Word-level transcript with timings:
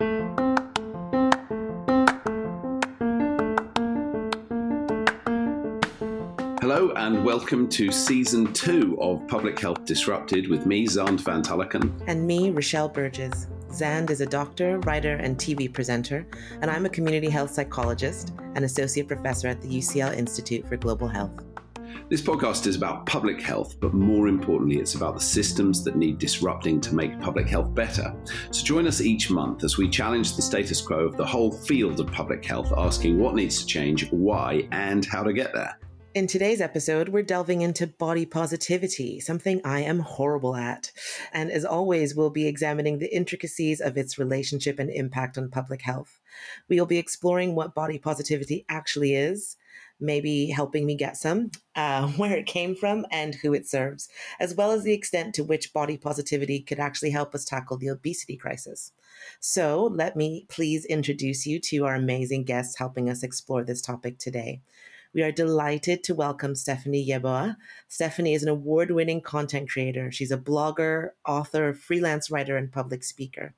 Hello 0.00 0.12
and 6.94 7.24
welcome 7.24 7.68
to 7.70 7.90
season 7.90 8.52
two 8.52 8.96
of 9.00 9.26
Public 9.26 9.58
Health 9.58 9.84
Disrupted 9.84 10.48
with 10.48 10.66
me, 10.66 10.86
Xand 10.86 11.20
van 11.22 11.42
Tulleken. 11.42 12.00
And 12.06 12.24
me, 12.24 12.50
Rochelle 12.50 12.88
Burgess. 12.88 13.48
Xand 13.70 14.10
is 14.10 14.20
a 14.20 14.26
doctor, 14.26 14.78
writer, 14.80 15.16
and 15.16 15.36
TV 15.36 15.72
presenter, 15.72 16.24
and 16.62 16.70
I'm 16.70 16.86
a 16.86 16.90
community 16.90 17.28
health 17.28 17.50
psychologist 17.50 18.32
and 18.54 18.64
associate 18.64 19.08
professor 19.08 19.48
at 19.48 19.60
the 19.60 19.68
UCL 19.68 20.16
Institute 20.16 20.64
for 20.68 20.76
Global 20.76 21.08
Health. 21.08 21.42
This 22.08 22.22
podcast 22.22 22.66
is 22.66 22.76
about 22.76 23.06
public 23.06 23.40
health, 23.40 23.78
but 23.80 23.94
more 23.94 24.28
importantly, 24.28 24.78
it's 24.78 24.94
about 24.94 25.14
the 25.14 25.20
systems 25.20 25.84
that 25.84 25.96
need 25.96 26.18
disrupting 26.18 26.80
to 26.80 26.94
make 26.94 27.20
public 27.20 27.48
health 27.48 27.74
better. 27.74 28.14
So 28.50 28.64
join 28.64 28.86
us 28.86 29.00
each 29.00 29.30
month 29.30 29.64
as 29.64 29.76
we 29.76 29.88
challenge 29.88 30.36
the 30.36 30.42
status 30.42 30.80
quo 30.80 31.00
of 31.00 31.16
the 31.16 31.26
whole 31.26 31.52
field 31.52 32.00
of 32.00 32.10
public 32.12 32.44
health, 32.44 32.72
asking 32.76 33.18
what 33.18 33.34
needs 33.34 33.60
to 33.60 33.66
change, 33.66 34.10
why, 34.10 34.68
and 34.72 35.04
how 35.04 35.22
to 35.22 35.32
get 35.32 35.52
there. 35.52 35.78
In 36.14 36.26
today's 36.26 36.60
episode, 36.60 37.10
we're 37.10 37.22
delving 37.22 37.60
into 37.60 37.86
body 37.86 38.26
positivity, 38.26 39.20
something 39.20 39.60
I 39.64 39.82
am 39.82 40.00
horrible 40.00 40.56
at. 40.56 40.90
And 41.32 41.50
as 41.50 41.64
always, 41.64 42.14
we'll 42.14 42.30
be 42.30 42.48
examining 42.48 42.98
the 42.98 43.14
intricacies 43.14 43.80
of 43.80 43.96
its 43.96 44.18
relationship 44.18 44.78
and 44.78 44.90
impact 44.90 45.38
on 45.38 45.50
public 45.50 45.82
health. 45.82 46.18
We'll 46.68 46.86
be 46.86 46.98
exploring 46.98 47.54
what 47.54 47.74
body 47.74 47.98
positivity 47.98 48.64
actually 48.68 49.14
is, 49.14 49.56
maybe 50.00 50.48
helping 50.48 50.86
me 50.86 50.94
get 50.94 51.16
some, 51.16 51.50
uh, 51.76 52.08
where 52.16 52.36
it 52.36 52.46
came 52.46 52.74
from, 52.74 53.06
and 53.10 53.34
who 53.36 53.54
it 53.54 53.66
serves, 53.66 54.08
as 54.40 54.54
well 54.54 54.70
as 54.70 54.84
the 54.84 54.92
extent 54.92 55.34
to 55.34 55.44
which 55.44 55.72
body 55.72 55.96
positivity 55.96 56.60
could 56.60 56.78
actually 56.80 57.10
help 57.10 57.34
us 57.34 57.44
tackle 57.44 57.76
the 57.76 57.88
obesity 57.88 58.36
crisis. 58.36 58.92
So, 59.40 59.84
let 59.84 60.16
me 60.16 60.46
please 60.48 60.84
introduce 60.84 61.46
you 61.46 61.58
to 61.60 61.86
our 61.86 61.94
amazing 61.94 62.44
guests 62.44 62.78
helping 62.78 63.08
us 63.10 63.22
explore 63.22 63.64
this 63.64 63.80
topic 63.80 64.18
today. 64.18 64.60
We 65.14 65.22
are 65.22 65.32
delighted 65.32 66.04
to 66.04 66.14
welcome 66.14 66.54
Stephanie 66.54 67.06
Yeboah. 67.08 67.56
Stephanie 67.88 68.34
is 68.34 68.42
an 68.42 68.50
award 68.50 68.90
winning 68.90 69.22
content 69.22 69.70
creator. 69.70 70.12
She's 70.12 70.30
a 70.30 70.36
blogger, 70.36 71.10
author, 71.26 71.72
freelance 71.72 72.30
writer, 72.30 72.58
and 72.58 72.70
public 72.70 73.02
speaker. 73.02 73.54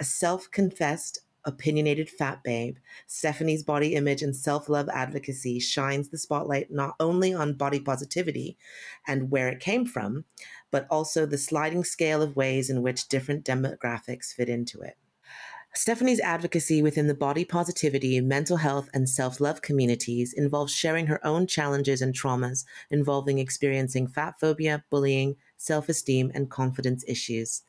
A 0.00 0.04
self 0.04 0.50
confessed 0.50 1.20
opinionated 1.46 2.10
fat 2.10 2.42
babe, 2.42 2.76
Stephanie's 3.06 3.62
body 3.62 3.94
image 3.94 4.22
and 4.22 4.36
self 4.36 4.68
love 4.68 4.88
advocacy 4.90 5.60
shines 5.60 6.08
the 6.10 6.18
spotlight 6.18 6.70
not 6.70 6.96
only 7.00 7.32
on 7.32 7.54
body 7.54 7.80
positivity 7.80 8.58
and 9.06 9.30
where 9.30 9.48
it 9.48 9.60
came 9.60 9.86
from, 9.86 10.24
but 10.70 10.86
also 10.90 11.24
the 11.24 11.38
sliding 11.38 11.84
scale 11.84 12.20
of 12.20 12.36
ways 12.36 12.68
in 12.68 12.82
which 12.82 13.08
different 13.08 13.44
demographics 13.44 14.34
fit 14.34 14.48
into 14.48 14.80
it. 14.80 14.98
Stephanie's 15.76 16.20
advocacy 16.20 16.80
within 16.80 17.06
the 17.06 17.14
body 17.14 17.44
positivity, 17.44 18.18
mental 18.22 18.56
health, 18.56 18.88
and 18.94 19.08
self 19.08 19.40
love 19.40 19.60
communities 19.60 20.32
involves 20.32 20.72
sharing 20.72 21.06
her 21.06 21.24
own 21.24 21.46
challenges 21.46 22.00
and 22.00 22.14
traumas 22.14 22.64
involving 22.90 23.38
experiencing 23.38 24.08
fat 24.08 24.40
phobia, 24.40 24.84
bullying, 24.90 25.36
self 25.58 25.90
esteem, 25.90 26.32
and 26.34 26.50
confidence 26.50 27.04
issues. 27.06 27.62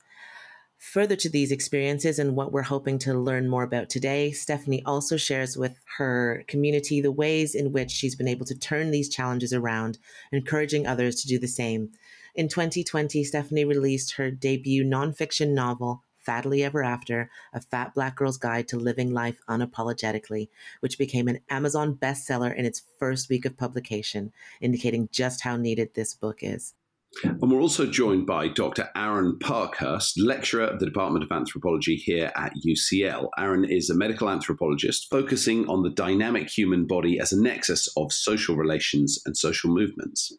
Further 0.80 1.16
to 1.16 1.30
these 1.30 1.52
experiences 1.52 2.20
and 2.20 2.36
what 2.36 2.52
we're 2.52 2.62
hoping 2.62 3.00
to 3.00 3.16
learn 3.16 3.50
more 3.50 3.64
about 3.64 3.90
today, 3.90 4.32
Stephanie 4.32 4.84
also 4.86 5.18
shares 5.18 5.58
with 5.58 5.80
her 5.98 6.44
community 6.48 7.02
the 7.02 7.12
ways 7.12 7.56
in 7.56 7.72
which 7.72 7.90
she's 7.90 8.16
been 8.16 8.28
able 8.28 8.46
to 8.46 8.58
turn 8.58 8.92
these 8.92 9.10
challenges 9.10 9.52
around, 9.52 9.98
encouraging 10.32 10.86
others 10.86 11.16
to 11.22 11.28
do 11.28 11.40
the 11.40 11.48
same. 11.48 11.90
In 12.36 12.48
2020, 12.48 13.24
Stephanie 13.24 13.66
released 13.66 14.14
her 14.14 14.30
debut 14.30 14.84
nonfiction 14.84 15.56
novel, 15.56 16.04
Fattily 16.24 16.64
Ever 16.64 16.84
After, 16.84 17.32
A 17.54 17.62
Fat 17.62 17.96
Black 17.96 18.16
Girl's 18.16 18.38
Guide 18.38 18.68
to 18.68 18.78
Living 18.78 19.12
Life 19.12 19.40
Unapologetically, 19.50 20.50
which 20.82 21.00
became 21.00 21.28
an 21.28 21.40
Amazon 21.50 21.96
bestseller 21.96 22.56
in 22.56 22.66
its 22.66 22.84
first 23.00 23.30
week 23.30 23.46
of 23.46 23.58
publication, 23.58 24.32
indicating 24.62 25.10
just 25.12 25.42
how 25.42 25.58
needed 25.58 25.96
this 25.96 26.14
book 26.14 26.40
is. 26.42 26.76
And 27.24 27.52
we're 27.52 27.62
also 27.62 27.86
joined 27.86 28.26
by 28.26 28.48
Dr. 28.48 28.90
Aaron 28.96 29.38
Parkhurst, 29.40 30.20
lecturer 30.20 30.64
at 30.64 30.80
the 30.80 30.86
Department 30.86 31.24
of 31.24 31.32
Anthropology 31.32 31.96
here 31.96 32.32
at 32.36 32.54
UCL. 32.66 33.30
Aaron 33.38 33.66
is 33.66 33.90
a 33.90 33.96
medical 33.96 34.30
anthropologist 34.30 35.08
focusing 35.10 35.68
on 35.68 35.84
the 35.84 35.90
dynamic 35.90 36.50
human 36.50 36.86
body 36.86 37.20
as 37.20 37.32
a 37.32 37.42
nexus 37.42 37.88
of 37.98 38.12
social 38.12 38.56
relations 38.56 39.20
and 39.26 39.38
social 39.38 39.70
movements. 39.70 40.32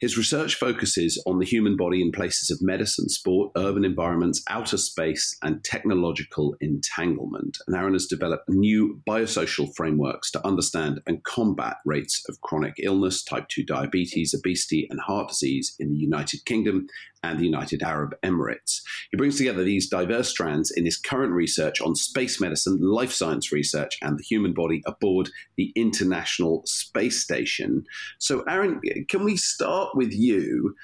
His 0.00 0.18
research 0.18 0.56
focuses 0.56 1.22
on 1.24 1.38
the 1.38 1.46
human 1.46 1.76
body 1.76 2.02
in 2.02 2.10
places 2.10 2.50
of 2.50 2.58
medicine, 2.60 3.08
sport, 3.08 3.52
urban 3.56 3.84
environments, 3.84 4.42
outer 4.48 4.76
space, 4.76 5.36
and 5.42 5.62
technological 5.64 6.56
entanglement. 6.60 7.58
And 7.66 7.76
Aaron 7.76 7.92
has 7.92 8.06
developed 8.06 8.48
new 8.48 9.00
biosocial 9.08 9.74
frameworks 9.76 10.30
to 10.32 10.46
understand 10.46 11.00
and 11.06 11.22
combat 11.22 11.76
rates 11.86 12.22
of 12.28 12.40
chronic 12.40 12.74
illness, 12.78 13.22
type 13.22 13.48
2 13.48 13.64
diabetes, 13.64 14.34
obesity, 14.34 14.86
and 14.90 15.00
heart 15.00 15.28
disease 15.28 15.74
in 15.78 15.92
the 15.92 15.98
United 15.98 16.44
Kingdom 16.44 16.86
and 17.30 17.38
the 17.38 17.44
United 17.44 17.82
Arab 17.82 18.14
Emirates. 18.22 18.80
He 19.10 19.16
brings 19.16 19.36
together 19.36 19.64
these 19.64 19.88
diverse 19.88 20.28
strands 20.28 20.70
in 20.70 20.84
his 20.84 20.96
current 20.96 21.32
research 21.32 21.80
on 21.80 21.94
space 21.94 22.40
medicine, 22.40 22.78
life 22.80 23.12
science 23.12 23.52
research, 23.52 23.96
and 24.02 24.18
the 24.18 24.22
human 24.22 24.52
body 24.52 24.82
aboard 24.86 25.30
the 25.56 25.72
International 25.74 26.62
Space 26.66 27.22
Station. 27.22 27.84
So, 28.18 28.42
Aaron, 28.48 28.80
can 29.08 29.24
we 29.24 29.36
start 29.36 29.90
with 29.94 30.12
you? 30.12 30.74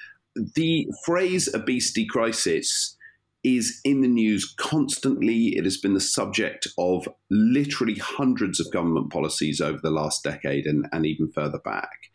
The 0.54 0.86
phrase 1.04 1.52
obesity 1.54 2.06
crisis 2.06 2.96
is 3.42 3.80
in 3.84 4.02
the 4.02 4.08
news 4.08 4.54
constantly. 4.58 5.56
It 5.56 5.64
has 5.64 5.78
been 5.78 5.94
the 5.94 6.00
subject 6.00 6.68
of 6.78 7.08
literally 7.30 7.96
hundreds 7.96 8.60
of 8.60 8.70
government 8.70 9.10
policies 9.10 9.60
over 9.60 9.78
the 9.82 9.90
last 9.90 10.22
decade 10.22 10.66
and, 10.66 10.86
and 10.92 11.06
even 11.06 11.30
further 11.32 11.58
back. 11.58 12.10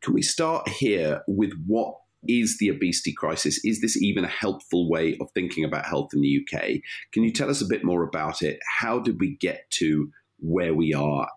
Can 0.00 0.14
we 0.14 0.22
start 0.22 0.68
here 0.68 1.22
with 1.28 1.52
what 1.66 1.96
is 2.26 2.58
the 2.58 2.68
obesity 2.68 3.12
crisis? 3.12 3.60
Is 3.64 3.80
this 3.80 4.00
even 4.00 4.24
a 4.24 4.28
helpful 4.28 4.88
way 4.88 5.16
of 5.20 5.28
thinking 5.32 5.64
about 5.64 5.86
health 5.86 6.10
in 6.14 6.20
the 6.20 6.40
UK? 6.42 6.80
Can 7.12 7.22
you 7.22 7.32
tell 7.32 7.50
us 7.50 7.62
a 7.62 7.66
bit 7.66 7.84
more 7.84 8.02
about 8.02 8.42
it? 8.42 8.58
How 8.78 8.98
did 8.98 9.20
we 9.20 9.36
get 9.36 9.70
to 9.78 10.10
where 10.38 10.74
we 10.74 10.94
are 10.94 11.28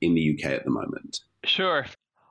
in 0.00 0.14
the 0.14 0.36
UK 0.36 0.52
at 0.52 0.64
the 0.64 0.70
moment? 0.70 1.20
Sure. 1.44 1.86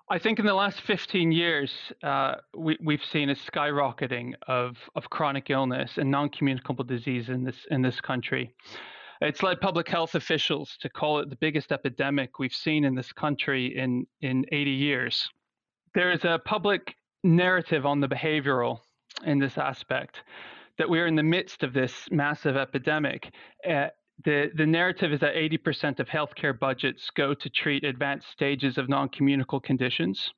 I 0.10 0.20
think 0.20 0.40
in 0.40 0.46
the 0.46 0.54
last 0.54 0.82
15 0.82 1.32
years, 1.32 1.72
uh, 2.04 2.36
we, 2.58 2.78
have 2.90 3.06
seen 3.06 3.30
a 3.30 3.36
skyrocketing 3.36 4.34
of, 4.48 4.76
of 4.96 5.10
chronic 5.10 5.50
illness 5.50 5.98
and 5.98 6.12
non-communicable 6.12 6.84
disease 6.84 7.30
in 7.30 7.46
this 7.46 7.66
in 7.72 7.82
this 7.82 8.02
country. 8.02 8.54
It's 9.22 9.44
led 9.44 9.62
public 9.62 9.88
health 9.88 10.16
officials 10.16 10.76
to 10.82 10.90
call 10.90 11.20
it 11.20 11.30
the 11.30 11.36
biggest 11.36 11.72
epidemic 11.72 12.40
we've 12.40 12.54
seen 12.54 12.84
in 12.84 12.96
this 12.96 13.14
country 13.14 13.78
in, 13.78 14.06
in 14.22 14.46
80 14.52 14.72
years. 14.72 15.30
There 15.94 16.12
is 16.12 16.26
a 16.26 16.40
public 16.44 16.96
narrative 17.24 17.86
on 17.86 18.00
the 18.00 18.08
behavioral 18.08 18.80
in 19.26 19.40
this 19.40 19.58
aspect 19.58 20.18
that 20.78 20.90
we're 20.90 21.08
in 21.08 21.16
the 21.16 21.24
midst 21.24 21.64
of 21.64 21.74
this 21.74 22.08
massive 22.10 22.56
epidemic. 22.56 23.32
Uh, 23.68 23.88
the, 24.26 24.50
the 24.56 24.66
narrative 24.66 25.12
is 25.12 25.20
that 25.20 25.36
80% 25.36 26.00
of 26.00 26.08
healthcare 26.08 26.58
budgets 26.58 27.10
go 27.16 27.34
to 27.34 27.50
treat 27.50 27.84
advanced 27.84 28.32
stages 28.32 28.78
of 28.78 28.90
non 28.90 29.10
communicable 29.10 29.60
conditions. 29.60 30.32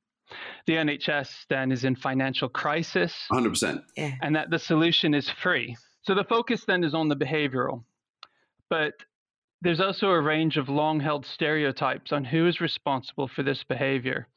The 0.66 0.74
NHS 0.74 1.46
then 1.48 1.70
is 1.70 1.84
in 1.84 1.96
financial 1.96 2.48
crisis. 2.48 3.14
100%. 3.30 3.82
Yeah. 3.96 4.12
And 4.22 4.36
that 4.36 4.50
the 4.50 4.58
solution 4.58 5.14
is 5.14 5.30
free. 5.30 5.76
So 6.02 6.14
the 6.14 6.24
focus 6.24 6.64
then 6.66 6.84
is 6.84 6.94
on 6.94 7.08
the 7.08 7.16
behavioral. 7.16 7.84
But 8.70 8.94
there's 9.60 9.80
also 9.80 10.08
a 10.08 10.20
range 10.20 10.56
of 10.56 10.68
long 10.68 11.00
held 11.00 11.26
stereotypes 11.26 12.12
on 12.12 12.24
who 12.24 12.46
is 12.46 12.60
responsible 12.60 13.28
for 13.28 13.42
this 13.42 13.64
behavior. 13.64 14.28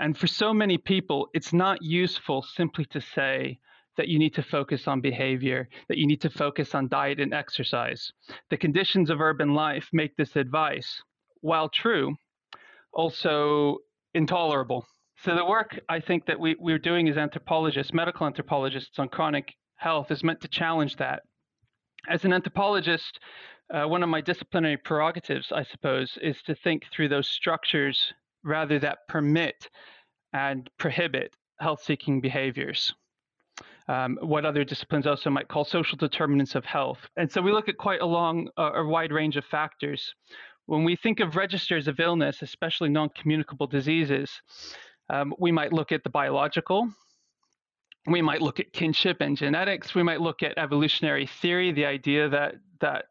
And 0.00 0.16
for 0.16 0.26
so 0.26 0.54
many 0.54 0.78
people, 0.78 1.28
it's 1.34 1.52
not 1.52 1.82
useful 1.82 2.40
simply 2.40 2.86
to 2.86 3.02
say 3.02 3.58
that 3.98 4.08
you 4.08 4.18
need 4.18 4.34
to 4.34 4.42
focus 4.42 4.88
on 4.88 5.02
behavior, 5.02 5.68
that 5.88 5.98
you 5.98 6.06
need 6.06 6.22
to 6.22 6.30
focus 6.30 6.74
on 6.74 6.88
diet 6.88 7.20
and 7.20 7.34
exercise. 7.34 8.10
The 8.48 8.56
conditions 8.56 9.10
of 9.10 9.20
urban 9.20 9.52
life 9.52 9.90
make 9.92 10.16
this 10.16 10.36
advice, 10.36 11.02
while 11.42 11.68
true, 11.68 12.16
also 12.94 13.76
intolerable. 14.14 14.86
So 15.22 15.34
the 15.36 15.44
work 15.44 15.78
I 15.90 16.00
think 16.00 16.24
that 16.26 16.40
we, 16.40 16.56
we're 16.58 16.78
doing 16.78 17.06
as 17.10 17.18
anthropologists, 17.18 17.92
medical 17.92 18.26
anthropologists 18.26 18.98
on 18.98 19.10
chronic 19.10 19.54
health 19.76 20.10
is 20.10 20.24
meant 20.24 20.40
to 20.40 20.48
challenge 20.48 20.96
that. 20.96 21.24
As 22.08 22.24
an 22.24 22.32
anthropologist, 22.32 23.20
uh, 23.70 23.84
one 23.84 24.02
of 24.02 24.08
my 24.08 24.22
disciplinary 24.22 24.78
prerogatives, 24.78 25.52
I 25.52 25.62
suppose, 25.62 26.16
is 26.22 26.40
to 26.46 26.54
think 26.54 26.84
through 26.90 27.08
those 27.08 27.28
structures 27.28 28.14
rather 28.42 28.78
that 28.78 29.06
permit 29.08 29.68
and 30.32 30.70
prohibit 30.78 31.34
health 31.58 31.82
seeking 31.82 32.20
behaviors. 32.20 32.94
Um, 33.88 34.18
what 34.22 34.44
other 34.44 34.64
disciplines 34.64 35.06
also 35.06 35.30
might 35.30 35.48
call 35.48 35.64
social 35.64 35.96
determinants 35.96 36.54
of 36.54 36.64
health. 36.64 36.98
And 37.16 37.30
so 37.30 37.42
we 37.42 37.52
look 37.52 37.68
at 37.68 37.76
quite 37.76 38.00
a 38.00 38.06
long, 38.06 38.48
uh, 38.56 38.72
a 38.74 38.86
wide 38.86 39.10
range 39.10 39.36
of 39.36 39.44
factors. 39.44 40.14
When 40.66 40.84
we 40.84 40.94
think 40.94 41.18
of 41.18 41.34
registers 41.34 41.88
of 41.88 41.98
illness, 41.98 42.42
especially 42.42 42.88
non 42.88 43.08
communicable 43.10 43.66
diseases, 43.66 44.30
um, 45.08 45.34
we 45.40 45.50
might 45.50 45.72
look 45.72 45.90
at 45.90 46.04
the 46.04 46.10
biological, 46.10 46.88
we 48.06 48.22
might 48.22 48.40
look 48.40 48.60
at 48.60 48.72
kinship 48.72 49.16
and 49.20 49.36
genetics, 49.36 49.94
we 49.94 50.04
might 50.04 50.20
look 50.20 50.42
at 50.44 50.56
evolutionary 50.56 51.26
theory, 51.26 51.72
the 51.72 51.86
idea 51.86 52.28
that, 52.28 52.54
that 52.80 53.06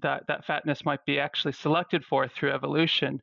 that 0.00 0.24
that 0.26 0.44
fatness 0.44 0.84
might 0.84 1.04
be 1.04 1.18
actually 1.18 1.52
selected 1.52 2.04
for 2.04 2.26
through 2.28 2.50
evolution. 2.50 3.20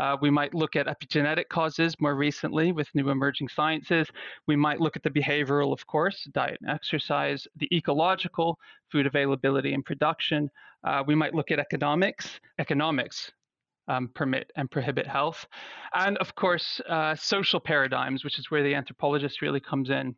Uh, 0.00 0.16
we 0.22 0.30
might 0.30 0.54
look 0.54 0.76
at 0.76 0.86
epigenetic 0.86 1.48
causes 1.50 1.94
more 2.00 2.14
recently 2.14 2.72
with 2.72 2.88
new 2.94 3.10
emerging 3.10 3.48
sciences. 3.48 4.08
We 4.46 4.56
might 4.56 4.80
look 4.80 4.96
at 4.96 5.02
the 5.02 5.10
behavioral, 5.10 5.74
of 5.74 5.86
course, 5.86 6.26
diet 6.32 6.56
and 6.62 6.70
exercise, 6.70 7.46
the 7.56 7.68
ecological, 7.70 8.58
food 8.90 9.06
availability 9.06 9.74
and 9.74 9.84
production. 9.84 10.50
Uh, 10.84 11.04
we 11.06 11.14
might 11.14 11.34
look 11.34 11.50
at 11.50 11.58
economics, 11.58 12.40
economics. 12.58 13.30
Um, 13.88 14.08
permit 14.14 14.52
and 14.54 14.70
prohibit 14.70 15.04
health. 15.04 15.48
And 15.94 16.16
of 16.18 16.32
course, 16.36 16.80
uh, 16.88 17.16
social 17.16 17.58
paradigms, 17.58 18.22
which 18.22 18.38
is 18.38 18.48
where 18.48 18.62
the 18.62 18.72
anthropologist 18.72 19.42
really 19.42 19.58
comes 19.58 19.90
in 19.90 20.14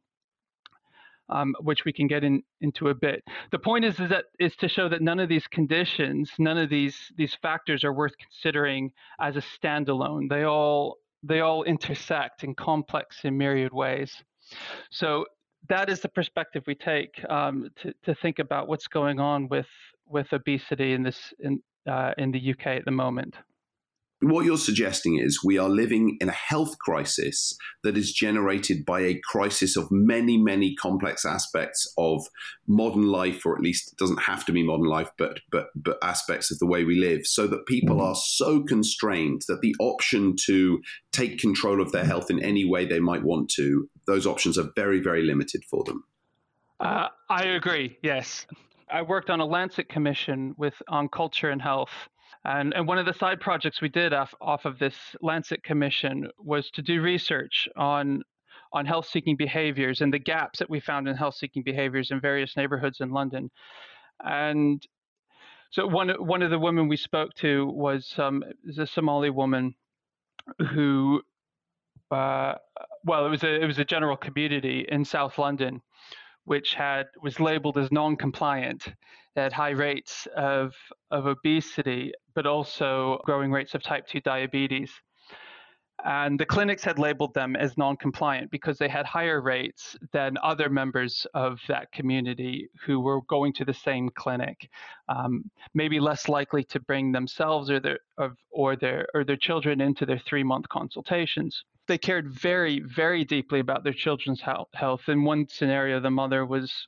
um, 1.28 1.54
which 1.60 1.84
we 1.84 1.92
can 1.92 2.06
get 2.06 2.24
in, 2.24 2.42
into 2.60 2.88
a 2.88 2.94
bit. 2.94 3.22
The 3.50 3.58
point 3.58 3.84
is, 3.84 3.98
is 3.98 4.10
that 4.10 4.26
is 4.38 4.54
to 4.56 4.68
show 4.68 4.88
that 4.88 5.02
none 5.02 5.20
of 5.20 5.28
these 5.28 5.46
conditions, 5.46 6.30
none 6.38 6.58
of 6.58 6.68
these 6.68 6.96
these 7.16 7.34
factors 7.42 7.84
are 7.84 7.92
worth 7.92 8.14
considering 8.18 8.92
as 9.20 9.36
a 9.36 9.42
standalone. 9.42 10.28
They 10.28 10.44
all 10.44 10.98
they 11.22 11.40
all 11.40 11.62
intersect 11.64 12.44
in 12.44 12.54
complex 12.54 13.20
and 13.24 13.38
myriad 13.38 13.72
ways. 13.72 14.22
So 14.90 15.26
that 15.68 15.88
is 15.88 16.00
the 16.00 16.08
perspective 16.08 16.64
we 16.66 16.74
take 16.74 17.24
um, 17.30 17.70
to, 17.82 17.94
to 18.04 18.14
think 18.16 18.38
about 18.38 18.68
what's 18.68 18.88
going 18.88 19.20
on 19.20 19.48
with 19.48 19.68
with 20.06 20.32
obesity 20.32 20.92
in 20.92 21.02
this 21.02 21.32
in 21.38 21.62
uh, 21.88 22.12
in 22.18 22.32
the 22.32 22.50
UK 22.52 22.66
at 22.66 22.84
the 22.84 22.90
moment. 22.90 23.36
What 24.22 24.44
you're 24.44 24.56
suggesting 24.56 25.18
is 25.18 25.42
we 25.42 25.58
are 25.58 25.68
living 25.68 26.16
in 26.20 26.28
a 26.28 26.32
health 26.32 26.78
crisis 26.78 27.56
that 27.82 27.96
is 27.96 28.12
generated 28.12 28.86
by 28.86 29.00
a 29.00 29.20
crisis 29.24 29.76
of 29.76 29.90
many, 29.90 30.38
many 30.38 30.76
complex 30.76 31.24
aspects 31.24 31.92
of 31.98 32.24
modern 32.68 33.08
life, 33.08 33.44
or 33.44 33.56
at 33.56 33.62
least 33.62 33.92
it 33.92 33.98
doesn't 33.98 34.22
have 34.22 34.44
to 34.44 34.52
be 34.52 34.62
modern 34.62 34.86
life, 34.86 35.10
but 35.18 35.40
but 35.50 35.70
but 35.74 35.98
aspects 36.02 36.52
of 36.52 36.60
the 36.60 36.66
way 36.66 36.84
we 36.84 37.00
live, 37.00 37.26
so 37.26 37.48
that 37.48 37.66
people 37.66 37.96
mm-hmm. 37.96 38.06
are 38.06 38.14
so 38.14 38.62
constrained 38.62 39.42
that 39.48 39.60
the 39.60 39.74
option 39.80 40.36
to 40.46 40.80
take 41.10 41.40
control 41.40 41.82
of 41.82 41.90
their 41.90 42.04
health 42.04 42.30
in 42.30 42.38
any 42.44 42.64
way 42.64 42.86
they 42.86 43.00
might 43.00 43.24
want 43.24 43.50
to, 43.50 43.88
those 44.06 44.24
options 44.24 44.56
are 44.56 44.70
very, 44.76 45.00
very 45.00 45.22
limited 45.22 45.64
for 45.64 45.82
them. 45.82 46.04
Uh, 46.78 47.08
I 47.28 47.44
agree. 47.44 47.98
Yes, 48.02 48.46
I 48.88 49.02
worked 49.02 49.30
on 49.30 49.40
a 49.40 49.46
Lancet 49.46 49.88
commission 49.88 50.54
with 50.56 50.74
on 50.86 51.08
culture 51.08 51.50
and 51.50 51.60
health 51.60 51.90
and, 52.44 52.74
and 52.74 52.86
one 52.88 52.98
of 52.98 53.06
the 53.06 53.14
side 53.14 53.40
projects 53.40 53.80
we 53.80 53.88
did 53.88 54.12
off, 54.12 54.34
off 54.40 54.64
of 54.64 54.78
this 54.78 54.94
Lancet 55.20 55.62
commission 55.62 56.28
was 56.38 56.70
to 56.72 56.82
do 56.82 57.00
research 57.00 57.68
on 57.76 58.22
on 58.74 58.86
health 58.86 59.06
seeking 59.06 59.36
behaviors 59.36 60.00
and 60.00 60.14
the 60.14 60.18
gaps 60.18 60.58
that 60.58 60.70
we 60.70 60.80
found 60.80 61.06
in 61.06 61.14
health 61.14 61.34
seeking 61.34 61.62
behaviors 61.62 62.10
in 62.10 62.18
various 62.20 62.56
neighborhoods 62.56 63.00
in 63.00 63.10
London. 63.10 63.50
And 64.24 64.82
so 65.70 65.86
one 65.86 66.08
one 66.10 66.42
of 66.42 66.50
the 66.50 66.58
women 66.58 66.88
we 66.88 66.96
spoke 66.96 67.34
to 67.34 67.66
was 67.66 68.14
um, 68.18 68.42
a 68.78 68.86
Somali 68.86 69.30
woman 69.30 69.74
who 70.70 71.20
uh, 72.10 72.54
well 73.04 73.26
it 73.26 73.30
was 73.30 73.42
a 73.42 73.62
it 73.62 73.66
was 73.66 73.78
a 73.78 73.84
general 73.84 74.16
community 74.16 74.86
in 74.88 75.04
South 75.04 75.38
London 75.38 75.82
which 76.44 76.74
had 76.74 77.06
was 77.22 77.40
labeled 77.40 77.78
as 77.78 77.92
non-compliant 77.92 78.88
had 79.36 79.52
high 79.52 79.70
rates 79.70 80.26
of, 80.36 80.74
of 81.10 81.26
obesity, 81.26 82.12
but 82.34 82.46
also 82.46 83.18
growing 83.24 83.50
rates 83.50 83.74
of 83.74 83.82
type 83.82 84.06
2 84.06 84.20
diabetes. 84.20 84.92
And 86.04 86.38
the 86.38 86.46
clinics 86.46 86.82
had 86.82 86.98
labeled 86.98 87.32
them 87.32 87.54
as 87.54 87.78
non 87.78 87.96
compliant 87.96 88.50
because 88.50 88.76
they 88.76 88.88
had 88.88 89.06
higher 89.06 89.40
rates 89.40 89.96
than 90.12 90.36
other 90.42 90.68
members 90.68 91.26
of 91.32 91.60
that 91.68 91.92
community 91.92 92.68
who 92.84 92.98
were 92.98 93.20
going 93.28 93.52
to 93.54 93.64
the 93.64 93.74
same 93.74 94.10
clinic, 94.16 94.68
um, 95.08 95.48
maybe 95.74 96.00
less 96.00 96.28
likely 96.28 96.64
to 96.64 96.80
bring 96.80 97.12
themselves 97.12 97.70
or 97.70 97.78
their, 97.78 98.00
or, 98.50 98.74
their, 98.74 99.06
or 99.14 99.22
their 99.22 99.36
children 99.36 99.80
into 99.80 100.04
their 100.04 100.18
three 100.18 100.42
month 100.42 100.68
consultations 100.68 101.64
they 101.88 101.98
cared 101.98 102.30
very, 102.30 102.80
very 102.80 103.24
deeply 103.24 103.60
about 103.60 103.84
their 103.84 103.92
children's 103.92 104.40
health. 104.40 105.08
In 105.08 105.24
one 105.24 105.48
scenario, 105.48 106.00
the 106.00 106.10
mother 106.10 106.46
was 106.46 106.86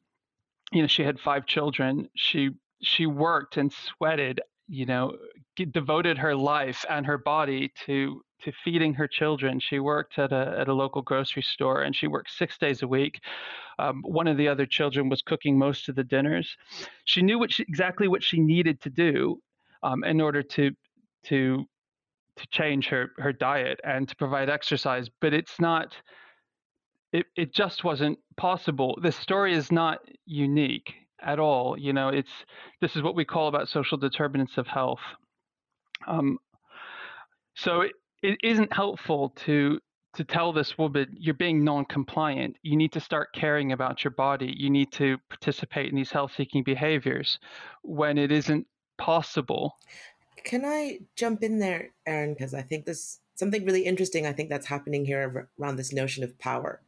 you 0.72 0.82
know, 0.82 0.88
she 0.88 1.04
had 1.04 1.20
five 1.20 1.46
children. 1.46 2.08
She 2.16 2.50
she 2.82 3.06
worked 3.06 3.56
and 3.56 3.72
sweated, 3.72 4.40
you 4.68 4.86
know, 4.86 5.16
devoted 5.56 6.18
her 6.18 6.34
life 6.34 6.84
and 6.90 7.06
her 7.06 7.18
body 7.18 7.72
to 7.86 8.22
to 8.42 8.52
feeding 8.64 8.94
her 8.94 9.08
children. 9.08 9.60
She 9.60 9.78
worked 9.78 10.18
at 10.18 10.32
a 10.32 10.56
at 10.58 10.68
a 10.68 10.74
local 10.74 11.00
grocery 11.02 11.42
store 11.42 11.82
and 11.82 11.94
she 11.94 12.08
worked 12.08 12.32
six 12.32 12.58
days 12.58 12.82
a 12.82 12.88
week. 12.88 13.20
Um, 13.78 14.02
one 14.02 14.26
of 14.26 14.36
the 14.36 14.48
other 14.48 14.66
children 14.66 15.08
was 15.08 15.22
cooking 15.22 15.58
most 15.58 15.88
of 15.88 15.94
the 15.94 16.04
dinners. 16.04 16.56
She 17.04 17.22
knew 17.22 17.38
what 17.38 17.52
she, 17.52 17.62
exactly 17.62 18.08
what 18.08 18.22
she 18.22 18.40
needed 18.40 18.80
to 18.82 18.90
do 18.90 19.40
um, 19.82 20.04
in 20.04 20.20
order 20.20 20.42
to 20.42 20.72
to 21.26 21.64
to 22.36 22.46
change 22.50 22.88
her 22.88 23.10
her 23.18 23.32
diet 23.32 23.80
and 23.84 24.08
to 24.08 24.16
provide 24.16 24.50
exercise. 24.50 25.08
But 25.20 25.34
it's 25.34 25.60
not 25.60 25.94
it, 27.12 27.26
it 27.36 27.54
just 27.54 27.84
wasn't 27.84 28.18
possible. 28.36 28.98
The 29.00 29.12
story 29.12 29.54
is 29.54 29.70
not 29.70 29.98
unique 30.26 30.92
at 31.22 31.38
all. 31.38 31.78
You 31.78 31.92
know, 31.92 32.08
it's 32.08 32.32
this 32.80 32.96
is 32.96 33.02
what 33.02 33.14
we 33.14 33.24
call 33.24 33.48
about 33.48 33.68
social 33.68 33.96
determinants 33.96 34.58
of 34.58 34.66
health. 34.66 35.00
Um, 36.08 36.38
so 37.54 37.82
it, 37.82 37.92
it 38.22 38.38
isn't 38.42 38.72
helpful 38.72 39.30
to 39.44 39.78
to 40.16 40.24
tell 40.24 40.52
this 40.52 40.78
woman 40.78 41.08
you're 41.18 41.34
being 41.34 41.64
non-compliant. 41.64 42.56
You 42.62 42.76
need 42.76 42.92
to 42.92 43.00
start 43.00 43.28
caring 43.34 43.72
about 43.72 44.04
your 44.04 44.12
body. 44.12 44.52
You 44.56 44.70
need 44.70 44.92
to 44.92 45.18
participate 45.28 45.88
in 45.90 45.96
these 45.96 46.12
health-seeking 46.12 46.62
behaviors 46.62 47.38
when 47.82 48.16
it 48.18 48.30
isn't 48.30 48.66
possible. 48.96 49.76
Can 50.42 50.64
I 50.64 51.00
jump 51.16 51.42
in 51.42 51.58
there, 51.58 51.90
Aaron? 52.06 52.34
Because 52.34 52.54
I 52.54 52.62
think 52.62 52.84
this 52.86 53.20
something 53.34 53.64
really 53.64 53.82
interesting. 53.82 54.26
I 54.26 54.32
think 54.32 54.48
that's 54.48 54.66
happening 54.66 55.04
here 55.04 55.48
around 55.60 55.76
this 55.76 55.92
notion 55.92 56.24
of 56.24 56.38
power. 56.38 56.80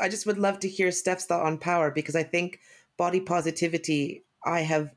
I 0.00 0.08
just 0.08 0.26
would 0.26 0.38
love 0.38 0.58
to 0.60 0.68
hear 0.68 0.90
Steph's 0.90 1.24
thought 1.24 1.44
on 1.44 1.58
power 1.58 1.90
because 1.90 2.14
I 2.14 2.22
think 2.22 2.60
body 2.96 3.20
positivity, 3.20 4.24
I 4.44 4.60
have 4.60 4.94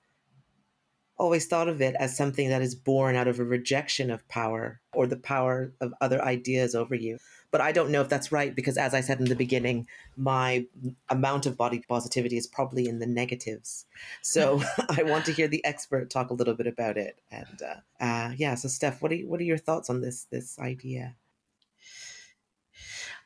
always 1.17 1.45
thought 1.45 1.69
of 1.69 1.81
it 1.81 1.95
as 1.99 2.17
something 2.17 2.49
that 2.49 2.61
is 2.61 2.75
born 2.75 3.15
out 3.15 3.27
of 3.27 3.39
a 3.39 3.43
rejection 3.43 4.09
of 4.09 4.27
power 4.27 4.81
or 4.93 5.07
the 5.07 5.17
power 5.17 5.71
of 5.79 5.93
other 6.01 6.21
ideas 6.23 6.75
over 6.75 6.95
you. 6.95 7.17
But 7.51 7.61
I 7.61 7.71
don't 7.71 7.91
know 7.91 8.01
if 8.01 8.09
that's 8.09 8.31
right 8.31 8.55
because, 8.55 8.77
as 8.77 8.93
I 8.93 9.01
said 9.01 9.19
in 9.19 9.25
the 9.25 9.35
beginning, 9.35 9.87
my 10.15 10.65
amount 11.09 11.45
of 11.45 11.57
body 11.57 11.83
positivity 11.87 12.37
is 12.37 12.47
probably 12.47 12.87
in 12.87 12.99
the 12.99 13.07
negatives. 13.07 13.85
So 14.21 14.61
I 14.89 15.03
want 15.03 15.25
to 15.25 15.33
hear 15.33 15.47
the 15.47 15.63
expert 15.65 16.09
talk 16.09 16.29
a 16.29 16.33
little 16.33 16.55
bit 16.55 16.67
about 16.67 16.97
it. 16.97 17.21
And 17.29 17.61
uh, 17.61 18.03
uh, 18.03 18.31
yeah, 18.37 18.55
so 18.55 18.67
Steph, 18.67 19.01
what 19.01 19.11
are 19.11 19.17
what 19.17 19.39
are 19.39 19.45
your 19.45 19.57
thoughts 19.57 19.89
on 19.89 20.01
this 20.01 20.25
this 20.31 20.57
idea? 20.59 21.15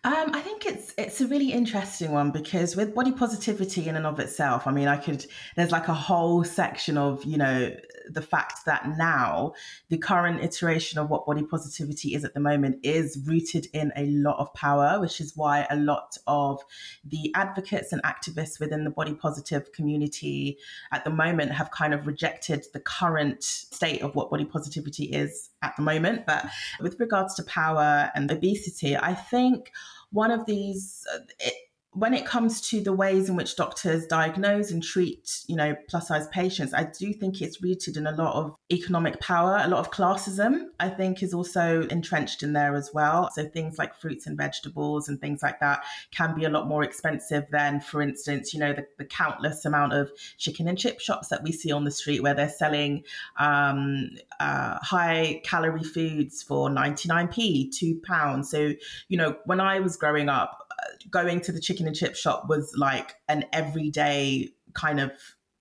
Um, 0.06 0.36
I 0.36 0.40
think 0.42 0.68
it's 0.68 0.94
it's 1.00 1.20
a 1.20 1.26
really 1.26 1.52
interesting 1.52 2.12
one 2.12 2.30
because 2.30 2.76
with 2.76 2.94
body 2.94 3.12
positivity 3.12 3.88
in 3.88 3.96
and 3.96 4.06
of 4.06 4.20
itself, 4.20 4.68
I 4.68 4.72
mean, 4.72 4.88
I 4.88 4.98
could 4.98 5.26
there's 5.56 5.72
like 5.72 5.88
a 5.88 5.96
whole 5.96 6.44
section 6.44 6.96
of 6.96 7.26
you 7.26 7.38
know 7.38 7.76
the 8.08 8.22
fact 8.22 8.66
that 8.68 8.88
now 9.00 9.54
the 9.90 9.98
current 9.98 10.44
iteration 10.44 11.00
of 11.00 11.10
what 11.10 11.26
body 11.26 11.42
positivity 11.42 12.14
is 12.14 12.24
at 12.24 12.36
the 12.36 12.40
moment 12.40 12.82
is 12.84 13.20
rooted 13.26 13.66
in 13.74 13.92
a 13.96 14.06
lot 14.06 14.38
of 14.38 14.54
power, 14.54 15.00
which 15.02 15.20
is 15.20 15.36
why 15.36 15.66
a 15.72 15.76
lot 15.76 16.16
of 16.28 16.62
the 17.04 17.34
advocates 17.34 17.92
and 17.92 18.04
activists 18.04 18.60
within 18.60 18.84
the 18.84 18.92
body 18.92 19.16
positive 19.16 19.72
community 19.72 20.60
at 20.92 21.04
the 21.04 21.10
moment 21.10 21.52
have 21.52 21.72
kind 21.72 21.96
of 21.96 22.06
rejected 22.06 22.64
the 22.74 22.80
current 22.80 23.44
state 23.44 24.04
of 24.04 24.14
what 24.14 24.30
body 24.30 24.46
positivity 24.46 25.06
is 25.06 25.50
at 25.66 25.76
the 25.76 25.82
moment. 25.82 26.26
But 26.26 26.46
with 26.80 27.00
regards 27.00 27.36
to 27.36 27.44
power 27.44 28.12
and 28.16 28.30
obesity, 28.32 28.96
I 28.96 29.14
think 29.14 29.72
one 30.12 30.32
of 30.32 30.46
these, 30.46 31.06
uh, 31.14 31.20
it, 31.40 31.54
when 31.96 32.14
it 32.14 32.26
comes 32.26 32.60
to 32.60 32.82
the 32.82 32.92
ways 32.92 33.30
in 33.30 33.38
which 33.38 33.56
doctors 33.56 34.06
diagnose 34.06 34.70
and 34.70 34.84
treat, 34.84 35.44
you 35.48 35.56
know, 35.56 35.74
plus 35.88 36.10
size 36.10 36.28
patients, 36.28 36.74
I 36.74 36.84
do 36.84 37.14
think 37.14 37.42
it's 37.42 37.62
rooted 37.64 37.96
in 37.96 38.06
a 38.06 38.12
lot 38.12 38.36
of 38.36 38.54
economic 38.70 39.22
power, 39.22 39.62
a 39.64 39.70
lot 39.70 39.80
of 39.80 39.92
classism, 39.92 40.66
I 40.78 40.90
think 40.90 41.24
is 41.24 41.34
also 41.34 41.88
entrenched 41.88 42.44
in 42.44 42.52
there 42.52 42.76
as 42.76 42.92
well. 42.94 43.30
So 43.34 43.46
things 43.48 43.78
like 43.78 43.96
fruits 43.96 44.28
and 44.28 44.38
vegetables 44.38 45.08
and 45.08 45.22
things 45.22 45.42
like 45.42 45.62
that 45.62 45.86
can 46.12 46.36
be 46.36 46.44
a 46.44 46.50
lot 46.50 46.68
more 46.68 46.84
expensive 46.84 47.46
than, 47.50 47.80
for 47.80 48.02
instance, 48.02 48.54
you 48.54 48.60
know, 48.60 48.74
the, 48.74 48.86
the 48.98 49.06
countless 49.06 49.64
amount 49.64 49.94
of 49.94 50.12
chicken 50.38 50.68
and 50.68 50.78
chip 50.78 51.00
shops 51.00 51.30
that 51.30 51.44
we 51.44 51.54
see 51.54 51.72
on 51.72 51.86
the 51.86 51.92
street 51.92 52.22
where 52.22 52.34
they're 52.34 52.50
selling 52.50 53.04
um, 53.40 54.10
uh, 54.42 54.78
high 54.82 55.40
calorie 55.46 55.82
foods 55.82 56.44
for 56.44 56.70
99p, 56.70 57.74
two 57.74 58.02
pounds. 58.04 58.50
So, 58.50 58.74
you 59.08 59.18
know, 59.18 59.38
when 59.46 59.62
I 59.62 59.80
was 59.80 59.96
growing 59.96 60.28
up, 60.28 60.65
going 61.10 61.42
to 61.42 61.52
the 61.52 61.60
chicken 61.60 61.88
and 61.88 61.96
chip 61.96 62.16
shop 62.16 62.48
was 62.48 62.74
like 62.78 63.16
an 63.28 63.46
everyday 63.54 64.54
kind 64.74 65.00
of 65.00 65.12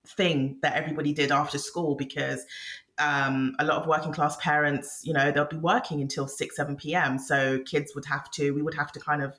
thing 0.07 0.57
that 0.61 0.75
everybody 0.75 1.13
did 1.13 1.31
after 1.31 1.57
school 1.57 1.95
because 1.95 2.45
um, 2.97 3.55
a 3.59 3.65
lot 3.65 3.81
of 3.81 3.87
working 3.87 4.13
class 4.13 4.37
parents, 4.37 5.01
you 5.03 5.13
know, 5.13 5.31
they'll 5.31 5.45
be 5.45 5.57
working 5.57 6.01
until 6.01 6.27
6, 6.27 6.55
7 6.55 6.75
p.m. 6.77 7.19
So 7.19 7.59
kids 7.59 7.93
would 7.95 8.05
have 8.05 8.29
to, 8.31 8.51
we 8.51 8.61
would 8.61 8.75
have 8.75 8.91
to 8.93 8.99
kind 8.99 9.21
of 9.21 9.37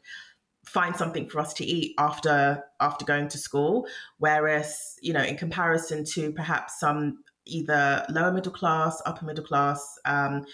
find 0.64 0.97
something 0.97 1.28
for 1.28 1.40
us 1.40 1.54
to 1.54 1.64
eat 1.64 1.95
after 1.97 2.61
after 2.80 3.04
going 3.04 3.28
to 3.28 3.38
school 3.38 3.87
whereas 4.18 4.97
you 5.00 5.12
know 5.12 5.23
in 5.23 5.37
comparison 5.37 6.04
to 6.04 6.33
perhaps 6.33 6.80
some 6.80 7.18
either 7.47 8.04
lower 8.11 8.33
middle 8.33 8.52
class, 8.52 9.00
upper 9.06 9.25
middle 9.25 9.45
class, 9.45 9.99
um, 10.04 10.45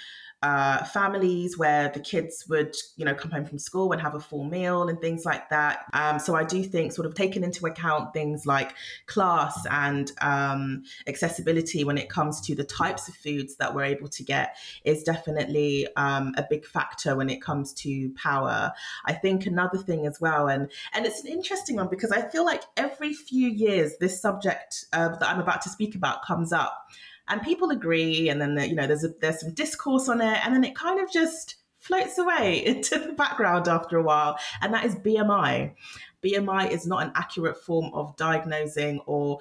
uh, 0.43 0.85
families 0.85 1.57
where 1.57 1.89
the 1.89 2.01
kids 2.01 2.47
would, 2.49 2.75
you 2.97 3.05
know, 3.05 3.15
come 3.15 3.31
home 3.31 3.45
from 3.45 3.59
school 3.59 3.93
and 3.93 4.01
have 4.01 4.15
a 4.15 4.21
full 4.21 4.45
meal 4.45 4.89
and 4.89 5.01
things 5.01 5.25
like 5.25 5.49
that. 5.51 5.85
Um, 5.93 6.19
so 6.19 6.35
I 6.35 6.45
do 6.45 6.63
think, 6.65 6.93
sort 6.93 7.07
of 7.07 7.15
taking 7.15 7.45
into 7.45 7.67
account 7.67 8.13
things 8.13 8.45
like 8.47 8.75
class 9.07 9.65
and 9.71 10.11
um, 10.21 10.83
accessibility 11.07 11.85
when 11.85 11.99
it 11.99 12.09
comes 12.09 12.41
to 12.43 12.55
the 12.55 12.65
types 12.65 13.09
of 13.09 13.15
foods 13.15 13.57
that 13.57 13.75
we're 13.75 13.85
able 13.85 14.09
to 14.09 14.25
get 14.25 14.57
is 14.85 15.03
definitely 15.03 15.87
um, 15.97 16.35
a 16.37 16.45
big 16.49 16.67
factor 16.67 17.15
when 17.17 17.31
it 17.31 17.41
comes 17.41 17.73
to 17.75 18.11
power. 18.15 18.73
I 19.05 19.13
think 19.13 19.47
another 19.47 19.79
thing 19.79 20.07
as 20.07 20.21
well, 20.21 20.49
and 20.49 20.71
and 20.93 21.07
it's 21.07 21.25
an 21.25 21.31
interesting 21.31 21.77
one 21.77 21.89
because 21.89 22.11
I 22.11 22.23
feel 22.23 22.45
like 22.45 22.63
every 22.77 23.13
few 23.13 23.49
years 23.49 23.97
this 23.99 24.21
subject 24.21 24.87
uh, 24.93 25.11
that 25.11 25.29
I'm 25.29 25.41
about 25.41 25.63
to 25.63 25.69
speak 25.69 25.95
about 25.95 26.25
comes 26.25 26.53
up 26.53 26.89
and 27.29 27.43
people 27.43 27.71
agree 27.71 28.29
and 28.29 28.41
then 28.41 28.59
you 28.69 28.75
know 28.75 28.87
there's 28.87 29.05
a, 29.05 29.09
there's 29.21 29.41
some 29.41 29.53
discourse 29.55 30.09
on 30.09 30.21
it 30.21 30.39
and 30.45 30.55
then 30.55 30.65
it 30.65 30.75
kind 30.75 31.01
of 31.01 31.11
just 31.11 31.57
floats 31.79 32.19
away 32.19 32.65
into 32.67 32.99
the 32.99 33.13
background 33.13 33.69
after 33.69 33.99
a 33.99 34.03
while 34.03 34.39
and 34.61 34.73
that 34.73 34.85
is 34.85 34.95
BMI 34.97 35.75
BMI 36.25 36.71
is 36.71 36.87
not 36.87 37.03
an 37.03 37.13
accurate 37.15 37.57
form 37.63 37.91
of 37.93 38.17
diagnosing 38.17 39.01
or 39.07 39.39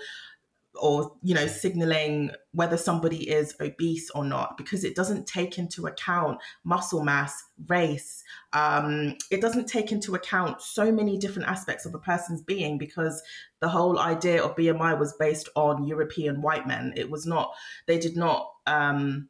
or 0.75 1.11
you 1.21 1.35
know 1.35 1.47
signaling 1.47 2.31
whether 2.53 2.77
somebody 2.77 3.29
is 3.29 3.53
obese 3.59 4.09
or 4.11 4.23
not 4.23 4.57
because 4.57 4.83
it 4.83 4.95
doesn't 4.95 5.27
take 5.27 5.57
into 5.57 5.85
account 5.85 6.37
muscle 6.63 7.03
mass 7.03 7.43
race 7.67 8.23
um, 8.53 9.15
it 9.29 9.41
doesn't 9.41 9.67
take 9.67 9.91
into 9.91 10.15
account 10.15 10.61
so 10.61 10.91
many 10.91 11.17
different 11.17 11.47
aspects 11.47 11.85
of 11.85 11.93
a 11.93 11.99
person's 11.99 12.41
being 12.41 12.77
because 12.77 13.21
the 13.59 13.69
whole 13.69 13.99
idea 13.99 14.41
of 14.41 14.55
bmi 14.55 14.97
was 14.97 15.13
based 15.19 15.49
on 15.55 15.85
european 15.85 16.41
white 16.41 16.67
men. 16.67 16.93
It 16.95 17.09
was 17.09 17.25
not 17.25 17.51
they 17.87 17.99
did 17.99 18.15
not 18.15 18.49
um, 18.65 19.29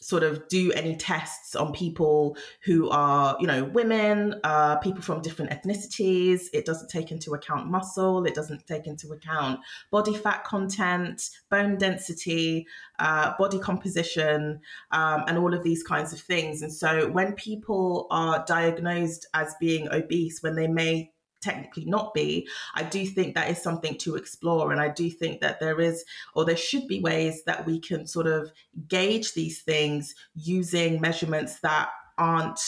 sort 0.00 0.22
of 0.22 0.48
do 0.48 0.72
any 0.72 0.96
tests 0.96 1.54
on 1.54 1.72
people 1.72 2.36
who 2.64 2.88
are, 2.90 3.36
you 3.40 3.46
know, 3.46 3.64
women, 3.64 4.34
uh, 4.44 4.76
people 4.76 5.02
from 5.02 5.20
different 5.20 5.50
ethnicities. 5.50 6.42
It 6.52 6.64
doesn't 6.64 6.88
take 6.88 7.10
into 7.10 7.34
account 7.34 7.70
muscle. 7.70 8.24
It 8.24 8.34
doesn't 8.34 8.66
take 8.66 8.86
into 8.86 9.12
account 9.12 9.60
body 9.90 10.14
fat 10.14 10.44
content, 10.44 11.30
bone 11.50 11.76
density, 11.78 12.66
uh, 12.98 13.32
body 13.38 13.58
composition, 13.58 14.60
um, 14.90 15.24
and 15.26 15.38
all 15.38 15.54
of 15.54 15.62
these 15.62 15.82
kinds 15.82 16.12
of 16.12 16.20
things. 16.20 16.62
And 16.62 16.72
so 16.72 17.08
when 17.10 17.34
people 17.34 18.06
are 18.10 18.44
diagnosed 18.46 19.26
as 19.34 19.54
being 19.60 19.88
obese, 19.92 20.42
when 20.42 20.54
they 20.54 20.68
may 20.68 21.12
technically 21.40 21.84
not 21.84 22.14
be, 22.14 22.48
I 22.74 22.82
do 22.82 23.06
think 23.06 23.34
that 23.34 23.50
is 23.50 23.62
something 23.62 23.96
to 23.98 24.16
explore. 24.16 24.72
And 24.72 24.80
I 24.80 24.88
do 24.88 25.10
think 25.10 25.40
that 25.40 25.60
there 25.60 25.80
is, 25.80 26.04
or 26.34 26.44
there 26.44 26.56
should 26.56 26.86
be 26.86 27.00
ways 27.00 27.44
that 27.44 27.66
we 27.66 27.78
can 27.78 28.06
sort 28.06 28.26
of 28.26 28.52
gauge 28.88 29.34
these 29.34 29.62
things 29.62 30.14
using 30.34 31.00
measurements 31.00 31.60
that 31.60 31.90
aren't 32.18 32.60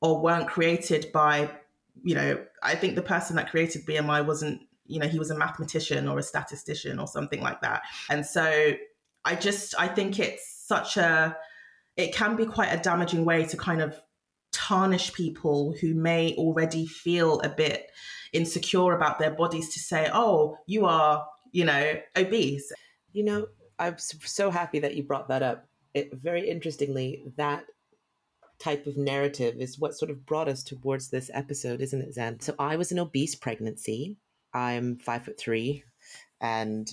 or 0.00 0.20
weren't 0.20 0.48
created 0.48 1.10
by, 1.12 1.50
you 2.02 2.14
know, 2.14 2.42
I 2.62 2.74
think 2.74 2.94
the 2.94 3.02
person 3.02 3.36
that 3.36 3.50
created 3.50 3.86
BMI 3.86 4.26
wasn't, 4.26 4.62
you 4.86 4.98
know, 4.98 5.08
he 5.08 5.18
was 5.18 5.30
a 5.30 5.38
mathematician 5.38 6.08
or 6.08 6.18
a 6.18 6.22
statistician 6.22 6.98
or 6.98 7.06
something 7.06 7.40
like 7.40 7.60
that. 7.62 7.82
And 8.10 8.24
so 8.26 8.74
I 9.24 9.34
just, 9.34 9.74
I 9.78 9.88
think 9.88 10.18
it's 10.18 10.46
such 10.66 10.96
a, 10.96 11.36
it 11.96 12.14
can 12.14 12.36
be 12.36 12.44
quite 12.44 12.68
a 12.68 12.76
damaging 12.76 13.24
way 13.24 13.44
to 13.46 13.56
kind 13.56 13.80
of 13.80 14.00
tarnish 14.64 15.12
people 15.12 15.74
who 15.80 15.94
may 15.94 16.34
already 16.36 16.86
feel 16.86 17.40
a 17.40 17.48
bit 17.48 17.90
insecure 18.32 18.92
about 18.92 19.18
their 19.18 19.30
bodies 19.30 19.72
to 19.74 19.78
say, 19.78 20.08
oh, 20.12 20.56
you 20.66 20.86
are, 20.86 21.26
you 21.52 21.64
know, 21.64 22.00
obese. 22.16 22.72
You 23.12 23.24
know, 23.24 23.46
I'm 23.78 23.98
so 23.98 24.50
happy 24.50 24.78
that 24.78 24.94
you 24.94 25.02
brought 25.02 25.28
that 25.28 25.42
up. 25.42 25.68
It, 25.92 26.14
very 26.14 26.48
interestingly, 26.48 27.24
that 27.36 27.66
type 28.58 28.86
of 28.86 28.96
narrative 28.96 29.56
is 29.58 29.78
what 29.78 29.94
sort 29.94 30.10
of 30.10 30.24
brought 30.24 30.48
us 30.48 30.62
towards 30.62 31.10
this 31.10 31.30
episode, 31.34 31.82
isn't 31.82 32.00
it, 32.00 32.14
Zan? 32.14 32.40
So 32.40 32.54
I 32.58 32.76
was 32.76 32.90
an 32.90 32.98
obese 32.98 33.34
pregnancy. 33.34 34.16
I'm 34.54 34.96
five 34.96 35.26
foot 35.26 35.38
three 35.38 35.84
and 36.40 36.88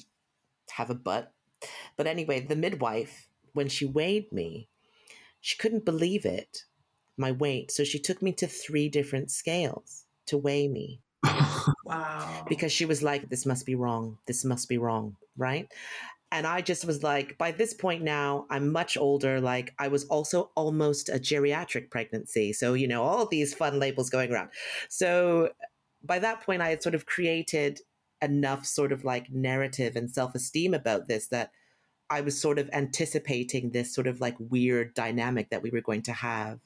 have 0.72 0.90
a 0.90 0.96
butt. 0.96 1.32
But 1.96 2.08
anyway, 2.08 2.42
the 2.42 2.56
midwife, 2.56 3.30
when 3.54 3.70
she 3.70 3.86
weighed 3.86 4.32
me, 4.34 4.68
she 5.40 5.58
couldn't 5.58 5.86
believe 5.86 6.26
it 6.26 6.66
my 7.18 7.32
weight. 7.32 7.72
So 7.72 7.84
she 7.84 8.00
took 8.00 8.22
me 8.22 8.32
to 8.34 8.48
three 8.48 8.90
different 8.90 9.32
scales 9.32 10.06
to 10.28 10.38
weigh 10.38 10.68
me. 10.68 11.02
wow. 11.86 12.46
Because 12.48 12.72
she 12.72 12.86
was 12.86 13.04
like, 13.04 13.30
this 13.30 13.46
must 13.46 13.66
be 13.66 13.76
wrong. 13.76 14.18
This 14.28 14.44
must 14.44 14.70
be 14.70 14.78
wrong. 14.78 15.16
Right. 15.38 15.72
And 16.32 16.48
I 16.48 16.62
just 16.62 16.86
was 16.86 17.04
like, 17.04 17.38
by 17.38 17.52
this 17.52 17.74
point 17.74 18.04
now, 18.04 18.46
I'm 18.50 18.72
much 18.72 18.96
older. 18.96 19.42
Like, 19.42 19.74
I 19.78 19.90
was 19.90 20.06
also 20.06 20.52
almost 20.56 21.10
a 21.10 21.20
geriatric 21.20 21.90
pregnancy. 21.90 22.54
So, 22.54 22.74
you 22.74 22.88
know, 22.88 23.04
all 23.04 23.26
these 23.26 23.54
fun 23.54 23.80
labels 23.80 24.10
going 24.10 24.32
around. 24.32 24.50
So, 24.88 25.50
by 26.04 26.20
that 26.20 26.42
point, 26.42 26.62
I 26.62 26.70
had 26.70 26.82
sort 26.82 26.96
of 26.96 27.06
created 27.06 27.82
enough 28.22 28.66
sort 28.66 28.92
of 28.92 29.04
like 29.04 29.32
narrative 29.32 29.96
and 29.96 30.10
self 30.10 30.34
esteem 30.34 30.74
about 30.74 31.08
this 31.08 31.28
that 31.28 31.52
I 32.10 32.22
was 32.22 32.40
sort 32.40 32.60
of 32.60 32.70
anticipating 32.72 33.72
this 33.72 33.94
sort 33.94 34.08
of 34.08 34.22
like 34.22 34.36
weird 34.40 34.94
dynamic 34.94 35.50
that 35.50 35.62
we 35.62 35.70
were 35.70 35.82
going 35.82 36.04
to 36.04 36.14
have 36.14 36.60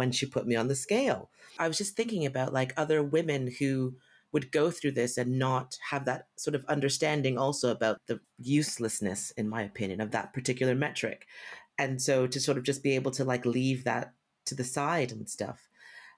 when 0.00 0.10
she 0.10 0.24
put 0.24 0.46
me 0.46 0.56
on 0.56 0.68
the 0.68 0.74
scale. 0.74 1.28
I 1.58 1.68
was 1.68 1.76
just 1.76 1.94
thinking 1.94 2.24
about 2.24 2.54
like 2.54 2.72
other 2.74 3.02
women 3.02 3.52
who 3.58 3.96
would 4.32 4.50
go 4.50 4.70
through 4.70 4.92
this 4.92 5.18
and 5.18 5.38
not 5.38 5.76
have 5.90 6.06
that 6.06 6.28
sort 6.38 6.54
of 6.54 6.64
understanding 6.64 7.36
also 7.36 7.70
about 7.70 7.98
the 8.06 8.18
uselessness, 8.38 9.30
in 9.32 9.46
my 9.46 9.60
opinion, 9.60 10.00
of 10.00 10.10
that 10.12 10.32
particular 10.32 10.74
metric. 10.74 11.26
And 11.76 12.00
so 12.00 12.26
to 12.26 12.40
sort 12.40 12.56
of 12.56 12.64
just 12.64 12.82
be 12.82 12.94
able 12.94 13.10
to 13.10 13.24
like 13.24 13.44
leave 13.44 13.84
that 13.84 14.14
to 14.46 14.54
the 14.54 14.64
side 14.64 15.12
and 15.12 15.28
stuff. 15.28 15.68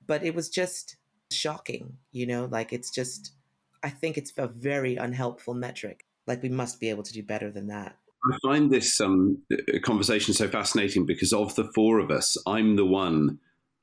But 0.07 0.23
it 0.23 0.37
was 0.37 0.49
just 0.49 0.97
shocking, 1.33 1.95
you 2.13 2.25
know, 2.25 2.45
like 2.45 2.73
it's 2.73 2.91
just, 2.91 3.33
I 3.83 3.91
think 3.91 4.17
it's 4.17 4.33
a 4.39 4.47
very 4.47 4.95
unhelpful 4.95 5.55
metric. 5.55 6.07
Like 6.29 6.41
we 6.41 6.51
must 6.51 6.79
be 6.79 6.89
able 6.89 7.03
to 7.03 7.13
do 7.13 7.25
better 7.25 7.51
than 7.51 7.67
that. 7.67 7.97
I 8.33 8.37
find 8.47 8.71
this 8.71 9.01
um, 9.01 9.43
conversation 9.83 10.35
so 10.35 10.47
fascinating 10.47 11.05
because 11.05 11.33
of 11.33 11.57
the 11.57 11.65
four 11.75 11.99
of 11.99 12.13
us, 12.13 12.37
I'm 12.47 12.77
the 12.77 12.87
one 12.87 13.41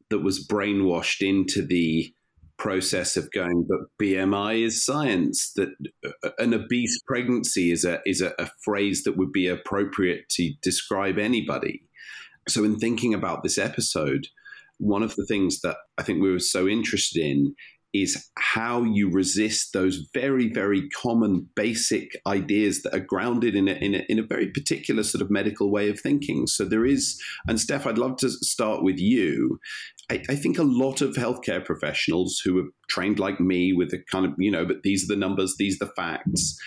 that 0.10 0.20
was 0.20 0.46
brainwashed 0.46 1.28
into 1.28 1.66
the 1.66 2.14
process 2.58 3.16
of 3.16 3.32
going, 3.32 3.66
but 3.68 3.80
BMI 4.02 4.66
is 4.66 4.86
science. 4.86 5.54
That 5.54 5.70
uh, 6.06 6.30
an 6.38 6.54
obese 6.54 7.02
pregnancy 7.08 7.72
is 7.72 7.86
a 7.86 8.02
is 8.06 8.22
a, 8.22 8.34
a, 8.38 8.50
phrase 8.64 9.04
that 9.04 9.18
would 9.18 9.32
be 9.32 9.48
appropriate 9.48 10.30
to 10.32 10.52
describe 10.62 11.18
anybody. 11.18 11.84
So, 12.48 12.64
in 12.64 12.78
thinking 12.78 13.14
about 13.14 13.44
this 13.44 13.58
episode, 13.58 14.28
one 14.78 15.04
of 15.04 15.16
the 15.16 15.26
things 15.26 15.62
that 15.62 15.78
I 15.98 16.04
think 16.04 16.22
we 16.22 16.32
were 16.32 16.40
so 16.40 16.68
interested 16.68 17.24
in 17.24 17.56
is 17.94 18.30
how 18.38 18.84
you 18.84 19.10
resist 19.10 19.74
those 19.74 20.08
very, 20.14 20.52
very 20.52 20.88
common 20.90 21.48
basic 21.56 22.12
ideas 22.28 22.84
that 22.84 22.94
are 22.94 23.00
grounded 23.00 23.56
in 23.56 23.68
a, 23.68 23.74
in 23.74 23.96
a, 23.96 24.06
in 24.10 24.20
a 24.20 24.24
very 24.24 24.48
particular 24.52 25.04
sort 25.04 25.22
of 25.22 25.32
medical 25.32 25.72
way 25.72 25.90
of 25.90 26.00
thinking. 26.00 26.46
So 26.48 26.66
there 26.66 26.86
is, 26.86 27.20
and 27.48 27.60
Steph, 27.60 27.88
I'd 27.88 27.98
love 27.98 28.18
to 28.18 28.30
start 28.30 28.84
with 28.84 29.00
you. 29.00 29.60
I, 30.12 30.24
I, 30.30 30.36
think 30.36 30.58
a 30.58 30.64
lot 30.64 31.02
of 31.02 31.16
healthcare 31.16 31.64
professionals 31.64 32.42
who 32.44 32.60
are 32.60 32.70
trained 32.90 33.20
like 33.20 33.40
me 33.40 33.74
with 33.74 33.92
the 33.92 34.00
kind 34.12 34.26
of, 34.26 34.34
you 34.38 34.52
know, 34.52 34.66
but 34.66 34.84
these 34.84 35.04
are 35.04 35.14
the 35.14 35.20
numbers, 35.20 35.56
these 35.58 35.80
are 35.82 35.86
the 35.86 35.92
facts, 35.96 36.58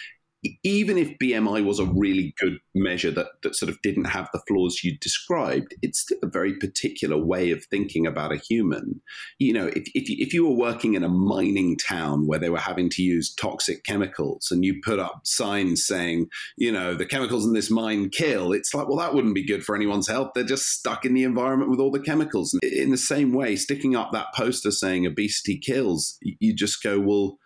even 0.65 0.99
if 0.99 1.19
BMI 1.19 1.65
was 1.65 1.79
a 1.79 1.85
really 1.85 2.35
good 2.39 2.59
measure 2.75 3.13
that, 3.13 3.29
that 3.43 3.55
sort 3.55 3.71
of 3.71 3.81
didn't 3.83 4.07
have 4.07 4.29
the 4.33 4.41
flaws 4.49 4.83
you 4.83 4.97
described, 4.99 5.75
it's 5.83 6.01
still 6.01 6.19
a 6.23 6.27
very 6.27 6.57
particular 6.57 7.17
way 7.17 7.53
of 7.53 7.65
thinking 7.67 8.07
about 8.07 8.33
a 8.33 8.37
human. 8.37 9.01
You 9.39 9.53
know, 9.53 9.67
if, 9.69 9.85
if, 9.95 10.09
you, 10.09 10.17
if 10.19 10.35
you 10.35 10.45
were 10.45 10.57
working 10.57 10.95
in 10.95 11.05
a 11.05 11.09
mining 11.09 11.77
town 11.77 12.27
where 12.27 12.41
they 12.41 12.51
were 12.51 12.59
having 12.59 12.91
to 12.91 13.03
use 13.03 13.33
toxic 13.33 13.85
chemicals 13.85 14.49
and 14.51 14.65
you 14.65 14.81
put 14.83 14.99
up 14.99 15.21
signs 15.25 15.85
saying, 15.87 16.29
you 16.57 16.73
know, 16.73 16.95
the 16.95 17.07
chemicals 17.07 17.47
in 17.47 17.53
this 17.53 17.71
mine 17.71 18.11
kill, 18.11 18.53
it's 18.53 18.75
like, 18.75 18.89
well, 18.89 18.99
that 18.99 19.15
wouldn't 19.15 19.37
be 19.37 19.47
good 19.47 19.65
for 19.65 19.77
anyone's 19.77 20.09
health. 20.09 20.33
They're 20.35 20.43
just 20.43 20.67
stuck 20.67 21.05
in 21.05 21.15
the 21.15 21.25
environment 21.25 21.71
with 21.71 21.79
all 21.79 21.93
the 21.93 22.01
chemicals. 22.01 22.59
In 22.63 22.91
the 22.91 22.99
same 22.99 23.33
way, 23.33 23.55
sticking 23.55 23.95
up 23.95 24.11
that 24.13 24.35
poster 24.35 24.73
saying 24.73 25.07
obesity 25.07 25.57
kills, 25.57 26.19
you 26.21 26.53
just 26.53 26.83
go, 26.83 26.99
well, 26.99 27.39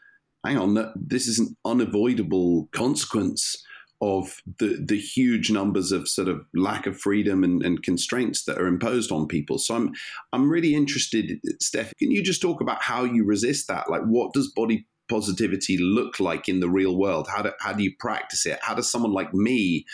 hang 0.46 0.58
on, 0.58 0.92
this 0.94 1.26
is 1.26 1.38
an 1.38 1.56
unavoidable 1.64 2.68
consequence 2.72 3.62
of 4.02 4.36
the 4.58 4.84
the 4.86 4.98
huge 4.98 5.50
numbers 5.50 5.90
of 5.90 6.06
sort 6.06 6.28
of 6.28 6.44
lack 6.54 6.86
of 6.86 6.98
freedom 6.98 7.42
and, 7.42 7.62
and, 7.62 7.82
constraints 7.82 8.44
that 8.44 8.58
are 8.58 8.66
imposed 8.66 9.10
on 9.10 9.26
people. 9.26 9.58
So 9.58 9.74
I'm 9.74 9.94
I'm 10.32 10.50
really 10.50 10.74
interested, 10.74 11.40
Steph. 11.60 11.92
Can 11.98 12.10
you 12.10 12.22
just 12.22 12.42
talk 12.42 12.60
about 12.60 12.82
how 12.82 13.04
you 13.04 13.24
resist 13.24 13.68
that? 13.68 13.90
Like, 13.90 14.02
what 14.02 14.34
does 14.34 14.52
body 14.52 14.86
positivity 15.08 15.78
look 15.78 16.20
like 16.20 16.48
in 16.48 16.60
the 16.60 16.68
real 16.68 16.98
world? 16.98 17.26
How 17.34 17.42
do 17.42 17.52
how 17.60 17.72
do 17.72 17.82
you 17.82 17.92
practice 17.98 18.44
it? 18.44 18.58
How 18.60 18.74
does 18.74 18.90
someone 18.90 19.12
like 19.12 19.32
me 19.32 19.86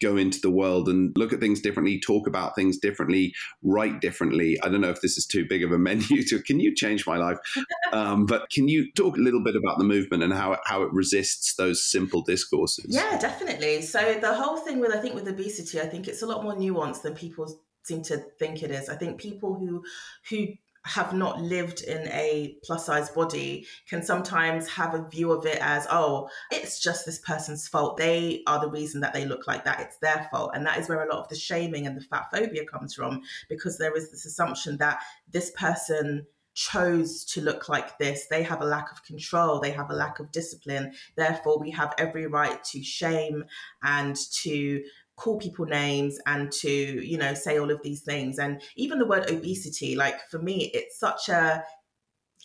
go 0.00 0.16
into 0.16 0.40
the 0.40 0.50
world 0.50 0.88
and 0.88 1.16
look 1.16 1.32
at 1.32 1.40
things 1.40 1.60
differently, 1.60 2.00
talk 2.00 2.26
about 2.26 2.54
things 2.54 2.78
differently, 2.78 3.34
write 3.62 4.00
differently. 4.00 4.58
I 4.62 4.68
don't 4.68 4.80
know 4.80 4.90
if 4.90 5.00
this 5.00 5.18
is 5.18 5.26
too 5.26 5.46
big 5.48 5.62
of 5.62 5.72
a 5.72 5.78
menu 5.90 6.22
to. 6.24 6.42
Can 6.42 6.60
you 6.60 6.74
change 6.74 7.06
my 7.06 7.16
life? 7.16 7.38
Um, 7.92 8.24
but 8.24 8.48
can 8.50 8.68
you 8.68 8.92
talk 8.92 9.16
a 9.16 9.20
little 9.20 9.42
bit 9.42 9.56
about 9.56 9.78
the 9.78 9.84
movement 9.84 10.22
and 10.22 10.32
how 10.32 10.58
how 10.64 10.82
it 10.82 10.92
resists 10.92 11.56
those 11.56 11.84
simple 11.84 12.22
discourses? 12.22 12.86
Yeah, 12.88 13.18
definitely. 13.18 13.82
So 13.82 14.14
the 14.14 14.32
whole 14.32 14.58
thing 14.58 14.78
with 14.78 14.92
I 14.92 14.98
think 14.98 15.16
with 15.16 15.26
obesity, 15.26 15.80
I 15.80 15.86
think 15.86 16.06
it's 16.06 16.22
a 16.22 16.26
lot 16.26 16.44
more 16.44 16.54
nuanced 16.54 17.02
than 17.02 17.16
people 17.16 17.52
seem 17.82 18.02
to 18.02 18.18
think 18.38 18.62
it 18.62 18.70
is. 18.70 18.88
I 18.88 18.94
think 18.94 19.18
people 19.18 19.54
who 19.54 19.82
who 20.28 20.54
have 20.86 21.12
not 21.12 21.40
lived 21.40 21.82
in 21.82 22.08
a 22.08 22.56
plus 22.64 22.86
size 22.86 23.10
body 23.10 23.66
can 23.88 24.02
sometimes 24.02 24.66
have 24.68 24.94
a 24.94 25.06
view 25.08 25.30
of 25.30 25.44
it 25.44 25.58
as, 25.60 25.86
oh, 25.90 26.28
it's 26.50 26.80
just 26.80 27.04
this 27.04 27.18
person's 27.18 27.68
fault. 27.68 27.98
They 27.98 28.42
are 28.46 28.60
the 28.60 28.70
reason 28.70 29.00
that 29.02 29.12
they 29.12 29.26
look 29.26 29.46
like 29.46 29.64
that. 29.64 29.80
It's 29.80 29.98
their 29.98 30.26
fault. 30.30 30.52
And 30.54 30.64
that 30.66 30.78
is 30.78 30.88
where 30.88 31.02
a 31.02 31.12
lot 31.12 31.22
of 31.22 31.28
the 31.28 31.36
shaming 31.36 31.86
and 31.86 31.96
the 31.96 32.00
fat 32.00 32.28
phobia 32.32 32.64
comes 32.64 32.94
from, 32.94 33.20
because 33.48 33.76
there 33.76 33.94
is 33.94 34.10
this 34.10 34.24
assumption 34.24 34.78
that 34.78 35.00
this 35.30 35.50
person 35.50 36.26
chose 36.54 37.24
to 37.24 37.40
look 37.40 37.68
like 37.68 37.96
this. 37.98 38.26
They 38.28 38.42
have 38.42 38.60
a 38.60 38.66
lack 38.66 38.90
of 38.90 39.04
control, 39.04 39.60
they 39.60 39.70
have 39.70 39.90
a 39.90 39.94
lack 39.94 40.18
of 40.18 40.32
discipline. 40.32 40.92
Therefore, 41.16 41.58
we 41.58 41.70
have 41.70 41.94
every 41.96 42.26
right 42.26 42.62
to 42.64 42.82
shame 42.82 43.44
and 43.82 44.16
to 44.42 44.82
call 45.20 45.38
people 45.38 45.66
names 45.66 46.18
and 46.26 46.50
to 46.50 46.70
you 46.70 47.18
know 47.18 47.34
say 47.34 47.58
all 47.58 47.70
of 47.70 47.82
these 47.82 48.00
things. 48.00 48.38
And 48.38 48.62
even 48.76 48.98
the 48.98 49.06
word 49.06 49.30
obesity 49.30 49.94
like 49.94 50.18
for 50.30 50.38
me 50.38 50.70
it's 50.74 50.98
such 50.98 51.28
a 51.28 51.62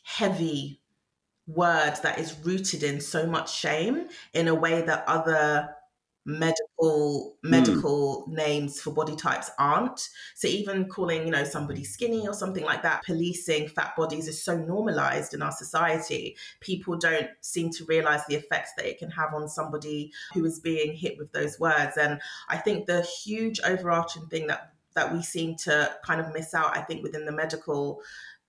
heavy 0.03 0.81
word 1.47 1.95
that 2.03 2.19
is 2.19 2.35
rooted 2.43 2.83
in 2.83 2.99
so 2.99 3.25
much 3.25 3.53
shame 3.53 4.07
in 4.33 4.47
a 4.47 4.55
way 4.55 4.81
that 4.81 5.07
other 5.07 5.74
medical 6.25 7.37
medical 7.43 8.25
mm. 8.27 8.33
names 8.33 8.81
for 8.81 8.91
body 8.91 9.15
types 9.15 9.51
aren't. 9.59 10.09
So 10.33 10.47
even 10.47 10.89
calling 10.89 11.25
you 11.25 11.31
know 11.31 11.43
somebody 11.43 11.83
skinny 11.83 12.27
or 12.27 12.33
something 12.33 12.63
like 12.63 12.83
that 12.83 13.03
policing 13.03 13.69
fat 13.69 13.95
bodies 13.95 14.27
is 14.27 14.43
so 14.43 14.57
normalized 14.57 15.33
in 15.33 15.41
our 15.41 15.51
society. 15.51 16.35
People 16.59 16.97
don't 16.97 17.29
seem 17.41 17.69
to 17.71 17.85
realize 17.85 18.21
the 18.27 18.35
effects 18.35 18.71
that 18.77 18.85
it 18.85 18.97
can 18.97 19.11
have 19.11 19.33
on 19.33 19.47
somebody 19.47 20.11
who 20.33 20.43
is 20.45 20.59
being 20.59 20.93
hit 20.93 21.17
with 21.17 21.31
those 21.31 21.59
words. 21.59 21.97
And 21.97 22.19
i 22.49 22.57
think 22.57 22.85
the 22.85 23.01
huge 23.01 23.59
overarching 23.65 24.27
thing 24.27 24.47
that 24.47 24.73
that 24.95 25.13
we 25.13 25.21
seem 25.21 25.55
to 25.55 25.93
kind 26.05 26.21
of 26.21 26.33
miss 26.33 26.53
out 26.53 26.75
i 26.75 26.81
think 26.81 27.03
within 27.03 27.25
the 27.25 27.31
medical 27.31 28.01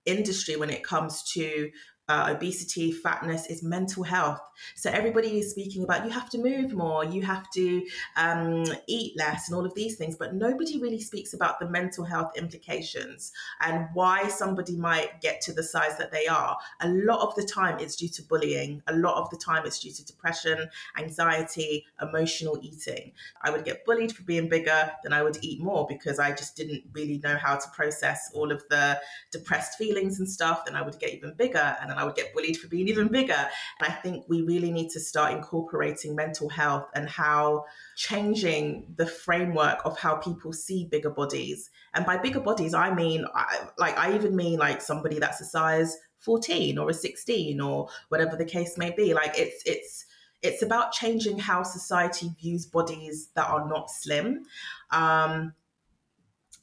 industry 0.05 0.55
when 0.55 0.69
it 0.69 0.83
comes 0.83 1.23
to 1.23 1.69
uh, 2.09 2.33
obesity, 2.35 2.91
fatness 2.91 3.47
is 3.47 3.61
mental 3.61 4.03
health. 4.03 4.39
So 4.75 4.89
everybody 4.89 5.39
is 5.39 5.51
speaking 5.51 5.83
about 5.83 6.05
you 6.05 6.11
have 6.11 6.29
to 6.31 6.37
move 6.37 6.73
more, 6.73 7.03
you 7.03 7.21
have 7.21 7.49
to 7.51 7.85
um, 8.15 8.65
eat 8.87 9.17
less, 9.17 9.47
and 9.47 9.55
all 9.55 9.65
of 9.65 9.73
these 9.75 9.97
things, 9.97 10.15
but 10.15 10.33
nobody 10.33 10.79
really 10.79 11.01
speaks 11.01 11.33
about 11.33 11.59
the 11.59 11.69
mental 11.69 12.03
health 12.03 12.31
implications 12.37 13.31
and 13.61 13.87
why 13.93 14.27
somebody 14.29 14.75
might 14.75 15.21
get 15.21 15.41
to 15.41 15.53
the 15.53 15.63
size 15.63 15.97
that 15.97 16.11
they 16.11 16.27
are. 16.27 16.57
A 16.81 16.87
lot 16.87 17.19
of 17.19 17.35
the 17.35 17.43
time, 17.43 17.79
it's 17.79 17.95
due 17.95 18.09
to 18.09 18.23
bullying. 18.23 18.81
A 18.87 18.95
lot 18.95 19.21
of 19.21 19.29
the 19.29 19.37
time, 19.37 19.65
it's 19.65 19.79
due 19.79 19.91
to 19.91 20.05
depression, 20.05 20.69
anxiety, 20.97 21.85
emotional 22.01 22.57
eating. 22.61 23.11
I 23.41 23.51
would 23.51 23.65
get 23.65 23.85
bullied 23.85 24.13
for 24.13 24.23
being 24.23 24.49
bigger, 24.49 24.91
then 25.03 25.13
I 25.13 25.23
would 25.23 25.37
eat 25.41 25.61
more 25.61 25.85
because 25.87 26.19
I 26.19 26.31
just 26.31 26.55
didn't 26.55 26.83
really 26.93 27.19
know 27.23 27.37
how 27.37 27.55
to 27.57 27.69
process 27.69 28.31
all 28.33 28.51
of 28.51 28.63
the 28.69 28.99
depressed 29.31 29.77
feelings 29.77 30.19
and 30.19 30.29
stuff. 30.29 30.65
Then 30.65 30.75
I 30.75 30.81
would 30.81 30.99
get 30.99 31.13
even 31.13 31.33
bigger, 31.33 31.75
and 31.81 31.91
I 31.99 32.03
would 32.03 32.15
get 32.15 32.33
bullied 32.33 32.57
for 32.57 32.67
being 32.67 32.87
even 32.87 33.07
bigger. 33.07 33.33
And 33.33 33.89
I 33.89 33.91
think 33.91 34.25
we 34.27 34.41
really 34.41 34.71
need 34.71 34.89
to 34.91 34.99
start 34.99 35.33
incorporating 35.33 36.15
mental 36.15 36.49
health 36.49 36.87
and 36.95 37.09
how 37.09 37.65
changing 37.95 38.93
the 38.95 39.05
framework 39.05 39.79
of 39.85 39.97
how 39.99 40.15
people 40.15 40.53
see 40.53 40.85
bigger 40.85 41.09
bodies. 41.09 41.69
And 41.93 42.05
by 42.05 42.17
bigger 42.17 42.39
bodies, 42.39 42.73
I 42.73 42.93
mean, 42.93 43.25
I, 43.33 43.67
like, 43.77 43.97
I 43.97 44.15
even 44.15 44.35
mean 44.35 44.59
like 44.59 44.81
somebody 44.81 45.19
that's 45.19 45.41
a 45.41 45.45
size 45.45 45.95
14 46.19 46.77
or 46.77 46.89
a 46.89 46.93
16 46.93 47.61
or 47.61 47.89
whatever 48.09 48.35
the 48.35 48.45
case 48.45 48.77
may 48.77 48.91
be. 48.91 49.13
Like, 49.13 49.37
it's, 49.37 49.61
it's, 49.65 50.05
it's 50.41 50.61
about 50.61 50.91
changing 50.91 51.39
how 51.39 51.63
society 51.63 52.29
views 52.39 52.65
bodies 52.65 53.29
that 53.35 53.47
are 53.49 53.67
not 53.67 53.89
slim. 53.89 54.43
Um, 54.91 55.53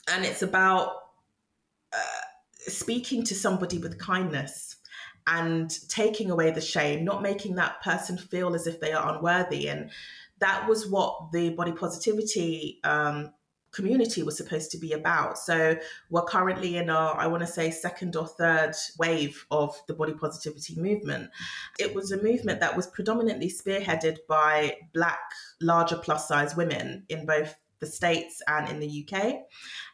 and 0.08 0.24
it's 0.24 0.42
about 0.42 0.92
uh, 1.92 2.24
speaking 2.58 3.24
to 3.24 3.34
somebody 3.34 3.78
with 3.78 3.98
kindness 3.98 4.73
and 5.26 5.70
taking 5.88 6.30
away 6.30 6.50
the 6.50 6.60
shame, 6.60 7.04
not 7.04 7.22
making 7.22 7.54
that 7.54 7.82
person 7.82 8.18
feel 8.18 8.54
as 8.54 8.66
if 8.66 8.80
they 8.80 8.92
are 8.92 9.14
unworthy. 9.14 9.68
And 9.68 9.90
that 10.40 10.68
was 10.68 10.88
what 10.88 11.32
the 11.32 11.50
body 11.50 11.72
positivity 11.72 12.80
um, 12.84 13.32
community 13.74 14.22
was 14.22 14.36
supposed 14.36 14.70
to 14.70 14.78
be 14.78 14.92
about. 14.92 15.38
So 15.38 15.76
we're 16.10 16.24
currently 16.24 16.76
in 16.76 16.88
our, 16.90 17.16
I 17.16 17.26
want 17.26 17.42
to 17.42 17.46
say, 17.46 17.70
second 17.70 18.16
or 18.16 18.26
third 18.26 18.74
wave 18.98 19.44
of 19.50 19.76
the 19.88 19.94
body 19.94 20.14
positivity 20.14 20.80
movement. 20.80 21.30
It 21.78 21.94
was 21.94 22.12
a 22.12 22.22
movement 22.22 22.60
that 22.60 22.76
was 22.76 22.86
predominantly 22.86 23.50
spearheaded 23.50 24.18
by 24.28 24.76
Black, 24.92 25.20
larger 25.60 25.96
plus 25.96 26.28
size 26.28 26.56
women 26.56 27.04
in 27.08 27.26
both 27.26 27.56
the 27.84 27.90
States 27.90 28.40
and 28.48 28.68
in 28.68 28.80
the 28.80 29.06
UK. 29.06 29.34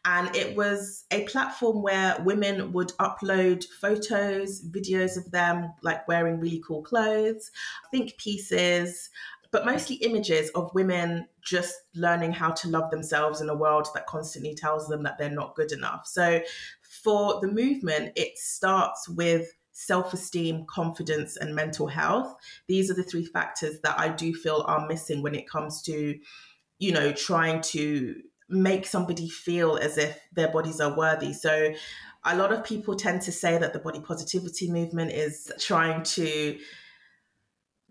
And 0.04 0.34
it 0.34 0.56
was 0.56 1.04
a 1.10 1.24
platform 1.24 1.82
where 1.82 2.16
women 2.24 2.72
would 2.72 2.92
upload 2.98 3.64
photos, 3.80 4.64
videos 4.64 5.16
of 5.16 5.30
them 5.30 5.72
like 5.82 6.06
wearing 6.08 6.40
really 6.40 6.62
cool 6.66 6.82
clothes, 6.82 7.50
think 7.90 8.16
pieces, 8.16 9.10
but 9.50 9.66
mostly 9.66 9.96
images 9.96 10.50
of 10.50 10.72
women 10.74 11.26
just 11.42 11.74
learning 11.94 12.32
how 12.32 12.50
to 12.50 12.68
love 12.68 12.90
themselves 12.90 13.40
in 13.40 13.48
a 13.48 13.54
world 13.54 13.88
that 13.94 14.06
constantly 14.06 14.54
tells 14.54 14.86
them 14.86 15.02
that 15.02 15.18
they're 15.18 15.28
not 15.28 15.56
good 15.56 15.72
enough. 15.72 16.06
So 16.06 16.40
for 17.02 17.40
the 17.40 17.48
movement, 17.48 18.12
it 18.16 18.38
starts 18.38 19.08
with 19.08 19.52
self 19.72 20.12
esteem, 20.12 20.66
confidence, 20.68 21.36
and 21.36 21.54
mental 21.54 21.86
health. 21.86 22.34
These 22.68 22.90
are 22.90 22.94
the 22.94 23.02
three 23.02 23.24
factors 23.24 23.80
that 23.82 23.98
I 23.98 24.08
do 24.08 24.34
feel 24.34 24.64
are 24.66 24.86
missing 24.86 25.22
when 25.22 25.34
it 25.34 25.48
comes 25.48 25.82
to 25.82 26.18
you 26.80 26.90
know, 26.90 27.12
trying 27.12 27.60
to 27.60 28.16
make 28.48 28.84
somebody 28.84 29.28
feel 29.28 29.76
as 29.76 29.96
if 29.96 30.18
their 30.32 30.48
bodies 30.48 30.80
are 30.80 30.96
worthy. 30.96 31.32
So 31.32 31.72
a 32.24 32.36
lot 32.36 32.52
of 32.52 32.64
people 32.64 32.96
tend 32.96 33.22
to 33.22 33.32
say 33.32 33.56
that 33.58 33.72
the 33.72 33.78
body 33.78 34.00
positivity 34.00 34.70
movement 34.70 35.12
is 35.12 35.52
trying 35.60 36.02
to 36.02 36.58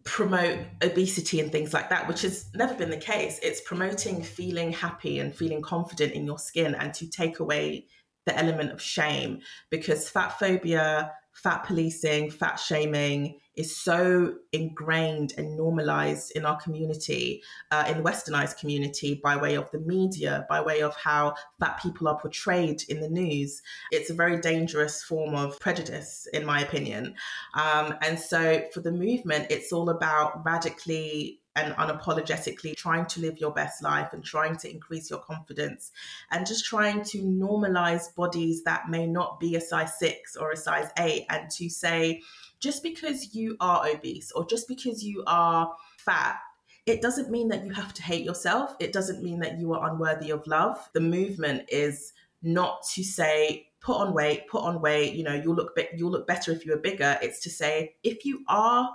promote 0.04 0.60
obesity 0.84 1.40
and 1.40 1.52
things 1.52 1.74
like 1.74 1.90
that, 1.90 2.08
which 2.08 2.24
has 2.24 2.50
never 2.56 2.74
been 2.74 2.90
the 2.90 2.98
case. 2.98 3.40
It's 3.44 3.62
promoting 3.62 4.24
feeling 4.24 4.74
happy 4.74 5.20
and 5.20 5.34
feeling 5.34 5.62
confident 5.62 6.14
in 6.14 6.26
your 6.26 6.40
skin 6.40 6.76
and 6.76 6.94
to 6.96 7.08
take 7.10 7.40
away 7.40 7.86
the 8.26 8.38
element 8.38 8.72
of 8.72 8.82
shame 8.82 9.40
because 9.70 10.10
fat 10.10 10.40
phobia, 10.40 11.12
fat 11.34 11.64
policing, 11.64 12.32
fat 12.32 12.56
shaming 12.56 13.40
is 13.60 13.76
so 13.76 14.36
ingrained 14.54 15.34
and 15.38 15.58
normalized 15.58 16.32
in 16.32 16.46
our 16.46 16.60
community, 16.62 17.44
uh, 17.72 17.84
in 17.90 17.98
the 17.98 18.10
westernized 18.10 18.58
community, 18.58 19.20
by 19.22 19.36
way 19.36 19.56
of 19.56 19.70
the 19.72 19.80
media, 19.80 20.46
by 20.48 20.62
way 20.62 20.82
of 20.82 20.96
how 20.96 21.36
fat 21.60 21.78
people 21.84 22.08
are 22.08 22.18
portrayed 22.18 22.82
in 22.88 23.02
the 23.02 23.10
news. 23.10 23.62
It's 23.92 24.10
a 24.10 24.14
very 24.14 24.40
dangerous 24.40 25.04
form 25.04 25.36
of 25.36 25.60
prejudice, 25.60 26.26
in 26.32 26.46
my 26.46 26.62
opinion. 26.62 27.16
Um, 27.54 27.96
and 28.02 28.18
so 28.18 28.64
for 28.74 28.80
the 28.80 28.94
movement, 28.94 29.48
it's 29.50 29.74
all 29.74 29.90
about 29.90 30.46
radically 30.46 31.42
and 31.66 31.76
unapologetically 31.76 32.76
trying 32.76 33.06
to 33.06 33.22
live 33.22 33.38
your 33.38 33.52
best 33.52 33.84
life 33.84 34.14
and 34.14 34.24
trying 34.24 34.56
to 34.58 34.70
increase 34.70 35.10
your 35.10 35.20
confidence 35.20 35.92
and 36.32 36.46
just 36.46 36.66
trying 36.66 37.04
to 37.04 37.20
normalize 37.20 38.14
bodies 38.16 38.64
that 38.64 38.90
may 38.90 39.06
not 39.06 39.40
be 39.40 39.56
a 39.56 39.62
size 39.62 39.98
six 39.98 40.36
or 40.36 40.52
a 40.52 40.58
size 40.58 40.90
eight 41.00 41.26
and 41.30 41.50
to 41.50 41.70
say, 41.70 42.22
just 42.60 42.84
because 42.84 43.36
you 43.36 43.56
are 43.60 43.88
obese 43.88 44.32
or 44.34 44.46
just 44.48 44.68
because 44.68 45.04
you 45.04 45.24
are 45.28 45.74
fat 45.98 46.40
it 46.86 47.02
doesn't 47.02 47.30
mean 47.30 47.50
that 47.50 47.64
you 47.66 47.72
have 47.72 47.94
to 47.94 48.02
hate 48.02 48.26
yourself. 48.26 48.76
It 48.80 48.92
doesn't 48.94 49.22
mean 49.22 49.42
that 49.42 49.60
you 49.60 49.74
are 49.76 49.92
unworthy 49.92 50.32
of 50.32 50.48
love. 50.48 50.90
The 50.94 51.02
movement 51.02 51.66
is 51.70 52.14
not 52.42 52.82
to 52.96 53.04
say 53.04 53.68
put 53.80 53.98
on 53.98 54.14
weight, 54.14 54.48
put 54.48 54.64
on 54.64 54.82
weight. 54.82 55.14
You 55.14 55.24
know, 55.24 55.36
you'll 55.36 55.56
look 55.56 55.76
be- 55.76 55.90
you'll 55.96 56.12
look 56.12 56.26
better 56.26 56.52
if 56.52 56.66
you 56.66 56.74
are 56.74 56.78
bigger. 56.78 57.20
It's 57.22 57.42
to 57.42 57.50
say 57.50 57.96
if 58.04 58.26
you 58.26 58.44
are 58.48 58.90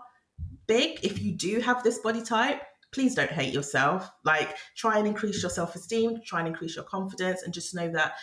big, 0.67 1.01
if 1.03 1.23
you 1.23 1.33
do 1.33 1.61
have 1.61 1.83
this 1.83 1.99
body 1.99 2.23
type, 2.23 2.63
please 2.93 3.15
don't 3.15 3.31
hate 3.31 3.53
yourself. 3.53 4.09
Like 4.25 4.57
try 4.77 4.99
and 4.99 5.07
increase 5.07 5.43
your 5.43 5.51
self 5.51 5.75
esteem, 5.75 6.21
try 6.25 6.41
and 6.41 6.49
increase 6.49 6.77
your 6.77 6.85
confidence, 6.85 7.43
and 7.43 7.53
just 7.53 7.75
know 7.75 7.91
that 7.91 8.15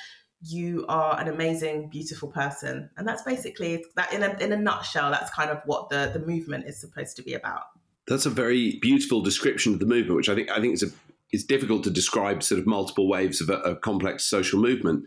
you 0.43 0.85
are 0.89 1.19
an 1.19 1.27
amazing, 1.27 1.89
beautiful 1.89 2.29
person. 2.29 2.89
And 2.97 3.07
that's 3.07 3.21
basically 3.21 3.83
that 3.95 4.13
in 4.13 4.23
a 4.23 4.35
in 4.39 4.51
a 4.51 4.57
nutshell, 4.57 5.11
that's 5.11 5.31
kind 5.31 5.51
of 5.51 5.59
what 5.65 5.89
the, 5.89 6.09
the 6.13 6.25
movement 6.25 6.65
is 6.65 6.79
supposed 6.79 7.15
to 7.17 7.23
be 7.23 7.33
about. 7.33 7.63
That's 8.07 8.25
a 8.25 8.31
very 8.31 8.79
beautiful 8.81 9.21
description 9.21 9.73
of 9.73 9.79
the 9.79 9.85
movement, 9.85 10.15
which 10.15 10.29
I 10.29 10.35
think 10.35 10.49
I 10.49 10.59
think 10.59 10.73
is 10.73 10.83
a 10.83 10.87
it's 11.31 11.43
difficult 11.43 11.83
to 11.85 11.89
describe 11.89 12.43
sort 12.43 12.59
of 12.59 12.67
multiple 12.67 13.07
waves 13.07 13.41
of 13.41 13.49
a, 13.49 13.59
a 13.61 13.75
complex 13.75 14.25
social 14.25 14.59
movement. 14.59 15.05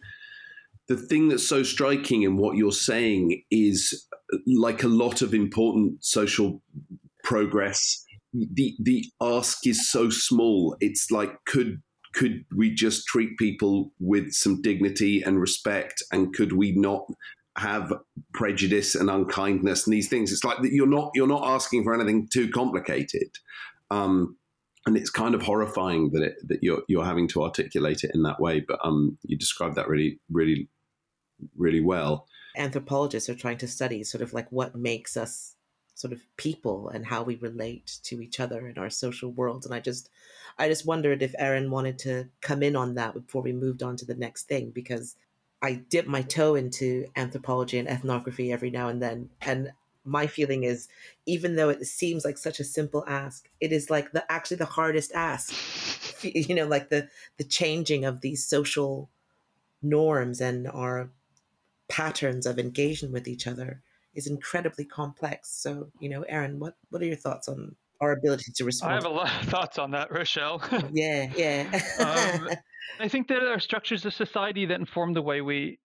The 0.89 0.97
thing 0.97 1.29
that's 1.29 1.47
so 1.47 1.63
striking 1.63 2.23
in 2.23 2.37
what 2.37 2.57
you're 2.57 2.73
saying 2.73 3.43
is 3.51 4.07
uh, 4.33 4.39
like 4.47 4.83
a 4.83 4.89
lot 4.89 5.23
of 5.23 5.35
important 5.35 6.05
social 6.05 6.63
progress 7.25 8.05
the 8.33 8.77
the 8.81 9.05
ask 9.21 9.67
is 9.67 9.91
so 9.91 10.11
small 10.11 10.77
it's 10.81 11.11
like 11.11 11.33
could 11.47 11.81
could 12.15 12.45
we 12.57 12.73
just 12.73 13.07
treat 13.07 13.37
people 13.37 13.93
with 13.99 14.33
some 14.33 14.63
dignity 14.63 15.23
and 15.23 15.41
respect? 15.41 16.03
And 16.13 16.33
could 16.33 16.53
we 16.53 16.73
not 16.73 17.07
have 17.57 17.93
prejudice 18.33 18.95
and 18.95 19.11
unkindness 19.11 19.87
and 19.87 19.93
these 19.93 20.09
things? 20.09 20.33
It's 20.33 20.45
like 20.45 20.59
you're 20.63 20.87
not 20.87 21.11
you're 21.15 21.27
not 21.27 21.47
asking 21.47 21.85
for 21.85 21.95
anything 21.95 22.29
too 22.33 22.49
complicated. 22.51 23.31
Um, 23.91 24.37
and 24.87 24.97
it's 24.97 25.11
kind 25.11 25.35
of 25.35 25.43
horrifying 25.43 26.11
that 26.13 26.23
it, 26.23 26.35
that 26.47 26.59
you're 26.63 26.83
you're 26.89 27.05
having 27.05 27.29
to 27.29 27.43
articulate 27.43 28.05
it 28.05 28.13
in 28.15 28.23
that 28.23 28.41
way. 28.41 28.61
But 28.61 28.79
um, 28.85 29.19
you 29.25 29.37
described 29.37 29.75
that 29.77 29.89
really, 29.89 30.21
really, 30.31 30.69
really 31.57 31.81
well. 31.81 32.27
Anthropologists 32.57 33.29
are 33.29 33.35
trying 33.35 33.59
to 33.59 33.67
study 33.67 34.05
sort 34.05 34.23
of 34.23 34.33
like 34.33 34.51
what 34.53 34.77
makes 34.77 35.17
us 35.17 35.54
sort 35.95 36.13
of 36.13 36.21
people 36.37 36.89
and 36.89 37.07
how 37.07 37.23
we 37.23 37.37
relate 37.37 37.99
to 38.03 38.21
each 38.21 38.41
other 38.41 38.67
in 38.67 38.79
our 38.79 38.91
social 38.91 39.31
worlds. 39.31 39.65
And 39.65 39.75
I 39.75 39.81
just, 39.81 40.11
I 40.59 40.69
just 40.69 40.87
wondered 40.87 41.23
if 41.23 41.35
Aaron 41.39 41.71
wanted 41.71 41.99
to 42.01 42.29
come 42.41 42.63
in 42.63 42.77
on 42.77 42.95
that 42.95 43.15
before 43.15 43.43
we 43.43 43.53
moved 43.53 43.83
on 43.83 43.97
to 43.97 44.05
the 44.05 44.15
next 44.15 44.45
thing 44.49 44.71
because 44.71 45.17
I 45.63 45.75
dip 45.89 46.07
my 46.07 46.23
toe 46.23 46.57
into 46.57 47.07
anthropology 47.17 47.79
and 47.79 47.89
ethnography 47.89 48.53
every 48.53 48.71
now 48.71 48.89
and 48.89 49.01
then, 49.01 49.31
and 49.41 49.73
my 50.05 50.27
feeling 50.27 50.65
is 50.65 50.89
even 51.25 51.57
though 51.57 51.71
it 51.71 51.87
seems 51.87 52.25
like 52.25 52.37
such 52.37 52.61
a 52.61 52.65
simple 52.65 53.03
ask 53.09 53.49
it 53.61 53.73
is 53.73 53.89
like 53.89 54.13
the 54.13 54.31
actually 54.31 54.59
the 54.59 54.67
hardest 54.67 55.13
ask. 55.13 55.55
You 56.23 56.55
know 56.55 56.67
like 56.67 56.89
the 56.89 57.09
the 57.37 57.45
changing 57.45 58.07
of 58.07 58.23
these 58.23 58.47
social 58.47 59.11
norms 59.83 60.41
and 60.41 60.67
our 60.67 61.11
patterns 61.89 62.47
of 62.47 62.59
engagement 62.59 63.13
with 63.13 63.29
each 63.29 63.47
other 63.47 63.83
is 64.15 64.27
incredibly 64.27 64.85
complex. 64.85 65.51
So 65.51 65.91
you 66.01 66.09
know 66.09 66.23
aaron 66.23 66.59
what 66.59 66.75
what 66.91 67.03
are 67.03 67.07
your 67.07 67.17
thoughts 67.17 67.49
on 67.49 67.75
our 68.01 68.13
ability 68.13 68.51
to 68.53 68.65
respond 68.65 68.93
i 68.93 68.95
have 68.97 69.05
a 69.05 69.09
lot 69.09 69.31
of 69.41 69.49
thoughts 69.49 69.79
on 69.79 69.91
that 69.93 70.11
rochelle. 70.11 70.61
Yeah 70.93 71.31
yeah. 71.37 71.81
Um, 72.01 72.51
i 73.01 73.09
think 73.09 73.29
there 73.29 73.49
are 73.49 73.61
structures 73.61 74.05
of 74.05 74.13
society 74.13 74.67
that 74.67 74.79
inform 74.81 75.15
the 75.15 75.23
way 75.23 75.41
we 75.41 75.79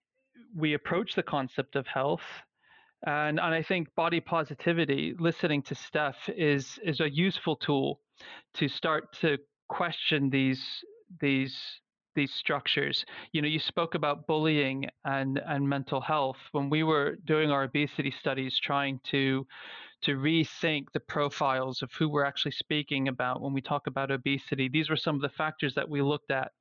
we 0.55 0.73
approach 0.73 1.15
the 1.15 1.23
concept 1.23 1.75
of 1.75 1.87
health. 1.87 2.21
And 3.05 3.39
and 3.39 3.53
I 3.53 3.63
think 3.63 3.87
body 3.95 4.19
positivity, 4.19 5.15
listening 5.17 5.61
to 5.63 5.75
Steph, 5.75 6.17
is 6.27 6.79
is 6.83 6.99
a 6.99 7.09
useful 7.09 7.55
tool 7.55 8.01
to 8.55 8.67
start 8.67 9.13
to 9.21 9.37
question 9.69 10.29
these 10.29 10.61
these 11.21 11.55
these 12.15 12.33
structures. 12.33 13.05
You 13.31 13.41
know, 13.41 13.47
you 13.47 13.59
spoke 13.59 13.95
about 13.95 14.27
bullying 14.27 14.87
and 15.05 15.41
and 15.45 15.67
mental 15.67 16.01
health 16.01 16.37
when 16.51 16.69
we 16.69 16.83
were 16.83 17.17
doing 17.25 17.51
our 17.51 17.63
obesity 17.63 18.11
studies, 18.11 18.59
trying 18.59 18.99
to 19.11 19.45
to 20.01 20.15
rethink 20.15 20.85
the 20.93 20.99
profiles 20.99 21.81
of 21.81 21.91
who 21.93 22.07
we're 22.09 22.23
actually 22.23 22.51
speaking 22.51 23.09
about 23.09 23.41
when 23.41 23.53
we 23.53 23.61
talk 23.61 23.87
about 23.87 24.11
obesity. 24.11 24.69
These 24.69 24.89
were 24.89 24.95
some 24.95 25.15
of 25.15 25.21
the 25.21 25.29
factors 25.29 25.75
that 25.75 25.89
we 25.89 26.01
looked 26.01 26.31
at, 26.31 26.51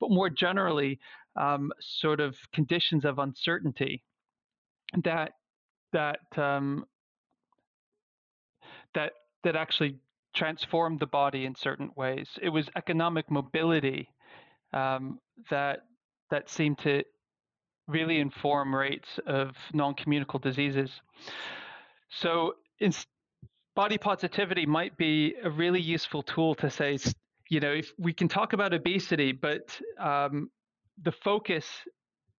but 0.00 0.10
more 0.10 0.30
generally, 0.30 1.00
um, 1.34 1.72
sort 1.80 2.20
of 2.20 2.36
conditions 2.52 3.04
of 3.04 3.18
uncertainty 3.18 4.02
that 5.04 5.32
that 5.92 6.20
um, 6.36 6.84
that 8.94 9.12
that 9.44 9.56
actually 9.56 9.98
transformed 10.34 11.00
the 11.00 11.06
body 11.06 11.46
in 11.46 11.54
certain 11.54 11.90
ways. 11.96 12.28
It 12.42 12.50
was 12.50 12.68
economic 12.76 13.30
mobility 13.30 14.08
um, 14.72 15.18
that 15.50 15.80
that 16.30 16.50
seemed 16.50 16.78
to 16.78 17.02
really 17.88 18.18
inform 18.18 18.74
rates 18.74 19.08
of 19.26 19.54
non-communicable 19.72 20.40
diseases. 20.40 20.90
So, 22.08 22.54
in, 22.80 22.92
body 23.76 23.96
positivity 23.96 24.66
might 24.66 24.96
be 24.96 25.34
a 25.42 25.50
really 25.50 25.80
useful 25.80 26.22
tool 26.22 26.56
to 26.56 26.68
say, 26.68 26.98
you 27.48 27.60
know, 27.60 27.72
if 27.72 27.92
we 27.96 28.12
can 28.12 28.26
talk 28.26 28.54
about 28.54 28.74
obesity, 28.74 29.30
but 29.30 29.78
um, 30.00 30.50
the 31.02 31.12
focus 31.12 31.64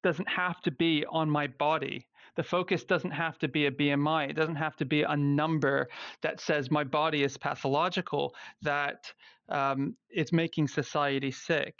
doesn't 0.03 0.27
have 0.27 0.59
to 0.61 0.71
be 0.71 1.05
on 1.09 1.29
my 1.29 1.47
body 1.47 2.05
the 2.37 2.43
focus 2.43 2.85
doesn't 2.85 3.11
have 3.11 3.37
to 3.39 3.47
be 3.47 3.65
a 3.65 3.71
BMI. 3.71 4.29
It 4.29 4.35
doesn't 4.35 4.55
have 4.55 4.75
to 4.77 4.85
be 4.85 5.01
a 5.01 5.17
number 5.17 5.89
that 6.21 6.39
says 6.39 6.71
my 6.71 6.83
body 6.83 7.23
is 7.23 7.35
pathological, 7.35 8.33
that 8.61 9.11
um, 9.49 9.97
it's 10.09 10.31
making 10.31 10.67
society 10.67 11.31
sick. 11.31 11.73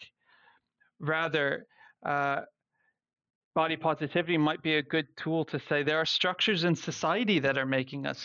Rather, 1.00 1.66
uh, 2.06 2.42
body 3.56 3.76
positivity 3.76 4.38
might 4.38 4.62
be 4.62 4.76
a 4.76 4.84
good 4.84 5.08
tool 5.18 5.46
to 5.46 5.60
say 5.60 5.84
there 5.84 5.98
are 5.98 6.06
structures 6.06 6.64
in 6.64 6.76
society 6.76 7.40
that 7.40 7.58
are 7.58 7.66
making 7.66 8.06
us 8.06 8.24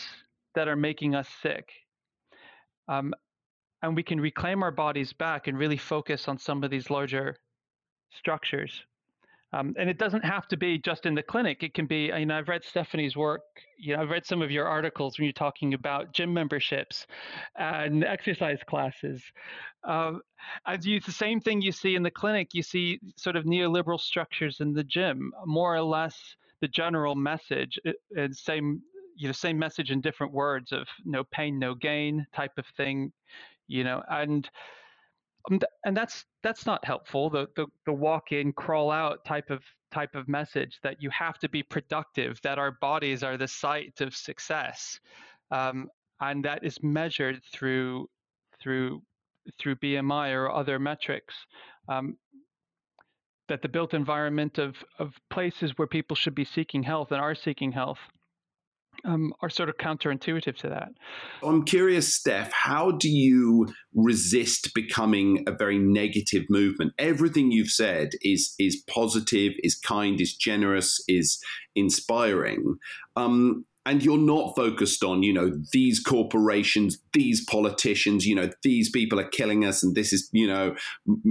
that 0.55 0.67
are 0.67 0.75
making 0.75 1.15
us 1.15 1.27
sick. 1.41 1.67
Um, 2.87 3.13
and 3.81 3.95
we 3.95 4.03
can 4.03 4.19
reclaim 4.19 4.61
our 4.63 4.71
bodies 4.71 5.13
back 5.13 5.47
and 5.47 5.57
really 5.57 5.77
focus 5.77 6.27
on 6.27 6.37
some 6.37 6.63
of 6.63 6.69
these 6.69 6.89
larger 6.89 7.35
structures. 8.11 8.83
Um, 9.53 9.75
and 9.77 9.87
it 9.87 9.99
doesn't 9.99 10.25
have 10.25 10.47
to 10.47 10.57
be 10.57 10.79
just 10.79 11.05
in 11.05 11.13
the 11.13 11.21
clinic. 11.21 11.61
It 11.61 11.75
can 11.75 11.85
be, 11.85 12.05
you 12.05 12.25
know, 12.25 12.37
I've 12.39 12.49
read 12.49 12.63
Stephanie's 12.63 13.15
work. 13.15 13.43
You 13.77 13.95
know, 13.95 14.01
I've 14.01 14.09
read 14.09 14.25
some 14.25 14.41
of 14.41 14.49
your 14.49 14.67
articles 14.67 15.17
when 15.17 15.25
you're 15.25 15.33
talking 15.33 15.75
about 15.75 16.11
gym 16.11 16.33
memberships 16.33 17.05
and 17.55 18.03
exercise 18.03 18.59
classes. 18.67 19.21
Um, 19.83 20.21
and 20.65 20.83
you, 20.83 20.99
the 20.99 21.11
same 21.11 21.39
thing 21.39 21.61
you 21.61 21.71
see 21.71 21.93
in 21.95 22.01
the 22.01 22.09
clinic. 22.09 22.49
You 22.53 22.63
see 22.63 22.99
sort 23.15 23.35
of 23.35 23.45
neoliberal 23.45 23.99
structures 23.99 24.59
in 24.59 24.73
the 24.73 24.83
gym, 24.83 25.31
more 25.45 25.75
or 25.75 25.83
less 25.83 26.35
the 26.61 26.67
general 26.67 27.13
message, 27.13 27.77
uh, 27.87 27.91
and 28.17 28.35
same, 28.35 28.81
you 29.15 29.27
know, 29.27 29.33
same 29.33 29.59
message 29.59 29.91
in 29.91 30.01
different 30.01 30.33
words 30.33 30.71
of 30.71 30.87
no 31.05 31.23
pain, 31.23 31.59
no 31.59 31.75
gain 31.75 32.25
type 32.35 32.57
of 32.57 32.65
thing. 32.75 33.11
You 33.67 33.83
know, 33.83 34.01
and 34.09 34.49
and 35.49 35.97
that's 35.97 36.25
that's 36.41 36.65
not 36.65 36.83
helpful. 36.85 37.29
The, 37.29 37.47
the 37.55 37.67
the 37.85 37.93
walk 37.93 38.31
in, 38.31 38.53
crawl 38.53 38.91
out 38.91 39.25
type 39.25 39.49
of 39.49 39.61
type 39.91 40.15
of 40.15 40.27
message 40.27 40.79
that 40.83 41.01
you 41.01 41.09
have 41.09 41.37
to 41.39 41.49
be 41.49 41.63
productive, 41.63 42.39
that 42.43 42.57
our 42.57 42.71
bodies 42.71 43.23
are 43.23 43.37
the 43.37 43.47
site 43.47 43.99
of 44.01 44.15
success, 44.15 44.99
um, 45.51 45.89
and 46.21 46.43
that 46.45 46.63
is 46.63 46.81
measured 46.81 47.41
through 47.51 48.07
through 48.61 49.01
through 49.59 49.75
BMI 49.75 50.33
or 50.33 50.51
other 50.51 50.79
metrics. 50.79 51.35
Um, 51.89 52.17
that 53.49 53.61
the 53.61 53.67
built 53.67 53.93
environment 53.93 54.57
of 54.57 54.75
of 54.99 55.13
places 55.29 55.73
where 55.75 55.87
people 55.87 56.15
should 56.15 56.35
be 56.35 56.45
seeking 56.45 56.83
health 56.83 57.11
and 57.11 57.19
are 57.19 57.35
seeking 57.35 57.73
health 57.73 57.99
um, 59.05 59.33
are 59.41 59.49
sort 59.49 59.69
of 59.69 59.77
counterintuitive 59.77 60.57
to 60.57 60.69
that. 60.69 60.89
I'm 61.43 61.63
curious, 61.63 62.13
Steph, 62.13 62.51
how 62.51 62.91
do 62.91 63.09
you 63.09 63.67
resist 63.93 64.73
becoming 64.73 65.43
a 65.47 65.51
very 65.51 65.77
negative 65.77 66.43
movement? 66.49 66.93
Everything 66.97 67.51
you've 67.51 67.69
said 67.69 68.11
is 68.21 68.55
is 68.59 68.83
positive, 68.87 69.53
is 69.63 69.75
kind, 69.75 70.19
is 70.21 70.35
generous, 70.35 71.03
is 71.07 71.41
inspiring. 71.75 72.77
Um, 73.15 73.65
and 73.85 74.03
you're 74.03 74.17
not 74.17 74.55
focused 74.55 75.03
on, 75.03 75.23
you 75.23 75.33
know, 75.33 75.51
these 75.73 75.99
corporations, 75.99 76.99
these 77.11 77.43
politicians, 77.43 78.25
you 78.25 78.33
know, 78.33 78.49
these 78.63 78.89
people 78.89 79.19
are 79.19 79.27
killing 79.27 79.65
us, 79.65 79.83
and 79.83 79.93
this 79.93 80.13
is, 80.13 80.29
you 80.31 80.47
know, 80.47 80.75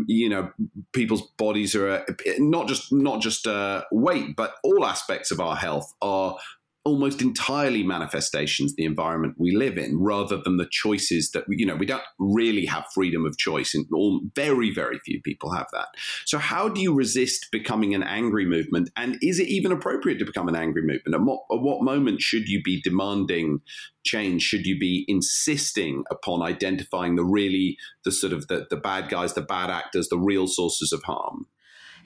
you 0.06 0.28
know, 0.28 0.50
people's 0.92 1.22
bodies 1.38 1.74
are 1.74 1.88
uh, 1.88 2.02
not 2.38 2.68
just 2.68 2.92
not 2.92 3.22
just 3.22 3.46
uh, 3.46 3.84
weight, 3.90 4.36
but 4.36 4.54
all 4.62 4.84
aspects 4.84 5.30
of 5.30 5.40
our 5.40 5.56
health 5.56 5.94
are 6.02 6.36
almost 6.84 7.22
entirely 7.22 7.82
manifestations 7.84 8.74
the 8.74 8.84
environment 8.84 9.34
we 9.38 9.54
live 9.54 9.78
in 9.78 10.00
rather 10.00 10.38
than 10.42 10.56
the 10.56 10.68
choices 10.70 11.30
that 11.30 11.46
we, 11.46 11.56
you 11.56 11.64
know 11.64 11.76
we 11.76 11.86
don't 11.86 12.02
really 12.18 12.66
have 12.66 12.84
freedom 12.92 13.24
of 13.24 13.38
choice 13.38 13.72
and 13.74 13.86
all 13.94 14.20
very 14.34 14.72
very 14.74 14.98
few 15.04 15.20
people 15.22 15.52
have 15.52 15.68
that. 15.72 15.88
So 16.24 16.38
how 16.38 16.68
do 16.68 16.80
you 16.80 16.92
resist 16.92 17.48
becoming 17.52 17.94
an 17.94 18.02
angry 18.02 18.44
movement 18.44 18.90
and 18.96 19.16
is 19.22 19.38
it 19.38 19.48
even 19.48 19.70
appropriate 19.70 20.18
to 20.18 20.24
become 20.24 20.48
an 20.48 20.56
angry 20.56 20.82
movement? 20.82 21.14
At 21.14 21.22
what, 21.22 21.40
at 21.52 21.60
what 21.60 21.82
moment 21.82 22.20
should 22.20 22.48
you 22.48 22.60
be 22.62 22.80
demanding 22.82 23.60
change? 24.04 24.42
Should 24.42 24.66
you 24.66 24.78
be 24.78 25.04
insisting 25.06 26.02
upon 26.10 26.42
identifying 26.42 27.14
the 27.14 27.24
really 27.24 27.76
the 28.04 28.10
sort 28.10 28.32
of 28.32 28.48
the, 28.48 28.66
the 28.70 28.76
bad 28.76 29.08
guys 29.08 29.34
the 29.34 29.42
bad 29.42 29.70
actors 29.70 30.08
the 30.08 30.18
real 30.18 30.48
sources 30.48 30.92
of 30.92 31.02
harm? 31.04 31.46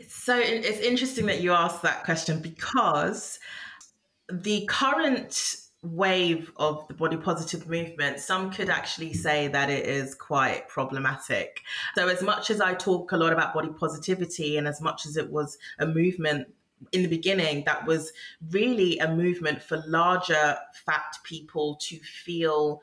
So 0.09 0.39
it's 0.39 0.81
interesting 0.81 1.25
that 1.27 1.41
you 1.41 1.53
asked 1.53 1.81
that 1.83 2.05
question 2.05 2.43
because 2.43 3.39
the 4.31 4.67
current 4.67 5.57
wave 5.83 6.51
of 6.57 6.87
the 6.89 6.95
body 6.95 7.17
positive 7.17 7.69
movement, 7.69 8.19
some 8.19 8.51
could 8.51 8.69
actually 8.69 9.13
say 9.13 9.49
that 9.49 9.71
it 9.71 9.87
is 9.87 10.15
quite 10.15 10.69
problematic. 10.69 11.61
So, 11.95 12.09
as 12.09 12.23
much 12.23 12.51
as 12.51 12.61
I 12.61 12.75
talk 12.75 13.13
a 13.13 13.17
lot 13.17 13.33
about 13.33 13.55
body 13.55 13.69
positivity, 13.69 14.57
and 14.57 14.67
as 14.67 14.81
much 14.81 15.07
as 15.07 15.17
it 15.17 15.31
was 15.31 15.59
a 15.79 15.87
movement 15.87 16.49
in 16.93 17.03
the 17.03 17.09
beginning 17.09 17.63
that 17.65 17.87
was 17.87 18.13
really 18.51 18.99
a 18.99 19.09
movement 19.15 19.63
for 19.63 19.83
larger 19.87 20.57
fat 20.85 21.17
people 21.25 21.77
to 21.83 21.99
feel. 21.99 22.83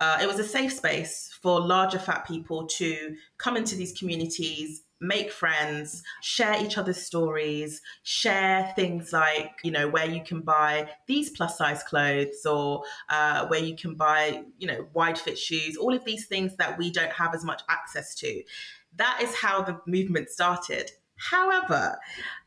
Uh, 0.00 0.18
it 0.22 0.26
was 0.26 0.38
a 0.38 0.44
safe 0.44 0.72
space 0.72 1.36
for 1.42 1.60
larger 1.60 1.98
fat 1.98 2.26
people 2.26 2.66
to 2.66 3.16
come 3.38 3.56
into 3.56 3.74
these 3.74 3.92
communities 3.98 4.82
make 5.00 5.30
friends, 5.30 6.02
share 6.22 6.62
each 6.62 6.76
other's 6.76 7.00
stories, 7.00 7.80
share 8.02 8.72
things 8.74 9.12
like, 9.12 9.52
you 9.62 9.70
know, 9.70 9.88
where 9.88 10.06
you 10.06 10.22
can 10.22 10.40
buy 10.40 10.88
these 11.06 11.30
plus 11.30 11.56
size 11.56 11.82
clothes 11.82 12.44
or 12.44 12.82
uh, 13.08 13.46
where 13.46 13.60
you 13.60 13.76
can 13.76 13.94
buy, 13.94 14.42
you 14.58 14.66
know, 14.66 14.86
wide 14.94 15.18
fit 15.18 15.38
shoes, 15.38 15.76
all 15.76 15.94
of 15.94 16.04
these 16.04 16.26
things 16.26 16.56
that 16.56 16.76
we 16.78 16.90
don't 16.90 17.12
have 17.12 17.34
as 17.34 17.44
much 17.44 17.62
access 17.68 18.14
to. 18.16 18.42
that 18.96 19.20
is 19.22 19.34
how 19.34 19.62
the 19.62 19.80
movement 19.86 20.28
started. 20.28 20.90
However, 21.16 21.98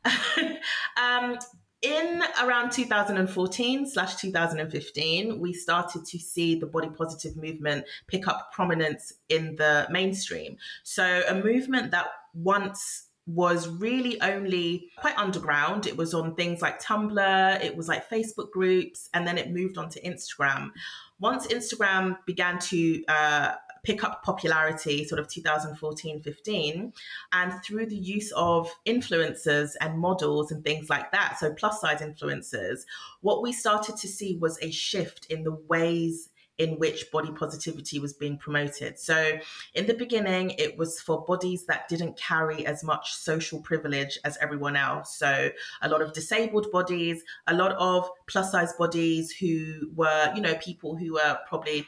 um, 0.98 1.38
in 1.82 2.24
around 2.44 2.72
2014 2.72 3.89
slash 3.89 4.15
2015, 4.17 5.39
we 5.39 5.54
started 5.54 6.06
to 6.06 6.20
see 6.20 6.60
the 6.60 6.67
body 6.67 6.89
positive 6.89 7.36
movement 7.36 7.86
pick 8.08 8.28
up 8.28 8.52
prominence 8.52 9.13
in 9.30 9.56
the 9.56 9.88
mainstream. 9.89 10.58
So, 10.84 11.24
a 11.28 11.34
movement 11.34 11.91
that 11.91 12.08
once 12.34 13.08
was 13.28 13.67
really 13.67 14.20
only 14.22 14.89
quite 14.98 15.17
underground. 15.17 15.86
It 15.86 15.96
was 15.96 16.13
on 16.13 16.36
things 16.36 16.62
like 16.62 16.82
Tumblr, 16.82 17.63
it 17.63 17.76
was 17.76 17.88
like 17.88 18.10
Facebook 18.10 18.52
groups, 18.52 19.10
and 19.13 19.26
then 19.28 19.38
it 19.38 19.52
moved 19.52 19.78
on 19.78 19.89
to 19.89 20.02
Instagram. 20.02 20.72
Once 21.20 21.48
Instagram 21.48 22.17
began 22.26 22.58
to 22.60 23.04
uh, 23.06 23.54
pick 23.84 24.04
up 24.04 24.24
popularity 24.24 25.06
sort 25.06 25.20
of 25.20 25.28
2014 25.28 26.22
15 26.22 26.94
and 27.34 27.63
through 27.63 27.86
the 27.86 27.96
use 27.96 28.32
of 28.36 28.70
influencers 28.86 29.72
and 29.82 30.00
models 30.00 30.52
and 30.52 30.63
things 30.63 30.89
like 30.89 31.12
that 31.12 31.38
so 31.39 31.52
plus 31.54 31.82
size 31.82 32.02
influencers 32.02 32.82
what 33.22 33.41
we 33.41 33.52
started 33.52 33.98
to 33.98 34.08
see 34.08 34.38
was 34.38 34.58
a 34.62 34.72
shift 34.72 35.26
in 35.30 35.44
the 35.44 35.56
ways 35.67 36.30
in 36.58 36.78
which 36.78 37.12
body 37.12 37.32
positivity 37.32 38.00
was 38.00 38.14
being 38.14 38.38
promoted. 38.38 39.00
So, 39.00 39.40
in 39.74 39.88
the 39.88 39.94
beginning, 39.94 40.52
it 40.52 40.78
was 40.78 41.00
for 41.00 41.24
bodies 41.26 41.66
that 41.66 41.88
didn't 41.88 42.18
carry 42.18 42.66
as 42.66 42.84
much 42.84 43.14
social 43.14 43.62
privilege 43.62 44.20
as 44.24 44.38
everyone 44.42 44.76
else. 44.76 45.18
So, 45.18 45.50
a 45.82 45.90
lot 45.90 46.02
of 46.02 46.14
disabled 46.14 46.72
bodies, 46.72 47.24
a 47.48 47.54
lot 47.54 47.72
of 47.74 48.10
plus 48.28 48.52
size 48.52 48.74
bodies 48.74 49.32
who 49.32 49.90
were, 49.96 50.32
you 50.36 50.42
know, 50.42 50.56
people 50.56 50.96
who 50.96 51.14
were 51.14 51.40
probably 51.48 51.88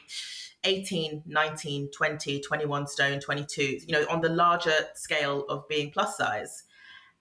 18, 0.64 1.22
19, 1.26 1.90
20, 1.90 2.40
21 2.40 2.86
stone, 2.86 3.20
22, 3.20 3.62
you 3.86 3.92
know, 3.92 4.04
on 4.10 4.20
the 4.20 4.28
larger 4.28 4.74
scale 4.94 5.44
of 5.48 5.68
being 5.68 5.90
plus 5.90 6.16
size. 6.16 6.64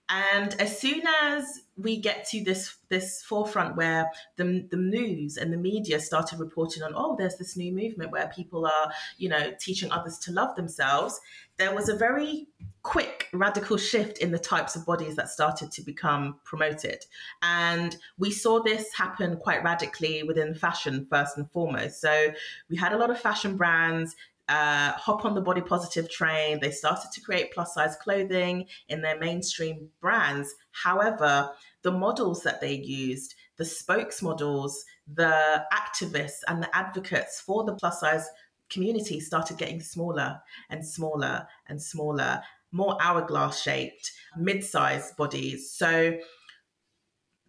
And 0.10 0.54
as 0.60 0.78
soon 0.78 1.04
as 1.22 1.62
we 1.76 1.98
get 1.98 2.28
to 2.30 2.44
this 2.44 2.76
this 2.90 3.24
forefront 3.24 3.76
where 3.76 4.12
the, 4.36 4.68
the 4.70 4.78
news 4.78 5.38
and 5.38 5.52
the 5.52 5.58
media 5.58 6.00
started 6.00 6.40
reporting 6.40 6.84
on, 6.84 6.94
oh, 6.96 7.16
there's 7.18 7.38
this 7.38 7.58
new 7.58 7.72
movement 7.72 8.12
where 8.12 8.32
people 8.36 8.66
are, 8.66 8.92
you 9.18 9.30
know, 9.30 9.54
teaching 9.60 9.92
others 9.92 10.20
to 10.20 10.32
love 10.32 10.56
themselves, 10.56 11.20
there 11.58 11.74
was 11.74 11.90
a 11.90 11.96
very 11.96 12.48
quick 12.84 13.30
radical 13.34 13.78
shift 13.78 14.18
in 14.18 14.32
the 14.32 14.38
types 14.38 14.76
of 14.76 14.86
bodies 14.86 15.16
that 15.16 15.30
started 15.30 15.72
to 15.72 15.82
become 15.82 16.36
promoted. 16.44 17.06
And 17.42 17.96
we 18.18 18.30
saw 18.30 18.62
this 18.62 18.94
happen 18.94 19.38
quite 19.38 19.64
radically 19.64 20.24
within 20.24 20.54
fashion, 20.54 21.08
first 21.10 21.38
and 21.38 21.50
foremost. 21.50 22.02
So 22.02 22.34
we 22.70 22.76
had 22.76 22.92
a 22.92 22.98
lot 22.98 23.10
of 23.10 23.20
fashion 23.20 23.56
brands 23.56 24.16
uh, 24.54 24.92
hop 24.98 25.26
on 25.26 25.34
the 25.34 25.42
body 25.42 25.62
positive 25.62 26.08
train. 26.12 26.60
They 26.60 26.70
started 26.70 27.12
to 27.12 27.22
create 27.22 27.52
plus 27.52 27.74
size 27.74 27.96
clothing 27.96 28.68
in 28.88 29.02
their 29.02 29.18
mainstream 29.18 29.90
brands. 30.00 30.54
However, 30.72 31.50
the 31.82 31.92
models 31.92 32.44
that 32.44 32.62
they 32.62 32.74
used, 32.76 33.34
the 33.58 33.64
spokesmodels, 33.64 34.74
the 35.12 35.64
activists, 35.74 36.42
and 36.48 36.62
the 36.62 36.76
advocates 36.76 37.42
for 37.42 37.64
the 37.64 37.74
plus 37.74 38.00
size 38.00 38.30
community 38.70 39.20
started 39.20 39.58
getting 39.58 39.82
smaller 39.82 40.40
and 40.70 40.86
smaller 40.86 41.48
and 41.68 41.82
smaller, 41.82 42.44
more 42.72 42.96
hourglass 43.02 43.60
shaped, 43.60 44.12
mid 44.38 44.64
sized 44.64 45.18
bodies. 45.18 45.72
So 45.72 46.20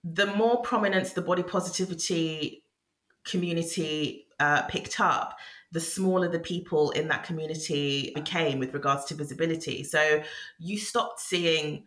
the 0.03 0.27
more 0.27 0.63
prominence 0.63 1.13
the 1.13 1.21
body 1.21 1.43
positivity 1.43 2.65
community 3.25 4.27
uh, 4.41 4.63
picked 4.63 5.01
up, 5.01 5.37
the 5.75 5.81
smaller 5.81 6.29
the 6.29 6.39
people 6.39 6.93
in 6.93 7.09
that 7.09 7.25
community 7.25 8.13
became 8.15 8.61
with 8.61 8.73
regards 8.73 9.05
to 9.07 9.15
visibility. 9.15 9.83
So 9.83 10.23
you 10.61 10.79
stopped 10.79 11.19
seeing 11.19 11.85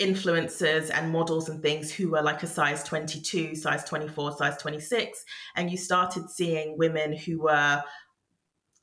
influencers 0.00 0.90
and 0.94 1.10
models 1.10 1.48
and 1.48 1.60
things 1.60 1.92
who 1.92 2.10
were 2.12 2.22
like 2.22 2.44
a 2.44 2.46
size 2.46 2.84
22, 2.84 3.56
size 3.56 3.82
24, 3.82 4.36
size 4.36 4.56
26. 4.58 5.24
And 5.56 5.68
you 5.72 5.76
started 5.76 6.30
seeing 6.30 6.78
women 6.78 7.12
who 7.12 7.42
were 7.42 7.82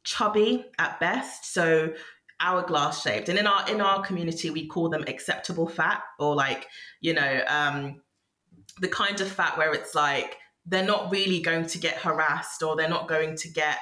chubby 0.03 0.65
at 0.77 0.99
best. 0.99 1.53
So 1.53 1.93
hourglass 2.41 3.01
shaped. 3.01 3.29
And 3.29 3.39
in 3.39 3.47
our 3.47 3.69
in 3.71 3.79
our 3.79 4.03
community, 4.03 4.49
we 4.49 4.67
call 4.67 4.89
them 4.89 5.05
acceptable 5.07 5.69
fat 5.69 6.01
or 6.19 6.35
like, 6.35 6.67
you 6.99 7.13
know, 7.13 7.41
um, 7.47 8.01
the 8.81 8.89
kind 8.89 9.21
of 9.21 9.31
fat 9.31 9.57
where 9.57 9.73
it's 9.73 9.95
like 9.95 10.35
they're 10.65 10.85
not 10.85 11.09
really 11.13 11.39
going 11.39 11.65
to 11.65 11.77
get 11.77 11.95
harassed 11.95 12.61
or 12.61 12.75
they're 12.75 12.89
not 12.89 13.07
going 13.07 13.37
to 13.37 13.47
get 13.47 13.77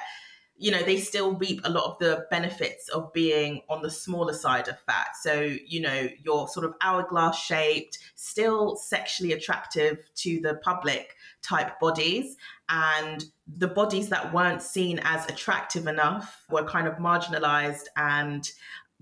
you 0.58 0.70
know 0.70 0.82
they 0.82 0.98
still 0.98 1.34
reap 1.34 1.60
a 1.64 1.70
lot 1.70 1.84
of 1.84 1.98
the 1.98 2.26
benefits 2.30 2.88
of 2.88 3.12
being 3.12 3.60
on 3.68 3.82
the 3.82 3.90
smaller 3.90 4.32
side 4.32 4.68
of 4.68 4.78
fat 4.80 5.08
so 5.20 5.54
you 5.66 5.80
know 5.80 6.08
you're 6.24 6.48
sort 6.48 6.64
of 6.64 6.74
hourglass 6.80 7.38
shaped 7.38 7.98
still 8.14 8.76
sexually 8.76 9.32
attractive 9.32 9.98
to 10.14 10.40
the 10.40 10.54
public 10.56 11.16
type 11.46 11.78
bodies. 11.78 12.36
And 12.68 13.24
the 13.46 13.68
bodies 13.68 14.08
that 14.08 14.32
weren't 14.32 14.62
seen 14.62 15.00
as 15.04 15.24
attractive 15.26 15.86
enough 15.86 16.44
were 16.50 16.64
kind 16.64 16.88
of 16.88 16.94
marginalized. 16.94 17.84
And 17.96 18.50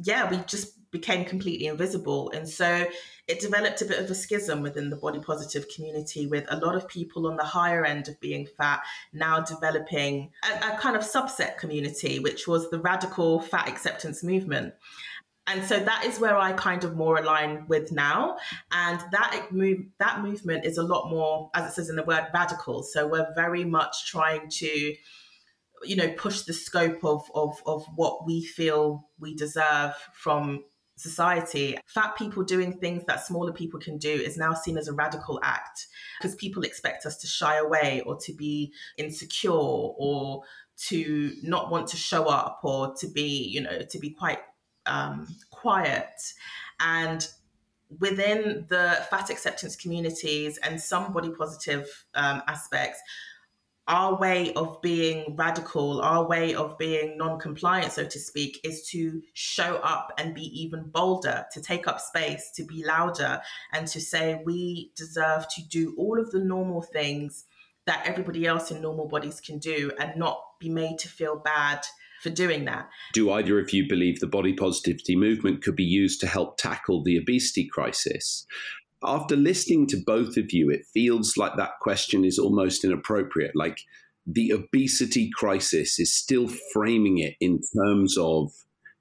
yeah 0.03 0.29
we 0.29 0.39
just 0.47 0.73
became 0.95 1.25
completely 1.25 1.67
invisible 1.67 2.31
and 2.31 2.49
so 2.49 2.87
it 3.27 3.41
developed 3.41 3.81
a 3.81 3.87
bit 3.87 3.99
of 3.99 4.11
a 4.11 4.15
schism 4.15 4.63
within 4.63 4.91
the 4.91 4.97
body 4.97 5.19
positive 5.19 5.67
community 5.75 6.27
with 6.27 6.45
a 6.51 6.57
lot 6.59 6.75
of 6.75 6.87
people 6.87 7.27
on 7.27 7.37
the 7.37 7.45
higher 7.45 7.85
end 7.85 8.07
of 8.07 8.21
being 8.21 8.47
fat 8.47 8.81
now 9.13 9.41
developing 9.41 10.31
a, 10.45 10.75
a 10.75 10.79
kind 10.79 10.95
of 10.95 11.03
subset 11.03 11.57
community, 11.57 12.19
which 12.19 12.47
was 12.47 12.71
the 12.71 12.79
radical 12.79 13.41
fat 13.41 13.69
acceptance 13.69 14.23
movement. 14.23 14.75
And 15.47 15.65
so 15.65 15.79
that 15.79 16.05
is 16.05 16.21
where 16.21 16.37
I 16.37 16.53
kind 16.53 16.85
of 16.85 16.97
more 16.97 17.19
align 17.19 17.67
with 17.69 17.93
now. 17.93 18.37
And 18.73 19.01
that 19.13 19.49
move, 19.51 19.81
that 19.99 20.23
movement 20.23 20.65
is 20.65 20.79
a 20.79 20.83
lot 20.83 21.11
more, 21.11 21.51
as 21.55 21.71
it 21.71 21.75
says 21.75 21.91
in 21.91 21.97
the 21.97 22.03
word, 22.03 22.29
radical. 22.33 22.83
So 22.83 23.07
we're 23.07 23.29
very 23.35 23.65
much 23.65 24.07
trying 24.07 24.49
to 24.49 24.95
you 25.85 25.97
know 25.97 26.11
push 26.13 26.43
the 26.43 26.53
scope 26.55 27.05
of 27.05 27.31
of 27.35 27.61
of 27.67 27.85
what 27.95 28.25
we 28.25 28.43
feel 28.43 29.07
we 29.19 29.35
deserve 29.35 29.93
from 30.15 30.65
society, 30.97 31.77
fat 31.87 32.17
people 32.17 32.45
doing 32.45 32.79
things 32.79 33.05
that 33.07 33.27
smaller 33.27 33.53
people 33.53 33.81
can 33.81 33.99
do 33.99 34.11
is 34.11 34.37
now 34.37 34.53
seen 34.53 34.79
as 34.79 34.89
a 34.89 34.93
radical 34.93 35.41
act 35.43 35.87
because 36.21 36.35
people 36.37 36.63
expect 36.63 37.05
us 37.05 37.17
to 37.19 37.27
shy 37.27 37.57
away 37.57 38.03
or 38.07 38.17
to 38.17 38.33
be 38.33 38.73
insecure 38.97 39.51
or 39.53 40.43
to 40.77 41.33
not 41.43 41.71
want 41.71 41.89
to 41.89 41.97
show 41.97 42.27
up 42.27 42.61
or 42.63 42.95
to 42.95 43.09
be, 43.09 43.49
you 43.49 43.61
know, 43.61 43.81
to 43.81 43.99
be 43.99 44.11
quite 44.11 44.41
um, 44.87 45.27
quiet. 45.51 46.21
And 46.81 47.27
within 48.01 48.67
the 48.69 49.05
fat 49.11 49.31
acceptance 49.31 49.77
communities 49.77 50.59
and 50.59 50.81
some 50.81 51.13
body 51.13 51.31
positive 51.31 52.05
um, 52.15 52.43
aspects, 52.49 53.01
our 53.87 54.19
way 54.19 54.53
of 54.55 54.81
being 54.81 55.37
radical, 55.37 56.01
our 56.01 56.27
way 56.27 56.55
of 56.55 56.79
being 56.79 57.19
non 57.19 57.39
compliant, 57.39 57.93
so 57.93 58.05
to 58.05 58.19
speak, 58.19 58.59
is 58.65 58.87
to 58.89 59.23
show 59.35 59.77
up 59.77 60.13
and 60.19 60.35
be 60.35 60.45
even 60.63 60.85
bolder, 60.91 61.45
to 61.53 61.61
take 61.61 61.87
up 61.87 62.01
space, 62.01 62.51
to 62.57 62.65
be 62.65 62.85
louder, 62.85 63.41
and 63.73 63.87
to 63.89 64.01
say 64.01 64.41
we 64.45 64.91
deserve 64.97 65.47
to 65.49 65.63
do 65.69 65.95
all 65.99 66.19
of 66.19 66.31
the 66.31 66.41
normal 66.41 66.83
things 66.83 67.45
that 67.87 68.03
everybody 68.07 68.47
else 68.47 68.71
in 68.71 68.81
normal 68.81 69.07
bodies 69.07 69.41
can 69.41 69.59
do 69.59 69.91
and 70.01 70.17
not 70.17 70.41
be 70.59 70.71
made 70.71 70.99
to 70.99 71.09
feel 71.09 71.37
bad 71.37 71.85
for 72.23 72.31
doing 72.31 72.65
that. 72.65 72.89
Do 73.13 73.31
either 73.31 73.61
of 73.61 73.75
you 73.75 73.87
believe 73.87 74.19
the 74.19 74.27
body 74.27 74.55
positivity 74.55 75.15
movement 75.15 75.63
could 75.63 75.77
be 75.77 75.85
used 75.85 76.21
to 76.21 76.27
help 76.27 76.57
tackle 76.57 77.03
the 77.03 77.19
obesity 77.19 77.69
crisis? 77.71 78.47
After 79.07 79.37
listening 79.37 79.87
to 79.89 80.03
both 80.05 80.37
of 80.37 80.53
you, 80.53 80.71
it 80.71 80.87
feels 80.93 81.37
like 81.37 81.57
that 81.57 81.79
question 81.81 82.25
is 82.25 82.39
almost 82.39 82.85
inappropriate. 82.85 83.55
Like 83.55 83.79
the 84.27 84.53
obesity 84.53 85.31
crisis 85.35 85.99
is 85.99 86.15
still 86.15 86.49
framing 86.73 87.19
it 87.19 87.35
in 87.41 87.61
terms 87.77 88.17
of 88.19 88.53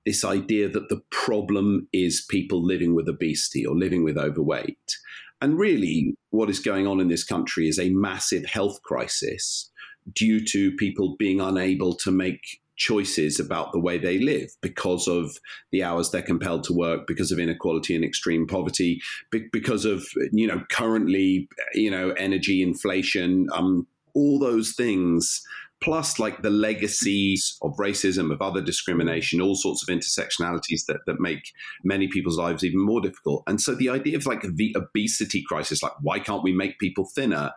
this 0.05 0.25
idea 0.25 0.67
that 0.67 0.89
the 0.89 1.01
problem 1.11 1.87
is 1.93 2.25
people 2.29 2.65
living 2.65 2.93
with 2.93 3.07
obesity 3.07 3.65
or 3.65 3.75
living 3.75 4.03
with 4.03 4.17
overweight. 4.17 4.97
And 5.41 5.57
really, 5.57 6.15
what 6.29 6.49
is 6.49 6.59
going 6.59 6.87
on 6.87 6.99
in 6.99 7.07
this 7.07 7.23
country 7.23 7.67
is 7.67 7.79
a 7.79 7.89
massive 7.89 8.45
health 8.45 8.81
crisis 8.83 9.71
due 10.13 10.45
to 10.45 10.75
people 10.75 11.15
being 11.17 11.39
unable 11.39 11.95
to 11.97 12.11
make 12.11 12.61
choices 12.83 13.39
about 13.39 13.71
the 13.71 13.79
way 13.79 13.97
they 13.97 14.19
live 14.19 14.49
because 14.61 15.07
of 15.07 15.37
the 15.71 15.81
hours 15.81 16.11
they're 16.11 16.21
compelled 16.21 16.65
to 16.65 16.73
work, 16.73 17.07
because 17.07 17.31
of 17.31 17.39
inequality 17.39 17.95
and 17.95 18.03
extreme 18.03 18.45
poverty, 18.45 19.01
because 19.31 19.85
of 19.85 20.05
you 20.33 20.45
know 20.45 20.61
currently 20.69 21.47
you 21.73 21.89
know 21.89 22.09
energy 22.11 22.61
inflation, 22.61 23.47
um, 23.53 23.87
all 24.13 24.37
those 24.37 24.73
things. 24.73 25.41
Plus, 25.81 26.17
like 26.17 26.41
the 26.41 26.49
legacies 26.49 27.57
of 27.61 27.75
racism, 27.75 28.31
of 28.31 28.41
other 28.41 28.61
discrimination, 28.61 29.41
all 29.41 29.53
sorts 29.53 29.83
of 29.83 29.93
intersectionalities 29.93 30.85
that, 30.87 30.99
that 31.05 31.19
make 31.19 31.51
many 31.83 32.07
people's 32.07 32.37
lives 32.37 32.63
even 32.63 32.79
more 32.79 33.01
difficult. 33.01 33.43
And 33.47 33.59
so, 33.59 33.75
the 33.75 33.89
idea 33.89 34.15
of 34.15 34.25
like 34.25 34.43
the 34.43 34.73
obesity 34.77 35.43
crisis, 35.45 35.83
like 35.83 35.91
why 36.01 36.19
can't 36.19 36.41
we 36.41 36.53
make 36.53 36.79
people 36.79 37.05
thinner, 37.13 37.51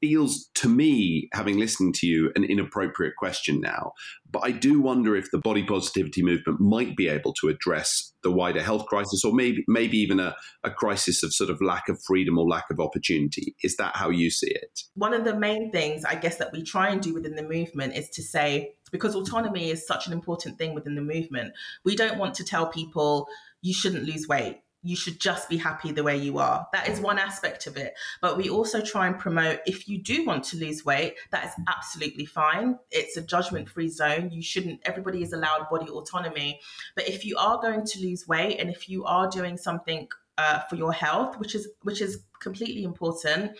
feels 0.00 0.50
to 0.54 0.68
me, 0.68 1.28
having 1.32 1.58
listened 1.58 1.94
to 1.96 2.06
you, 2.06 2.32
an 2.34 2.44
inappropriate 2.44 3.16
question 3.16 3.60
now. 3.60 3.92
But 4.30 4.42
I 4.44 4.52
do 4.52 4.80
wonder 4.80 5.16
if 5.16 5.30
the 5.30 5.38
body 5.38 5.62
positivity 5.62 6.22
movement 6.22 6.60
might 6.60 6.96
be 6.96 7.08
able 7.08 7.32
to 7.34 7.48
address 7.48 8.12
the 8.22 8.30
wider 8.30 8.62
health 8.62 8.86
crisis, 8.86 9.24
or 9.24 9.32
maybe 9.32 9.64
maybe 9.68 9.98
even 9.98 10.20
a, 10.20 10.36
a 10.64 10.70
crisis 10.70 11.22
of 11.22 11.32
sort 11.32 11.50
of 11.50 11.60
lack 11.60 11.88
of 11.88 12.02
freedom 12.06 12.38
or 12.38 12.46
lack 12.46 12.70
of 12.70 12.80
opportunity. 12.80 13.54
Is 13.62 13.76
that 13.76 13.96
how 13.96 14.10
you 14.10 14.30
see 14.30 14.50
it? 14.50 14.80
One 14.94 15.14
of 15.14 15.24
the 15.24 15.36
main 15.36 15.70
things 15.70 16.04
I 16.04 16.14
guess 16.14 16.36
that 16.36 16.52
we 16.52 16.62
try 16.62 16.90
and 16.90 17.00
do 17.00 17.14
within 17.14 17.34
the 17.34 17.42
movement 17.42 17.94
is 17.96 18.08
to 18.10 18.22
say 18.22 18.74
because 18.92 19.14
autonomy 19.14 19.70
is 19.70 19.86
such 19.86 20.06
an 20.06 20.12
important 20.12 20.58
thing 20.58 20.74
within 20.74 20.96
the 20.96 21.02
movement, 21.02 21.52
we 21.84 21.96
don't 21.96 22.18
want 22.18 22.34
to 22.34 22.44
tell 22.44 22.66
people 22.66 23.28
you 23.62 23.72
shouldn't 23.72 24.04
lose 24.04 24.26
weight 24.28 24.60
you 24.82 24.96
should 24.96 25.20
just 25.20 25.48
be 25.48 25.56
happy 25.56 25.92
the 25.92 26.02
way 26.02 26.16
you 26.16 26.38
are. 26.38 26.66
That 26.72 26.88
is 26.88 27.00
one 27.00 27.18
aspect 27.18 27.66
of 27.66 27.76
it. 27.76 27.94
But 28.22 28.36
we 28.36 28.48
also 28.48 28.80
try 28.80 29.06
and 29.06 29.18
promote 29.18 29.60
if 29.66 29.88
you 29.88 30.02
do 30.02 30.24
want 30.24 30.44
to 30.44 30.56
lose 30.56 30.84
weight, 30.84 31.16
that 31.30 31.44
is 31.44 31.52
absolutely 31.68 32.24
fine. 32.24 32.78
It's 32.90 33.16
a 33.16 33.22
judgment 33.22 33.68
free 33.68 33.88
zone. 33.88 34.30
You 34.30 34.42
shouldn't, 34.42 34.80
everybody 34.84 35.22
is 35.22 35.32
allowed 35.32 35.68
body 35.70 35.90
autonomy. 35.90 36.60
But 36.96 37.08
if 37.08 37.24
you 37.24 37.36
are 37.36 37.60
going 37.60 37.84
to 37.84 38.00
lose 38.00 38.26
weight 38.26 38.58
and 38.58 38.70
if 38.70 38.88
you 38.88 39.04
are 39.04 39.28
doing 39.28 39.56
something 39.56 40.08
uh, 40.38 40.60
for 40.60 40.76
your 40.76 40.92
health, 40.92 41.38
which 41.38 41.54
is 41.54 41.68
which 41.82 42.00
is 42.00 42.24
completely 42.40 42.82
important, 42.84 43.52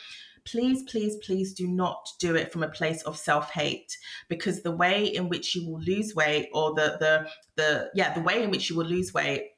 please, 0.44 0.82
please, 0.84 1.16
please 1.16 1.52
do 1.52 1.68
not 1.68 2.08
do 2.18 2.34
it 2.34 2.50
from 2.50 2.62
a 2.62 2.68
place 2.68 3.02
of 3.02 3.18
self-hate 3.18 3.98
because 4.28 4.62
the 4.62 4.70
way 4.70 5.04
in 5.04 5.28
which 5.28 5.54
you 5.54 5.68
will 5.68 5.80
lose 5.80 6.14
weight 6.14 6.48
or 6.54 6.74
the 6.74 6.96
the 6.98 7.28
the 7.56 7.90
yeah, 7.94 8.14
the 8.14 8.22
way 8.22 8.42
in 8.42 8.50
which 8.50 8.70
you 8.70 8.76
will 8.76 8.86
lose 8.86 9.12
weight 9.12 9.50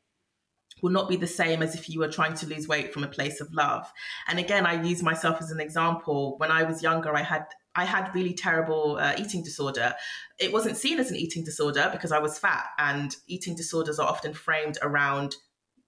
will 0.83 0.91
not 0.91 1.09
be 1.09 1.17
the 1.17 1.27
same 1.27 1.63
as 1.63 1.75
if 1.75 1.89
you 1.89 2.01
were 2.01 2.09
trying 2.09 2.35
to 2.35 2.47
lose 2.47 2.69
weight 2.69 2.93
from 2.93 3.05
a 3.05 3.09
place 3.09 3.41
of 3.41 3.55
love. 3.55 3.91
And 4.29 4.39
again, 4.39 4.67
I 4.67 4.83
use 4.83 5.03
myself 5.03 5.41
as 5.41 5.51
an 5.51 5.61
example. 5.61 6.37
When 6.39 6.51
I 6.51 6.65
was 6.65 6.83
younger, 6.83 7.17
I 7.17 7.23
had 7.23 7.47
I 7.75 7.87
had 7.87 8.15
really 8.15 8.35
terrible 8.35 8.99
uh, 9.01 9.15
eating 9.17 9.43
disorder. 9.43 9.95
It 10.39 10.53
wasn't 10.53 10.77
seen 10.77 10.99
as 10.99 11.11
an 11.11 11.17
eating 11.17 11.43
disorder 11.43 11.89
because 11.91 12.13
I 12.13 12.19
was 12.19 12.39
fat, 12.39 12.67
and 12.79 13.17
eating 13.29 13.57
disorders 13.57 13.99
are 13.99 14.07
often 14.07 14.35
framed 14.35 14.77
around 14.83 15.37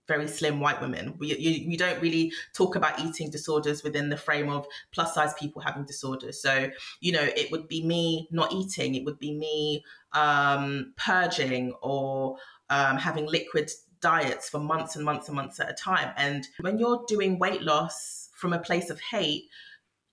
very 0.07 0.29
slim 0.29 0.61
white 0.61 0.81
women. 0.81 1.15
We, 1.19 1.35
you, 1.35 1.69
we 1.69 1.77
don't 1.77 2.01
really 2.01 2.33
talk 2.55 2.77
about 2.77 3.01
eating 3.01 3.31
disorders 3.31 3.83
within 3.83 4.11
the 4.11 4.17
frame 4.17 4.51
of 4.51 4.67
plus 4.93 5.15
size 5.15 5.33
people 5.35 5.63
having 5.63 5.85
disorders. 5.85 6.41
So, 6.41 6.71
you 7.01 7.13
know, 7.13 7.23
it 7.23 7.51
would 7.51 7.69
be 7.69 7.83
me 7.85 8.29
not 8.31 8.53
eating, 8.53 8.95
it 8.95 9.05
would 9.05 9.19
be 9.19 9.33
me 9.33 9.83
um, 10.13 10.93
purging 10.97 11.73
or 11.83 12.37
um, 12.71 12.99
having 12.99 13.27
liquid 13.27 13.71
diets 14.05 14.51
for 14.51 14.61
months 14.61 14.97
and 14.97 15.05
months 15.05 15.29
and 15.29 15.35
months 15.35 15.59
at 15.59 15.71
a 15.71 15.73
time. 15.73 16.13
And 16.19 16.47
when 16.61 16.79
you're 16.79 17.03
doing 17.09 17.39
weight 17.39 17.63
loss 17.63 18.29
from 18.35 18.53
a 18.53 18.59
place 18.59 18.91
of 18.91 19.01
hate, 19.01 19.45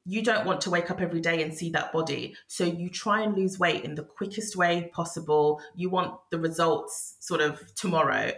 you 0.06 0.24
don't 0.24 0.46
want 0.46 0.62
to 0.62 0.70
wake 0.70 0.90
up 0.90 1.02
every 1.02 1.20
day 1.20 1.44
and 1.44 1.54
see 1.54 1.70
that 1.72 1.92
body. 1.92 2.36
So 2.48 2.64
you 2.64 2.90
try 2.90 3.22
and 3.22 3.36
lose 3.36 3.60
weight 3.60 3.84
in 3.84 3.96
the 3.96 4.04
quickest 4.04 4.56
way 4.56 4.90
possible. 4.94 5.62
You 5.76 5.90
want 5.90 6.16
the 6.32 6.40
results 6.40 7.18
sort 7.20 7.42
of 7.42 7.62
tomorrow. 7.76 8.32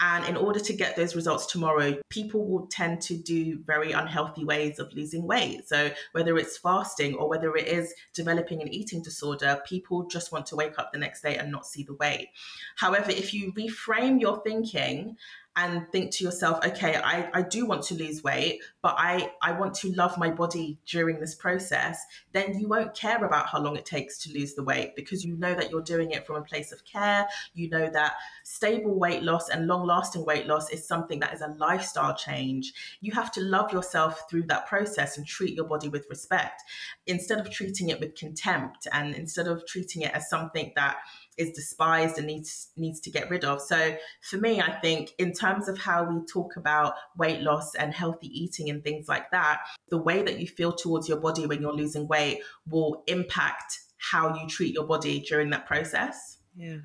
And 0.00 0.24
in 0.26 0.36
order 0.36 0.60
to 0.60 0.72
get 0.72 0.94
those 0.94 1.16
results 1.16 1.46
tomorrow, 1.46 1.98
people 2.08 2.46
will 2.46 2.68
tend 2.68 3.00
to 3.02 3.16
do 3.16 3.58
very 3.66 3.90
unhealthy 3.90 4.44
ways 4.44 4.78
of 4.78 4.92
losing 4.92 5.26
weight. 5.26 5.68
So, 5.68 5.90
whether 6.12 6.36
it's 6.38 6.56
fasting 6.56 7.14
or 7.14 7.28
whether 7.28 7.56
it 7.56 7.66
is 7.66 7.92
developing 8.14 8.62
an 8.62 8.68
eating 8.68 9.02
disorder, 9.02 9.60
people 9.66 10.04
just 10.04 10.30
want 10.30 10.46
to 10.46 10.56
wake 10.56 10.78
up 10.78 10.92
the 10.92 10.98
next 10.98 11.22
day 11.22 11.36
and 11.36 11.50
not 11.50 11.66
see 11.66 11.82
the 11.82 11.94
weight. 11.94 12.28
However, 12.76 13.10
if 13.10 13.34
you 13.34 13.52
reframe 13.54 14.20
your 14.20 14.40
thinking 14.42 15.16
and 15.58 15.90
think 15.90 16.12
to 16.12 16.24
yourself, 16.24 16.64
okay, 16.64 16.94
I, 16.94 17.28
I 17.34 17.42
do 17.42 17.66
want 17.66 17.82
to 17.84 17.94
lose 17.94 18.22
weight, 18.22 18.60
but 18.80 18.94
I, 18.96 19.32
I 19.42 19.50
want 19.58 19.74
to 19.74 19.90
love 19.92 20.16
my 20.16 20.30
body 20.30 20.78
during 20.86 21.18
this 21.18 21.34
process, 21.34 22.00
then 22.32 22.60
you 22.60 22.68
won't 22.68 22.94
care 22.94 23.24
about 23.24 23.48
how 23.48 23.60
long 23.60 23.74
it 23.76 23.84
takes 23.84 24.18
to 24.18 24.32
lose 24.32 24.54
the 24.54 24.62
weight 24.62 24.94
because 24.94 25.24
you 25.24 25.36
know 25.36 25.54
that 25.54 25.70
you're 25.70 25.82
doing 25.82 26.12
it 26.12 26.24
from 26.24 26.36
a 26.36 26.42
place 26.42 26.70
of 26.70 26.84
care. 26.84 27.26
You 27.54 27.68
know 27.70 27.90
that 27.90 28.14
stable 28.44 28.96
weight 28.96 29.24
loss 29.24 29.48
and 29.48 29.66
long 29.66 29.84
lasting 29.84 30.24
weight 30.24 30.46
loss 30.46 30.70
is 30.70 30.86
something 30.86 31.18
that 31.20 31.34
is 31.34 31.40
a 31.40 31.48
lifestyle 31.58 32.14
change. 32.14 32.72
You 33.00 33.10
have 33.12 33.32
to 33.32 33.40
love 33.40 33.72
yourself 33.72 34.30
through 34.30 34.44
that 34.44 34.68
process 34.68 35.18
and 35.18 35.26
treat 35.26 35.56
your 35.56 35.66
body 35.66 35.88
with 35.88 36.06
respect 36.08 36.62
instead 37.08 37.40
of 37.40 37.50
treating 37.50 37.88
it 37.88 37.98
with 37.98 38.14
contempt 38.14 38.86
and 38.92 39.12
instead 39.16 39.48
of 39.48 39.66
treating 39.66 40.02
it 40.02 40.12
as 40.14 40.30
something 40.30 40.70
that 40.76 40.98
is 41.38 41.52
despised 41.52 42.18
and 42.18 42.26
needs 42.26 42.68
needs 42.76 43.00
to 43.00 43.10
get 43.10 43.30
rid 43.30 43.44
of. 43.44 43.62
So 43.62 43.96
for 44.22 44.36
me, 44.36 44.60
I 44.60 44.72
think 44.80 45.12
in 45.18 45.32
terms 45.32 45.68
of 45.68 45.78
how 45.78 46.04
we 46.04 46.20
talk 46.26 46.56
about 46.56 46.94
weight 47.16 47.40
loss 47.40 47.74
and 47.74 47.94
healthy 47.94 48.26
eating 48.28 48.68
and 48.68 48.82
things 48.82 49.08
like 49.08 49.30
that, 49.30 49.60
the 49.88 49.98
way 49.98 50.22
that 50.22 50.38
you 50.38 50.46
feel 50.46 50.72
towards 50.72 51.08
your 51.08 51.18
body 51.18 51.46
when 51.46 51.62
you're 51.62 51.72
losing 51.72 52.08
weight 52.08 52.40
will 52.68 53.04
impact 53.06 53.78
how 53.98 54.34
you 54.34 54.46
treat 54.48 54.74
your 54.74 54.84
body 54.84 55.20
during 55.20 55.50
that 55.50 55.66
process. 55.66 56.38
Yeah. 56.56 56.78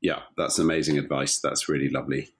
Yeah, 0.00 0.18
that's 0.36 0.58
amazing 0.58 0.98
advice. 0.98 1.38
That's 1.38 1.68
really 1.68 1.88
lovely. 1.88 2.30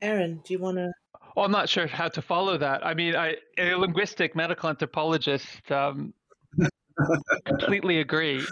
Aaron, 0.00 0.40
do 0.44 0.54
you 0.54 0.58
want 0.58 0.78
to? 0.78 0.90
Well, 1.36 1.44
I'm 1.44 1.52
not 1.52 1.68
sure 1.68 1.86
how 1.86 2.08
to 2.08 2.22
follow 2.22 2.56
that. 2.56 2.84
I 2.84 2.94
mean, 2.94 3.14
I, 3.14 3.36
a 3.58 3.74
linguistic 3.74 4.34
medical 4.34 4.70
anthropologist 4.70 5.70
um, 5.70 6.14
completely 7.44 8.00
agree 8.00 8.42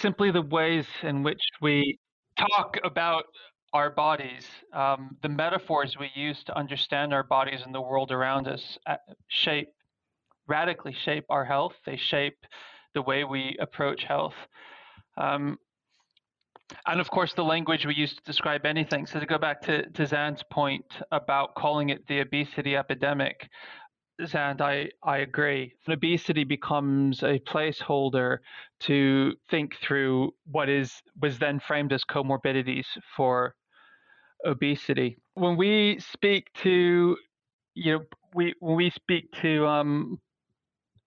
simply 0.00 0.30
the 0.30 0.42
ways 0.42 0.86
in 1.02 1.22
which 1.22 1.42
we 1.60 1.98
talk 2.38 2.76
about 2.84 3.24
our 3.72 3.90
bodies, 3.90 4.46
um, 4.72 5.16
the 5.22 5.28
metaphors 5.28 5.96
we 5.98 6.10
use 6.14 6.42
to 6.44 6.56
understand 6.56 7.12
our 7.12 7.24
bodies 7.24 7.60
and 7.64 7.74
the 7.74 7.80
world 7.80 8.12
around 8.12 8.46
us 8.46 8.78
uh, 8.86 8.96
shape, 9.28 9.68
radically 10.46 10.92
shape 10.92 11.24
our 11.28 11.44
health. 11.44 11.74
They 11.84 11.96
shape 11.96 12.38
the 12.94 13.02
way 13.02 13.24
we 13.24 13.56
approach 13.60 14.04
health. 14.04 14.34
Um, 15.16 15.58
and 16.86 17.00
of 17.00 17.10
course, 17.10 17.34
the 17.34 17.44
language 17.44 17.84
we 17.84 17.94
use 17.94 18.14
to 18.14 18.22
describe 18.24 18.64
anything. 18.64 19.06
So, 19.06 19.20
to 19.20 19.26
go 19.26 19.38
back 19.38 19.60
to, 19.62 19.88
to 19.90 20.02
Xand's 20.02 20.42
point 20.50 20.84
about 21.12 21.54
calling 21.54 21.90
it 21.90 22.06
the 22.06 22.20
obesity 22.20 22.76
epidemic, 22.76 23.48
and 24.18 24.60
I, 24.60 24.88
I 25.02 25.18
agree. 25.18 25.74
Obesity 25.88 26.44
becomes 26.44 27.22
a 27.22 27.38
placeholder 27.40 28.38
to 28.80 29.32
think 29.50 29.76
through 29.82 30.32
what 30.50 30.68
is 30.68 31.02
was 31.20 31.38
then 31.38 31.60
framed 31.60 31.92
as 31.92 32.04
comorbidities 32.04 32.86
for 33.16 33.54
obesity. 34.44 35.18
When 35.34 35.56
we 35.56 35.98
speak 35.98 36.52
to, 36.62 37.16
you 37.74 37.92
know, 37.92 38.04
we 38.34 38.54
when 38.60 38.76
we 38.76 38.90
speak 38.90 39.32
to 39.42 39.66
um, 39.66 40.20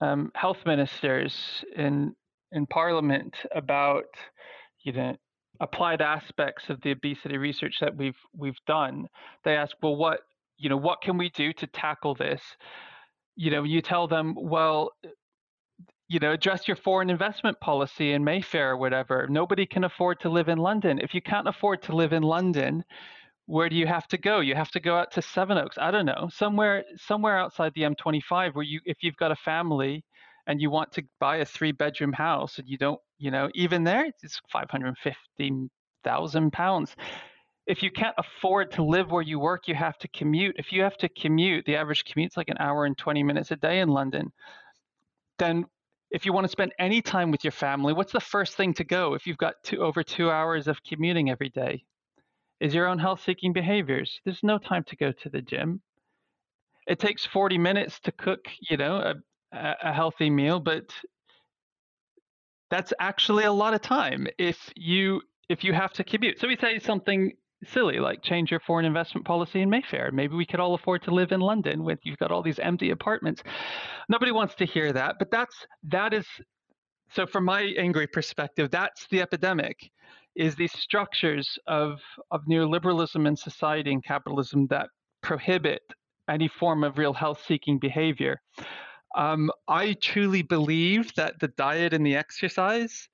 um, 0.02 0.32
health 0.36 0.60
ministers 0.66 1.64
in 1.76 2.14
in 2.52 2.66
Parliament 2.68 3.36
about, 3.56 4.06
you 4.84 4.92
know, 4.92 5.16
applied 5.60 6.02
aspects 6.02 6.70
of 6.70 6.82
the 6.82 6.92
obesity 6.92 7.38
research 7.38 7.76
that 7.80 7.96
we've 7.96 8.20
we've 8.36 8.60
done, 8.68 9.08
they 9.44 9.56
ask, 9.56 9.76
well, 9.82 9.96
what 9.96 10.22
you 10.58 10.70
know, 10.70 10.78
what 10.78 11.02
can 11.02 11.18
we 11.18 11.30
do 11.30 11.54
to 11.54 11.68
tackle 11.68 12.16
this? 12.16 12.42
You 13.38 13.52
know, 13.52 13.64
you 13.64 13.82
tell 13.82 14.08
them, 14.08 14.36
well, 14.36 14.92
uh, 15.06 15.10
you 16.10 16.20
know, 16.20 16.32
address 16.32 16.68
your 16.68 16.78
foreign 16.78 17.10
investment 17.10 17.60
policy 17.60 18.14
in 18.14 18.24
Mayfair 18.24 18.72
or 18.72 18.78
whatever. 18.78 19.28
Nobody 19.30 19.66
can 19.66 19.84
afford 19.84 20.20
to 20.22 20.30
live 20.30 20.50
in 20.50 20.58
London. 20.58 21.00
If 21.00 21.14
you 21.14 21.22
can't 21.22 21.48
afford 21.48 21.82
to 21.84 21.96
live 21.96 22.14
in 22.14 22.24
London, 22.24 22.84
where 23.46 23.70
do 23.70 23.76
you 23.76 23.88
have 23.88 24.08
to 24.10 24.18
go? 24.18 24.40
You 24.40 24.56
have 24.56 24.72
to 24.72 24.80
go 24.80 24.98
out 24.98 25.12
to 25.14 25.22
Sevenoaks. 25.22 25.78
I 25.78 25.92
don't 25.92 26.06
know, 26.06 26.30
somewhere 26.32 26.84
somewhere 26.98 27.38
outside 27.38 27.74
the 27.76 27.84
M25 27.84 28.56
where 28.56 28.64
you 28.64 28.80
if 28.86 28.98
you've 29.02 29.18
got 29.18 29.32
a 29.32 29.36
family 29.36 30.04
and 30.48 30.62
you 30.62 30.70
want 30.70 30.92
to 30.94 31.04
buy 31.20 31.38
a 31.38 31.46
three 31.46 31.74
bedroom 31.74 32.14
house 32.14 32.58
and 32.58 32.68
you 32.68 32.78
don't, 32.78 33.00
you 33.18 33.32
know, 33.32 33.50
even 33.54 33.84
there 33.84 34.06
it's 34.24 34.40
550,000 34.52 36.54
pounds 36.54 36.96
if 37.68 37.84
you 37.84 37.92
can't 37.92 38.16
afford 38.18 38.72
to 38.72 38.84
live 38.84 39.12
where 39.12 39.22
you 39.22 39.40
work, 39.40 39.68
you 39.68 39.76
have 39.76 39.98
to 40.00 40.08
commute. 40.08 40.56
If 40.58 40.72
you 40.72 40.82
have 40.84 40.98
to 40.98 41.10
commute, 41.10 41.66
the 41.66 41.76
average 41.76 42.06
commute's 42.06 42.38
like 42.38 42.50
an 42.50 42.58
hour 42.60 42.86
and 42.86 42.98
20 42.98 43.24
minutes 43.24 43.52
a 43.52 43.58
day 43.58 43.82
in 43.82 43.90
London. 43.90 44.32
Then 45.38 45.66
if 46.10 46.26
you 46.26 46.32
want 46.32 46.46
to 46.46 46.52
spend 46.52 46.72
any 46.80 47.02
time 47.02 47.30
with 47.30 47.44
your 47.44 47.52
family, 47.52 47.92
what's 47.92 48.14
the 48.14 48.22
first 48.22 48.56
thing 48.56 48.74
to 48.76 48.86
go 48.86 49.14
if 49.14 49.28
you've 49.28 49.38
got 49.38 49.56
two, 49.64 49.82
over 49.82 50.02
two 50.02 50.32
hours 50.32 50.70
of 50.70 50.82
commuting 50.82 51.30
every 51.30 51.50
day? 51.50 51.84
Is 52.62 52.74
your 52.74 52.88
own 52.88 52.98
health 53.00 53.22
seeking 53.24 53.52
behaviors. 53.52 54.20
There's 54.24 54.44
no 54.44 54.58
time 54.58 54.84
to 54.86 54.96
go 54.96 55.12
to 55.12 55.30
the 55.30 55.42
gym. 55.42 55.82
It 56.88 57.00
takes 57.00 57.26
40 57.26 57.58
minutes 57.58 58.00
to 58.02 58.14
cook, 58.14 58.48
you 58.62 58.78
know, 58.78 59.14
a, 59.52 59.76
a 59.84 59.92
healthy 59.92 60.30
meal, 60.30 60.62
but 60.62 60.94
that's 62.72 62.94
actually 63.00 63.44
a 63.44 63.52
lot 63.52 63.74
of 63.74 63.82
time 63.82 64.26
if 64.38 64.72
you 64.76 65.22
if 65.50 65.64
you 65.64 65.74
have 65.74 65.94
to 65.94 66.04
commute. 66.04 66.40
So 66.40 66.48
we 66.48 66.58
say 66.58 66.80
something 66.80 67.34
silly, 67.66 68.00
like 68.00 68.22
change 68.22 68.52
your 68.52 68.60
foreign 68.62 68.86
investment 68.86 69.26
policy 69.26 69.62
in 69.62 69.70
Mayfair. 69.70 70.12
Maybe 70.12 70.36
we 70.36 70.46
could 70.46 70.60
all 70.60 70.76
afford 70.76 71.04
to 71.04 71.12
live 71.12 71.32
in 71.32 71.40
London 71.40 71.84
with 71.84 72.00
you've 72.04 72.20
got 72.20 72.32
all 72.32 72.44
these 72.44 72.60
empty 72.60 72.92
apartments. 72.92 73.42
Nobody 74.10 74.32
wants 74.32 74.56
to 74.56 74.66
hear 74.66 74.94
that, 74.94 75.16
but 75.20 75.32
that's 75.32 75.56
that 75.84 76.14
is 76.14 76.26
so 77.12 77.26
from 77.26 77.46
my 77.46 77.62
angry 77.78 78.08
perspective, 78.08 78.70
that's 78.70 79.08
the 79.10 79.22
epidemic 79.22 79.78
is 80.36 80.56
these 80.56 80.74
structures 80.74 81.58
of 81.68 82.00
of 82.32 82.42
neoliberalism 82.46 83.28
and 83.28 83.38
society 83.38 83.92
and 83.92 84.04
capitalism 84.04 84.68
that 84.68 84.90
prohibit 85.22 85.82
any 86.30 86.48
form 86.48 86.84
of 86.84 86.98
real 86.98 87.14
health 87.14 87.42
seeking 87.48 87.80
behavior. 87.80 88.40
Um, 89.16 89.50
I 89.68 89.94
truly 89.94 90.44
believe 90.44 91.14
that 91.16 91.40
the 91.40 91.48
diet 91.48 91.94
and 91.94 92.06
the 92.06 92.16
exercise 92.16 93.10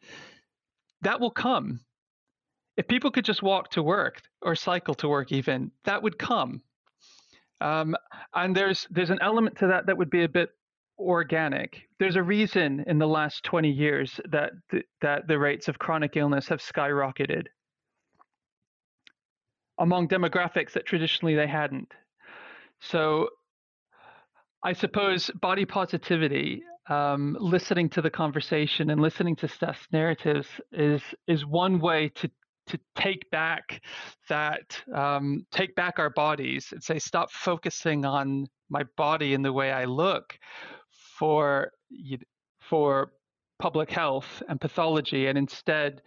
that 1.02 1.20
will 1.20 1.32
come. 1.32 1.80
If 2.76 2.88
people 2.88 3.12
could 3.12 3.26
just 3.26 3.44
walk 3.44 3.70
to 3.72 3.84
work 3.84 4.22
or 4.42 4.56
cycle 4.56 4.96
to 4.96 5.08
work, 5.08 5.32
even 5.32 5.72
that 5.86 6.02
would 6.02 6.18
come. 6.18 6.62
Um, 7.62 7.96
and 8.34 8.56
there's 8.56 8.88
there's 8.90 9.10
an 9.10 9.20
element 9.22 9.58
to 9.60 9.68
that 9.68 9.86
that 9.86 9.98
would 9.98 10.10
be 10.10 10.24
a 10.24 10.30
bit 10.30 10.50
organic. 11.00 11.82
There's 12.00 12.16
a 12.16 12.24
reason 12.24 12.84
in 12.88 13.00
the 13.00 13.08
last 13.08 13.44
20 13.44 13.70
years 13.70 14.20
that 14.32 14.52
th- 14.72 14.86
that 15.02 15.28
the 15.28 15.40
rates 15.40 15.68
of 15.68 15.80
chronic 15.80 16.18
illness 16.18 16.48
have 16.50 16.60
skyrocketed 16.60 17.46
among 19.80 20.08
demographics 20.08 20.74
that 20.74 20.86
traditionally 20.86 21.36
they 21.36 21.48
hadn't. 21.48 21.92
So 22.80 23.30
I 24.64 24.74
suppose 24.74 25.32
body 25.42 25.66
positivity, 25.66 26.64
um, 26.90 27.38
listening 27.40 27.90
to 27.90 28.02
the 28.02 28.10
conversation 28.10 28.90
and 28.90 29.02
listening 29.02 29.36
to 29.38 29.48
Steph's 29.48 29.88
narratives 29.92 30.48
is 30.72 31.02
is 31.28 31.46
one 31.46 31.80
way 31.80 32.10
to 32.16 32.30
to 32.68 32.80
take 32.96 33.30
back 33.30 33.82
that 34.30 34.82
um, 34.94 35.46
take 35.52 35.76
back 35.76 36.00
our 36.00 36.10
bodies 36.10 36.70
and 36.72 36.84
say 36.84 37.00
stop 37.00 37.32
focusing 37.32 38.06
on 38.06 38.48
my 38.70 38.84
body 38.98 39.34
and 39.34 39.44
the 39.44 39.54
way 39.54 39.72
I 39.72 39.86
look 39.86 40.38
for 41.18 41.72
for 42.62 43.12
public 43.60 43.92
health 43.92 44.42
and 44.50 44.60
pathology 44.60 45.28
and 45.28 45.38
instead 45.38 46.02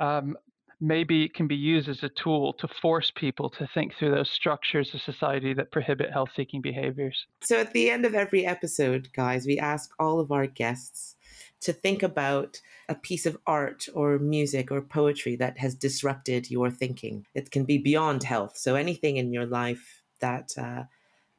um, 0.00 0.36
maybe 0.80 1.24
it 1.24 1.34
can 1.34 1.46
be 1.46 1.56
used 1.56 1.88
as 1.88 2.02
a 2.02 2.08
tool 2.08 2.52
to 2.54 2.68
force 2.68 3.10
people 3.14 3.48
to 3.50 3.66
think 3.72 3.94
through 3.94 4.10
those 4.10 4.30
structures 4.30 4.92
of 4.94 5.00
society 5.00 5.54
that 5.54 5.70
prohibit 5.72 6.12
health 6.12 6.28
seeking 6.36 6.60
behaviors. 6.60 7.26
So, 7.42 7.58
at 7.58 7.72
the 7.72 7.90
end 7.90 8.04
of 8.04 8.14
every 8.14 8.44
episode, 8.44 9.08
guys, 9.14 9.46
we 9.46 9.58
ask 9.58 9.90
all 9.98 10.20
of 10.20 10.30
our 10.30 10.46
guests 10.46 11.15
to 11.60 11.72
think 11.72 12.02
about 12.02 12.60
a 12.88 12.94
piece 12.94 13.26
of 13.26 13.38
art 13.46 13.88
or 13.94 14.18
music 14.18 14.70
or 14.70 14.80
poetry 14.80 15.36
that 15.36 15.58
has 15.58 15.74
disrupted 15.74 16.50
your 16.50 16.70
thinking. 16.70 17.26
It 17.34 17.50
can 17.50 17.64
be 17.64 17.78
beyond 17.78 18.22
health. 18.22 18.56
So, 18.56 18.74
anything 18.74 19.16
in 19.16 19.32
your 19.32 19.46
life 19.46 20.02
that, 20.20 20.52
uh, 20.58 20.84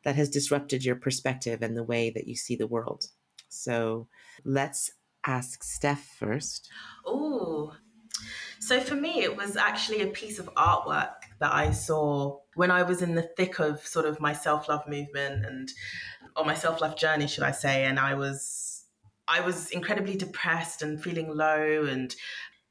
that 0.04 0.16
has 0.16 0.30
disrupted 0.30 0.84
your 0.84 0.96
perspective 0.96 1.62
and 1.62 1.76
the 1.76 1.84
way 1.84 2.10
that 2.10 2.28
you 2.28 2.36
see 2.36 2.56
the 2.56 2.68
world. 2.68 3.06
So, 3.50 4.08
let's 4.44 4.92
ask 5.26 5.64
Steph 5.64 6.06
first. 6.20 6.70
Oh, 7.06 7.74
so 8.60 8.80
for 8.80 8.96
me, 8.96 9.22
it 9.22 9.36
was 9.36 9.56
actually 9.56 10.02
a 10.02 10.08
piece 10.08 10.40
of 10.40 10.54
artwork 10.56 11.14
that 11.40 11.54
I 11.54 11.72
saw 11.72 12.40
when 12.56 12.72
I 12.72 12.84
was 12.84 13.02
in 13.02 13.16
the 13.16 13.30
thick 13.38 13.60
of 13.60 13.86
sort 13.86 14.06
of 14.06 14.20
my 14.20 14.34
self 14.34 14.68
love 14.68 14.88
movement 14.88 15.46
and 15.46 15.72
or 16.36 16.46
my 16.46 16.56
self 16.56 16.82
love 16.82 16.98
journey, 16.98 17.28
should 17.28 17.44
I 17.44 17.52
say? 17.52 17.86
And 17.86 18.00
I 18.00 18.16
was 18.16 18.77
I 19.28 19.42
was 19.42 19.72
incredibly 19.72 20.16
depressed 20.16 20.82
and 20.82 21.02
feeling 21.02 21.36
low 21.36 21.86
and 21.86 22.16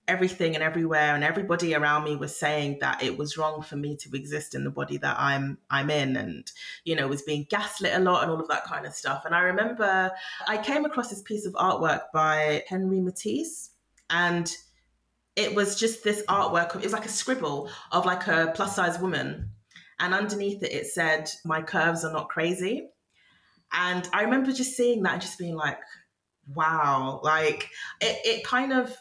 everything 0.09 0.55
and 0.55 0.63
everywhere 0.63 1.17
and 1.17 1.25
everybody 1.25 1.75
around 1.75 2.05
me 2.05 2.15
was 2.15 2.39
saying 2.39 2.79
that 2.81 3.03
it 3.03 3.19
was 3.19 3.37
wrong 3.37 3.61
for 3.61 3.75
me 3.75 3.97
to 3.97 4.09
exist 4.15 4.55
in 4.55 4.63
the 4.63 4.71
body 4.71 4.97
that 4.99 5.17
I'm 5.19 5.59
I'm 5.69 5.91
in 5.91 6.17
and 6.17 6.49
you 6.85 6.95
know 6.95 7.09
was 7.09 7.23
being 7.23 7.45
gaslit 7.51 7.93
a 7.93 7.99
lot 7.99 8.23
and 8.23 8.31
all 8.31 8.41
of 8.41 8.47
that 8.47 8.65
kind 8.67 8.87
of 8.87 8.95
stuff 8.95 9.25
and 9.25 9.35
I 9.35 9.41
remember 9.41 10.13
I 10.47 10.59
came 10.59 10.85
across 10.85 11.11
this 11.11 11.23
piece 11.23 11.45
of 11.45 11.55
artwork 11.55 12.03
by 12.15 12.63
Henry 12.69 13.01
Matisse 13.01 13.71
and 14.09 14.49
it 15.37 15.55
was 15.55 15.79
just 15.79 16.03
this 16.03 16.25
artwork. 16.29 16.75
It 16.75 16.83
was 16.83 16.93
like 16.93 17.05
a 17.05 17.11
scribble 17.11 17.71
of 17.93 18.07
like 18.07 18.27
a 18.27 18.53
plus 18.55 18.75
size 18.75 18.99
woman. 18.99 19.51
And 20.01 20.15
underneath 20.15 20.63
it, 20.63 20.73
it 20.73 20.87
said, 20.87 21.31
My 21.45 21.63
curves 21.63 22.05
are 22.05 22.13
not 22.13 22.29
crazy. 22.29 22.89
And 23.73 24.09
I 24.13 24.23
remember 24.23 24.53
just 24.53 24.77
seeing 24.77 25.03
that 25.03 25.15
and 25.15 25.23
just 25.23 25.39
being 25.39 25.55
like, 25.55 25.79
wow, 26.55 27.20
like 27.22 27.70
it, 28.01 28.18
it 28.24 28.44
kind 28.44 28.72
of 28.72 28.94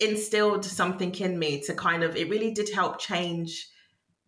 instilled 0.00 0.64
something 0.64 1.14
in 1.14 1.38
me 1.38 1.60
to 1.62 1.74
kind 1.74 2.02
of, 2.02 2.16
it 2.16 2.28
really 2.28 2.52
did 2.52 2.70
help 2.72 2.98
change 2.98 3.68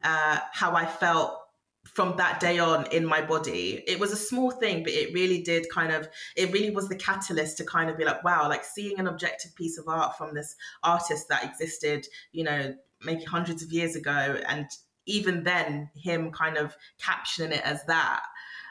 uh, 0.02 0.38
how 0.52 0.74
I 0.74 0.86
felt 0.86 1.36
from 1.84 2.16
that 2.18 2.40
day 2.40 2.58
on 2.58 2.86
in 2.92 3.04
my 3.04 3.20
body. 3.20 3.82
It 3.86 3.98
was 3.98 4.12
a 4.12 4.16
small 4.16 4.50
thing, 4.50 4.82
but 4.82 4.92
it 4.92 5.12
really 5.14 5.42
did 5.42 5.68
kind 5.70 5.92
of, 5.92 6.08
it 6.36 6.52
really 6.52 6.70
was 6.70 6.88
the 6.88 6.96
catalyst 6.96 7.56
to 7.58 7.64
kind 7.64 7.90
of 7.90 7.96
be 7.96 8.04
like, 8.04 8.22
wow, 8.22 8.48
like 8.48 8.64
seeing 8.64 8.98
an 8.98 9.06
objective 9.06 9.54
piece 9.54 9.78
of 9.78 9.88
art 9.88 10.16
from 10.16 10.34
this 10.34 10.54
artist 10.82 11.28
that 11.28 11.44
existed, 11.44 12.06
you 12.32 12.44
know, 12.44 12.74
maybe 13.02 13.24
hundreds 13.24 13.62
of 13.62 13.72
years 13.72 13.96
ago. 13.96 14.38
And 14.48 14.66
even 15.06 15.42
then, 15.42 15.90
him 15.96 16.30
kind 16.30 16.56
of 16.56 16.76
captioning 17.02 17.52
it 17.52 17.62
as 17.64 17.84
that. 17.86 18.22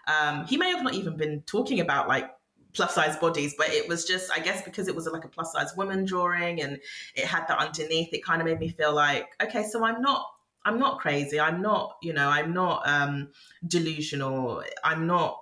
Um, 0.08 0.46
he 0.46 0.58
may 0.58 0.70
have 0.70 0.84
not 0.84 0.94
even 0.94 1.18
been 1.18 1.42
talking 1.46 1.80
about 1.80 2.08
like 2.08 2.30
plus 2.74 2.94
size 2.94 3.16
bodies, 3.18 3.56
but 3.58 3.70
it 3.70 3.88
was 3.88 4.06
just, 4.06 4.32
I 4.32 4.40
guess, 4.40 4.62
because 4.62 4.88
it 4.88 4.96
was 4.96 5.08
like 5.08 5.26
a 5.26 5.28
plus 5.28 5.54
size 5.54 5.76
woman 5.76 6.06
drawing 6.06 6.62
and 6.62 6.80
it 7.16 7.26
had 7.26 7.48
that 7.48 7.58
underneath, 7.60 8.14
it 8.14 8.24
kind 8.24 8.42
of 8.42 8.48
made 8.48 8.60
me 8.60 8.70
feel 8.70 8.94
like, 8.94 9.30
okay, 9.42 9.64
so 9.64 9.84
I'm 9.84 10.02
not 10.02 10.26
I'm 10.66 10.78
not 10.78 11.00
crazy. 11.00 11.40
I'm 11.40 11.62
not, 11.62 11.98
you 12.02 12.14
know, 12.14 12.28
I'm 12.28 12.54
not 12.54 12.88
um, 12.88 13.30
delusional. 13.66 14.64
I'm 14.84 15.08
not 15.08 15.40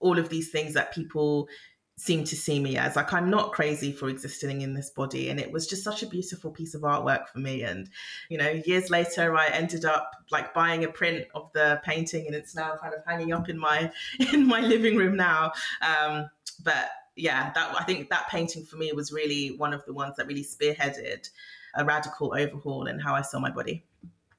all 0.00 0.18
of 0.18 0.30
these 0.30 0.50
things 0.50 0.74
that 0.74 0.94
people 0.94 1.48
seem 1.96 2.24
to 2.24 2.36
see 2.36 2.58
me 2.58 2.76
as. 2.76 2.96
Like, 2.96 3.12
I'm 3.12 3.30
not 3.30 3.52
crazy 3.52 3.92
for 3.92 4.08
existing 4.08 4.62
in 4.62 4.74
this 4.74 4.90
body. 4.90 5.28
And 5.30 5.38
it 5.38 5.52
was 5.52 5.66
just 5.66 5.84
such 5.84 6.02
a 6.02 6.06
beautiful 6.06 6.50
piece 6.50 6.74
of 6.74 6.82
artwork 6.82 7.28
for 7.28 7.38
me. 7.38 7.62
And, 7.62 7.88
you 8.28 8.38
know, 8.38 8.50
years 8.66 8.90
later, 8.90 9.36
I 9.36 9.46
ended 9.48 9.84
up 9.84 10.10
like 10.30 10.52
buying 10.54 10.84
a 10.84 10.88
print 10.88 11.26
of 11.34 11.52
the 11.52 11.80
painting 11.84 12.26
and 12.26 12.34
it's 12.34 12.54
now 12.54 12.76
kind 12.80 12.94
of 12.94 13.04
hanging 13.06 13.32
up 13.32 13.48
in 13.48 13.58
my 13.58 13.92
in 14.32 14.46
my 14.46 14.60
living 14.60 14.96
room 14.96 15.16
now. 15.16 15.52
Um, 15.82 16.28
but 16.64 16.90
yeah, 17.16 17.52
that 17.52 17.76
I 17.78 17.84
think 17.84 18.10
that 18.10 18.28
painting 18.28 18.64
for 18.64 18.76
me 18.76 18.92
was 18.92 19.12
really 19.12 19.56
one 19.56 19.72
of 19.72 19.84
the 19.84 19.92
ones 19.92 20.16
that 20.16 20.26
really 20.26 20.44
spearheaded 20.44 21.28
a 21.76 21.84
radical 21.84 22.34
overhaul 22.36 22.86
in 22.86 22.98
how 22.98 23.14
I 23.14 23.22
saw 23.22 23.38
my 23.38 23.50
body. 23.50 23.84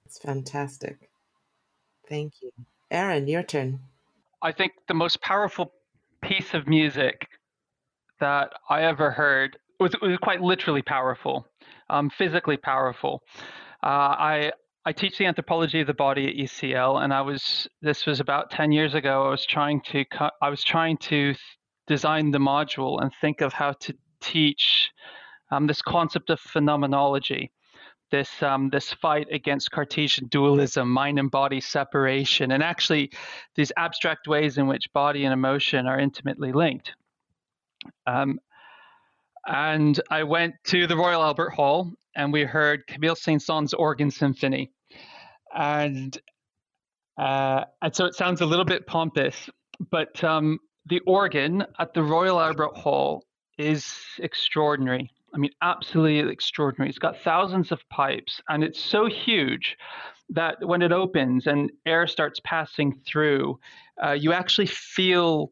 It's 0.06 0.18
fantastic. 0.18 1.10
Thank 2.08 2.34
you. 2.42 2.52
Aaron, 2.92 3.28
your 3.28 3.44
turn. 3.44 3.80
I 4.42 4.52
think 4.52 4.74
the 4.88 4.94
most 4.94 5.22
powerful 5.22 5.72
piece 6.22 6.54
of 6.54 6.68
music 6.68 7.28
that 8.20 8.54
I 8.70 8.84
ever 8.84 9.12
heard 9.12 9.58
was, 9.80 9.96
was 10.02 10.18
quite 10.22 10.42
literally 10.42 10.82
powerful, 10.82 11.46
um, 11.90 12.10
physically 12.10 12.58
powerful. 12.58 13.22
Uh, 13.84 13.88
I 13.88 14.52
I 14.88 14.92
teach 14.92 15.18
the 15.18 15.26
anthropology 15.26 15.82
of 15.82 15.88
the 15.88 15.94
body 15.94 16.28
at 16.28 16.36
UCL, 16.36 17.04
and 17.04 17.14
I 17.14 17.22
was 17.22 17.68
this 17.82 18.06
was 18.06 18.20
about 18.20 18.52
ten 18.52 18.72
years 18.72 18.94
ago. 18.94 19.26
I 19.26 19.30
was 19.30 19.46
trying 19.46 19.82
to 19.92 20.06
I 20.42 20.50
was 20.50 20.64
trying 20.64 20.98
to 20.98 21.36
design 21.88 22.32
the 22.32 22.40
module 22.40 23.02
and 23.02 23.12
think 23.22 23.42
of 23.42 23.54
how 23.54 23.74
to 23.74 23.94
teach 24.22 24.92
um, 25.52 25.68
this 25.68 25.82
concept 25.82 26.30
of 26.30 26.40
phenomenology 26.40 27.52
this 28.12 28.44
um, 28.44 28.70
this 28.70 28.94
fight 28.94 29.28
against 29.32 29.72
Cartesian 29.72 30.28
dualism, 30.28 30.90
mind 30.90 31.20
and 31.20 31.32
body 31.32 31.60
separation, 31.60 32.52
and 32.52 32.62
actually 32.64 33.12
these 33.56 33.72
abstract 33.78 34.28
ways 34.28 34.58
in 34.58 34.68
which 34.68 34.92
body 34.94 35.26
and 35.26 35.34
emotion 35.34 35.88
are 35.88 36.00
intimately 36.00 36.52
linked. 36.52 36.94
Um, 38.08 38.40
and 39.46 40.00
I 40.10 40.24
went 40.24 40.56
to 40.66 40.88
the 40.88 40.96
Royal 40.96 41.22
Albert 41.22 41.52
Hall, 41.52 41.92
and 42.16 42.34
we 42.34 42.44
heard 42.44 42.88
Camille 42.88 43.16
Saint-Saëns's 43.16 43.74
organ 43.74 44.10
symphony, 44.12 44.72
and 45.54 46.18
uh, 47.18 47.66
and 47.82 47.96
so 47.96 48.06
it 48.06 48.16
sounds 48.16 48.42
a 48.42 48.46
little 48.46 48.66
bit 48.66 48.88
pompous, 48.88 49.50
but 49.92 50.22
um, 50.24 50.60
the 50.88 51.00
organ 51.08 51.66
at 51.80 51.94
the 51.94 52.04
Royal 52.04 52.40
Albert 52.40 52.76
Hall 52.76 53.24
is 53.58 53.86
extraordinary. 54.20 55.12
I 55.34 55.38
mean, 55.38 55.52
absolutely 55.62 56.32
extraordinary. 56.32 56.90
It's 56.90 57.00
got 57.00 57.18
thousands 57.24 57.72
of 57.72 57.80
pipes, 57.90 58.42
and 58.50 58.64
it's 58.64 58.82
so 58.84 59.08
huge 59.08 59.78
that 60.30 60.58
when 60.62 60.82
it 60.82 60.92
opens 60.92 61.46
and 61.48 61.72
air 61.86 62.08
starts 62.08 62.40
passing 62.44 63.00
through, 63.06 63.60
uh, 64.04 64.12
you 64.12 64.34
actually 64.34 64.68
feel 64.68 65.52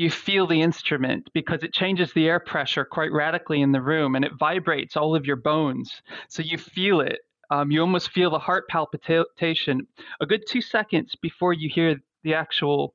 you 0.00 0.10
feel 0.10 0.46
the 0.46 0.62
instrument 0.62 1.28
because 1.34 1.62
it 1.62 1.74
changes 1.74 2.10
the 2.14 2.26
air 2.26 2.40
pressure 2.40 2.86
quite 2.86 3.12
radically 3.12 3.60
in 3.60 3.70
the 3.70 3.82
room 3.82 4.14
and 4.14 4.24
it 4.24 4.32
vibrates 4.38 4.96
all 4.96 5.14
of 5.14 5.26
your 5.26 5.36
bones. 5.36 6.00
So 6.30 6.42
you 6.42 6.56
feel 6.56 7.00
it. 7.00 7.18
Um, 7.50 7.70
you 7.70 7.82
almost 7.82 8.10
feel 8.12 8.30
the 8.30 8.38
heart 8.38 8.66
palpitation 8.68 9.86
a 10.20 10.26
good 10.26 10.44
two 10.48 10.62
seconds 10.62 11.14
before 11.20 11.52
you 11.52 11.68
hear 11.68 11.96
the 12.24 12.32
actual 12.32 12.94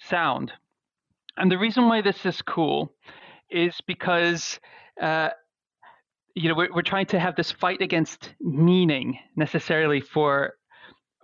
sound. 0.00 0.52
And 1.36 1.48
the 1.48 1.58
reason 1.58 1.86
why 1.86 2.00
this 2.00 2.26
is 2.26 2.42
cool 2.42 2.92
is 3.48 3.80
because 3.86 4.58
uh, 5.00 5.28
you 6.34 6.48
know, 6.48 6.56
we're, 6.56 6.72
we're 6.74 6.82
trying 6.82 7.06
to 7.06 7.20
have 7.20 7.36
this 7.36 7.52
fight 7.52 7.82
against 7.82 8.34
meaning 8.40 9.16
necessarily 9.36 10.00
for 10.00 10.54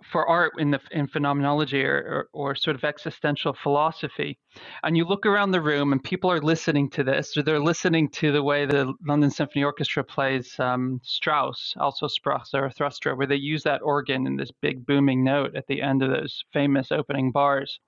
for 0.03 0.27
art 0.27 0.53
in 0.59 0.71
the 0.71 0.79
in 0.91 1.07
phenomenology 1.07 1.83
or, 1.83 2.27
or, 2.33 2.51
or, 2.51 2.55
sort 2.55 2.75
of 2.75 2.83
existential 2.83 3.53
philosophy 3.53 4.37
and 4.83 4.95
you 4.95 5.03
look 5.03 5.25
around 5.25 5.51
the 5.51 5.61
room 5.61 5.91
and 5.91 6.03
people 6.03 6.31
are 6.31 6.39
listening 6.39 6.89
to 6.89 7.03
this 7.03 7.35
or 7.35 7.41
they're 7.41 7.59
listening 7.59 8.07
to 8.09 8.31
the 8.31 8.43
way 8.43 8.65
the 8.65 8.93
london 9.05 9.31
symphony 9.31 9.63
orchestra 9.63 10.03
plays 10.03 10.55
um, 10.59 10.99
strauss 11.03 11.73
also 11.79 12.07
sprach 12.07 12.45
zarathustra 12.45 13.15
where 13.15 13.27
they 13.27 13.35
use 13.35 13.63
that 13.63 13.81
organ 13.81 14.27
in 14.27 14.35
this 14.35 14.51
big 14.61 14.85
booming 14.85 15.23
note 15.23 15.55
at 15.55 15.65
the 15.67 15.81
end 15.81 16.03
of 16.03 16.11
those 16.11 16.43
famous 16.53 16.91
opening 16.91 17.31
bars 17.31 17.79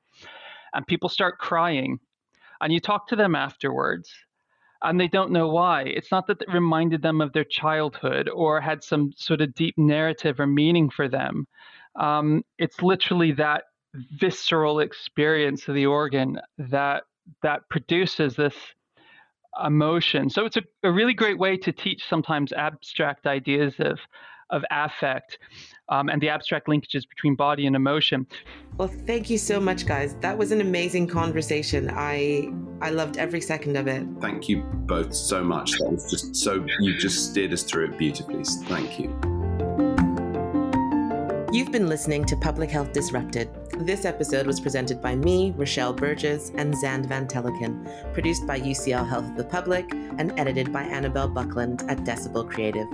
and 0.73 0.87
people 0.87 1.09
start 1.09 1.37
crying 1.37 1.99
and 2.61 2.73
you 2.73 2.79
talk 2.79 3.07
to 3.07 3.15
them 3.15 3.35
afterwards 3.35 4.11
and 4.81 4.99
they 4.99 5.07
don't 5.07 5.31
know 5.31 5.49
why. 5.49 5.83
It's 5.83 6.11
not 6.11 6.27
that 6.27 6.41
it 6.41 6.53
reminded 6.53 7.01
them 7.01 7.21
of 7.21 7.33
their 7.33 7.43
childhood 7.43 8.29
or 8.29 8.61
had 8.61 8.83
some 8.83 9.11
sort 9.15 9.41
of 9.41 9.53
deep 9.53 9.77
narrative 9.77 10.39
or 10.39 10.47
meaning 10.47 10.89
for 10.89 11.09
them. 11.09 11.47
Um, 11.95 12.43
it's 12.57 12.81
literally 12.81 13.31
that 13.33 13.63
visceral 14.19 14.79
experience 14.79 15.67
of 15.67 15.75
the 15.75 15.85
organ 15.85 16.39
that 16.57 17.03
that 17.43 17.61
produces 17.69 18.35
this 18.35 18.55
emotion. 19.63 20.29
So 20.29 20.45
it's 20.45 20.57
a, 20.57 20.63
a 20.83 20.91
really 20.91 21.13
great 21.13 21.37
way 21.37 21.57
to 21.57 21.71
teach 21.71 22.03
sometimes 22.07 22.53
abstract 22.53 23.25
ideas 23.25 23.73
of 23.79 23.99
of 24.51 24.63
affect 24.71 25.37
um, 25.89 26.09
and 26.09 26.19
the 26.19 26.29
abstract 26.29 26.67
linkages 26.67 27.07
between 27.07 27.35
body 27.35 27.67
and 27.67 27.75
emotion. 27.75 28.25
Well, 28.77 28.87
thank 28.87 29.29
you 29.29 29.37
so 29.37 29.59
much, 29.59 29.85
guys. 29.85 30.15
That 30.21 30.37
was 30.37 30.51
an 30.51 30.59
amazing 30.59 31.07
conversation. 31.07 31.91
I 31.93 32.49
I 32.81 32.89
loved 32.89 33.17
every 33.17 33.41
second 33.41 33.75
of 33.75 33.87
it. 33.87 34.07
Thank 34.21 34.49
you 34.49 34.63
both 34.63 35.13
so 35.13 35.43
much. 35.43 35.73
That 35.73 35.91
was 35.91 36.09
just 36.09 36.35
so 36.35 36.65
you 36.79 36.97
just 36.97 37.29
steered 37.31 37.53
us 37.53 37.63
through 37.63 37.91
it 37.91 37.97
beautifully. 37.97 38.43
Thank 38.65 38.99
you. 38.99 40.08
You've 41.51 41.71
been 41.71 41.89
listening 41.89 42.25
to 42.25 42.37
Public 42.37 42.69
Health 42.69 42.93
Disrupted. 42.93 43.49
This 43.79 44.05
episode 44.05 44.45
was 44.45 44.59
presented 44.59 45.01
by 45.01 45.15
me, 45.15 45.51
Rochelle 45.57 45.93
Burgess, 45.93 46.51
and 46.55 46.71
Xand 46.75 47.07
Van 47.07 47.27
Tulleken, 47.27 48.13
produced 48.13 48.45
by 48.45 48.59
UCL 48.59 49.09
Health 49.09 49.27
of 49.29 49.35
the 49.35 49.45
Public, 49.45 49.91
and 50.19 50.31
edited 50.39 50.71
by 50.71 50.83
Annabelle 50.83 51.27
Buckland 51.27 51.83
at 51.87 52.03
Decibel 52.03 52.47
Creative. 52.47 52.85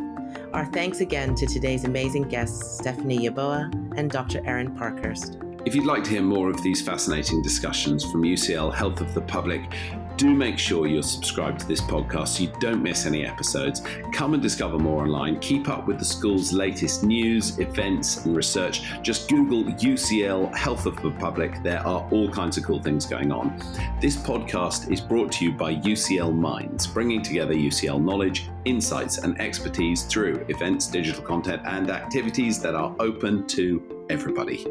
Our 0.53 0.65
thanks 0.67 1.01
again 1.01 1.35
to 1.35 1.45
today's 1.45 1.83
amazing 1.83 2.29
guests, 2.29 2.77
Stephanie 2.77 3.27
Yeboah 3.27 3.97
and 3.97 4.09
Dr. 4.09 4.41
Aaron 4.45 4.73
Parkhurst. 4.73 5.37
If 5.65 5.75
you'd 5.75 5.85
like 5.85 6.05
to 6.05 6.11
hear 6.11 6.21
more 6.21 6.49
of 6.49 6.63
these 6.63 6.81
fascinating 6.81 7.41
discussions 7.41 8.09
from 8.09 8.21
UCL 8.21 8.73
Health 8.73 9.01
of 9.01 9.13
the 9.13 9.21
Public, 9.21 9.75
do 10.17 10.33
make 10.33 10.57
sure 10.57 10.87
you're 10.87 11.03
subscribed 11.03 11.59
to 11.61 11.67
this 11.67 11.81
podcast 11.81 12.29
so 12.29 12.43
you 12.43 12.53
don't 12.59 12.81
miss 12.81 13.05
any 13.05 13.25
episodes. 13.25 13.81
Come 14.13 14.33
and 14.33 14.41
discover 14.41 14.77
more 14.77 15.03
online. 15.03 15.39
Keep 15.39 15.69
up 15.69 15.87
with 15.87 15.99
the 15.99 16.05
school's 16.05 16.53
latest 16.53 17.03
news, 17.03 17.59
events, 17.59 18.25
and 18.25 18.35
research. 18.35 18.81
Just 19.01 19.29
Google 19.29 19.63
UCL 19.63 20.55
Health 20.55 20.85
of 20.85 21.01
the 21.01 21.11
Public. 21.11 21.61
There 21.63 21.85
are 21.85 22.07
all 22.11 22.29
kinds 22.29 22.57
of 22.57 22.63
cool 22.63 22.81
things 22.81 23.05
going 23.05 23.31
on. 23.31 23.57
This 24.01 24.15
podcast 24.15 24.91
is 24.91 25.01
brought 25.01 25.31
to 25.33 25.45
you 25.45 25.51
by 25.51 25.75
UCL 25.75 26.33
Minds, 26.33 26.87
bringing 26.87 27.21
together 27.21 27.53
UCL 27.53 28.01
knowledge, 28.01 28.49
insights, 28.65 29.19
and 29.19 29.39
expertise 29.39 30.03
through 30.03 30.45
events, 30.49 30.87
digital 30.87 31.23
content, 31.23 31.61
and 31.65 31.89
activities 31.89 32.61
that 32.61 32.75
are 32.75 32.95
open 32.99 33.45
to 33.47 34.05
everybody. 34.09 34.65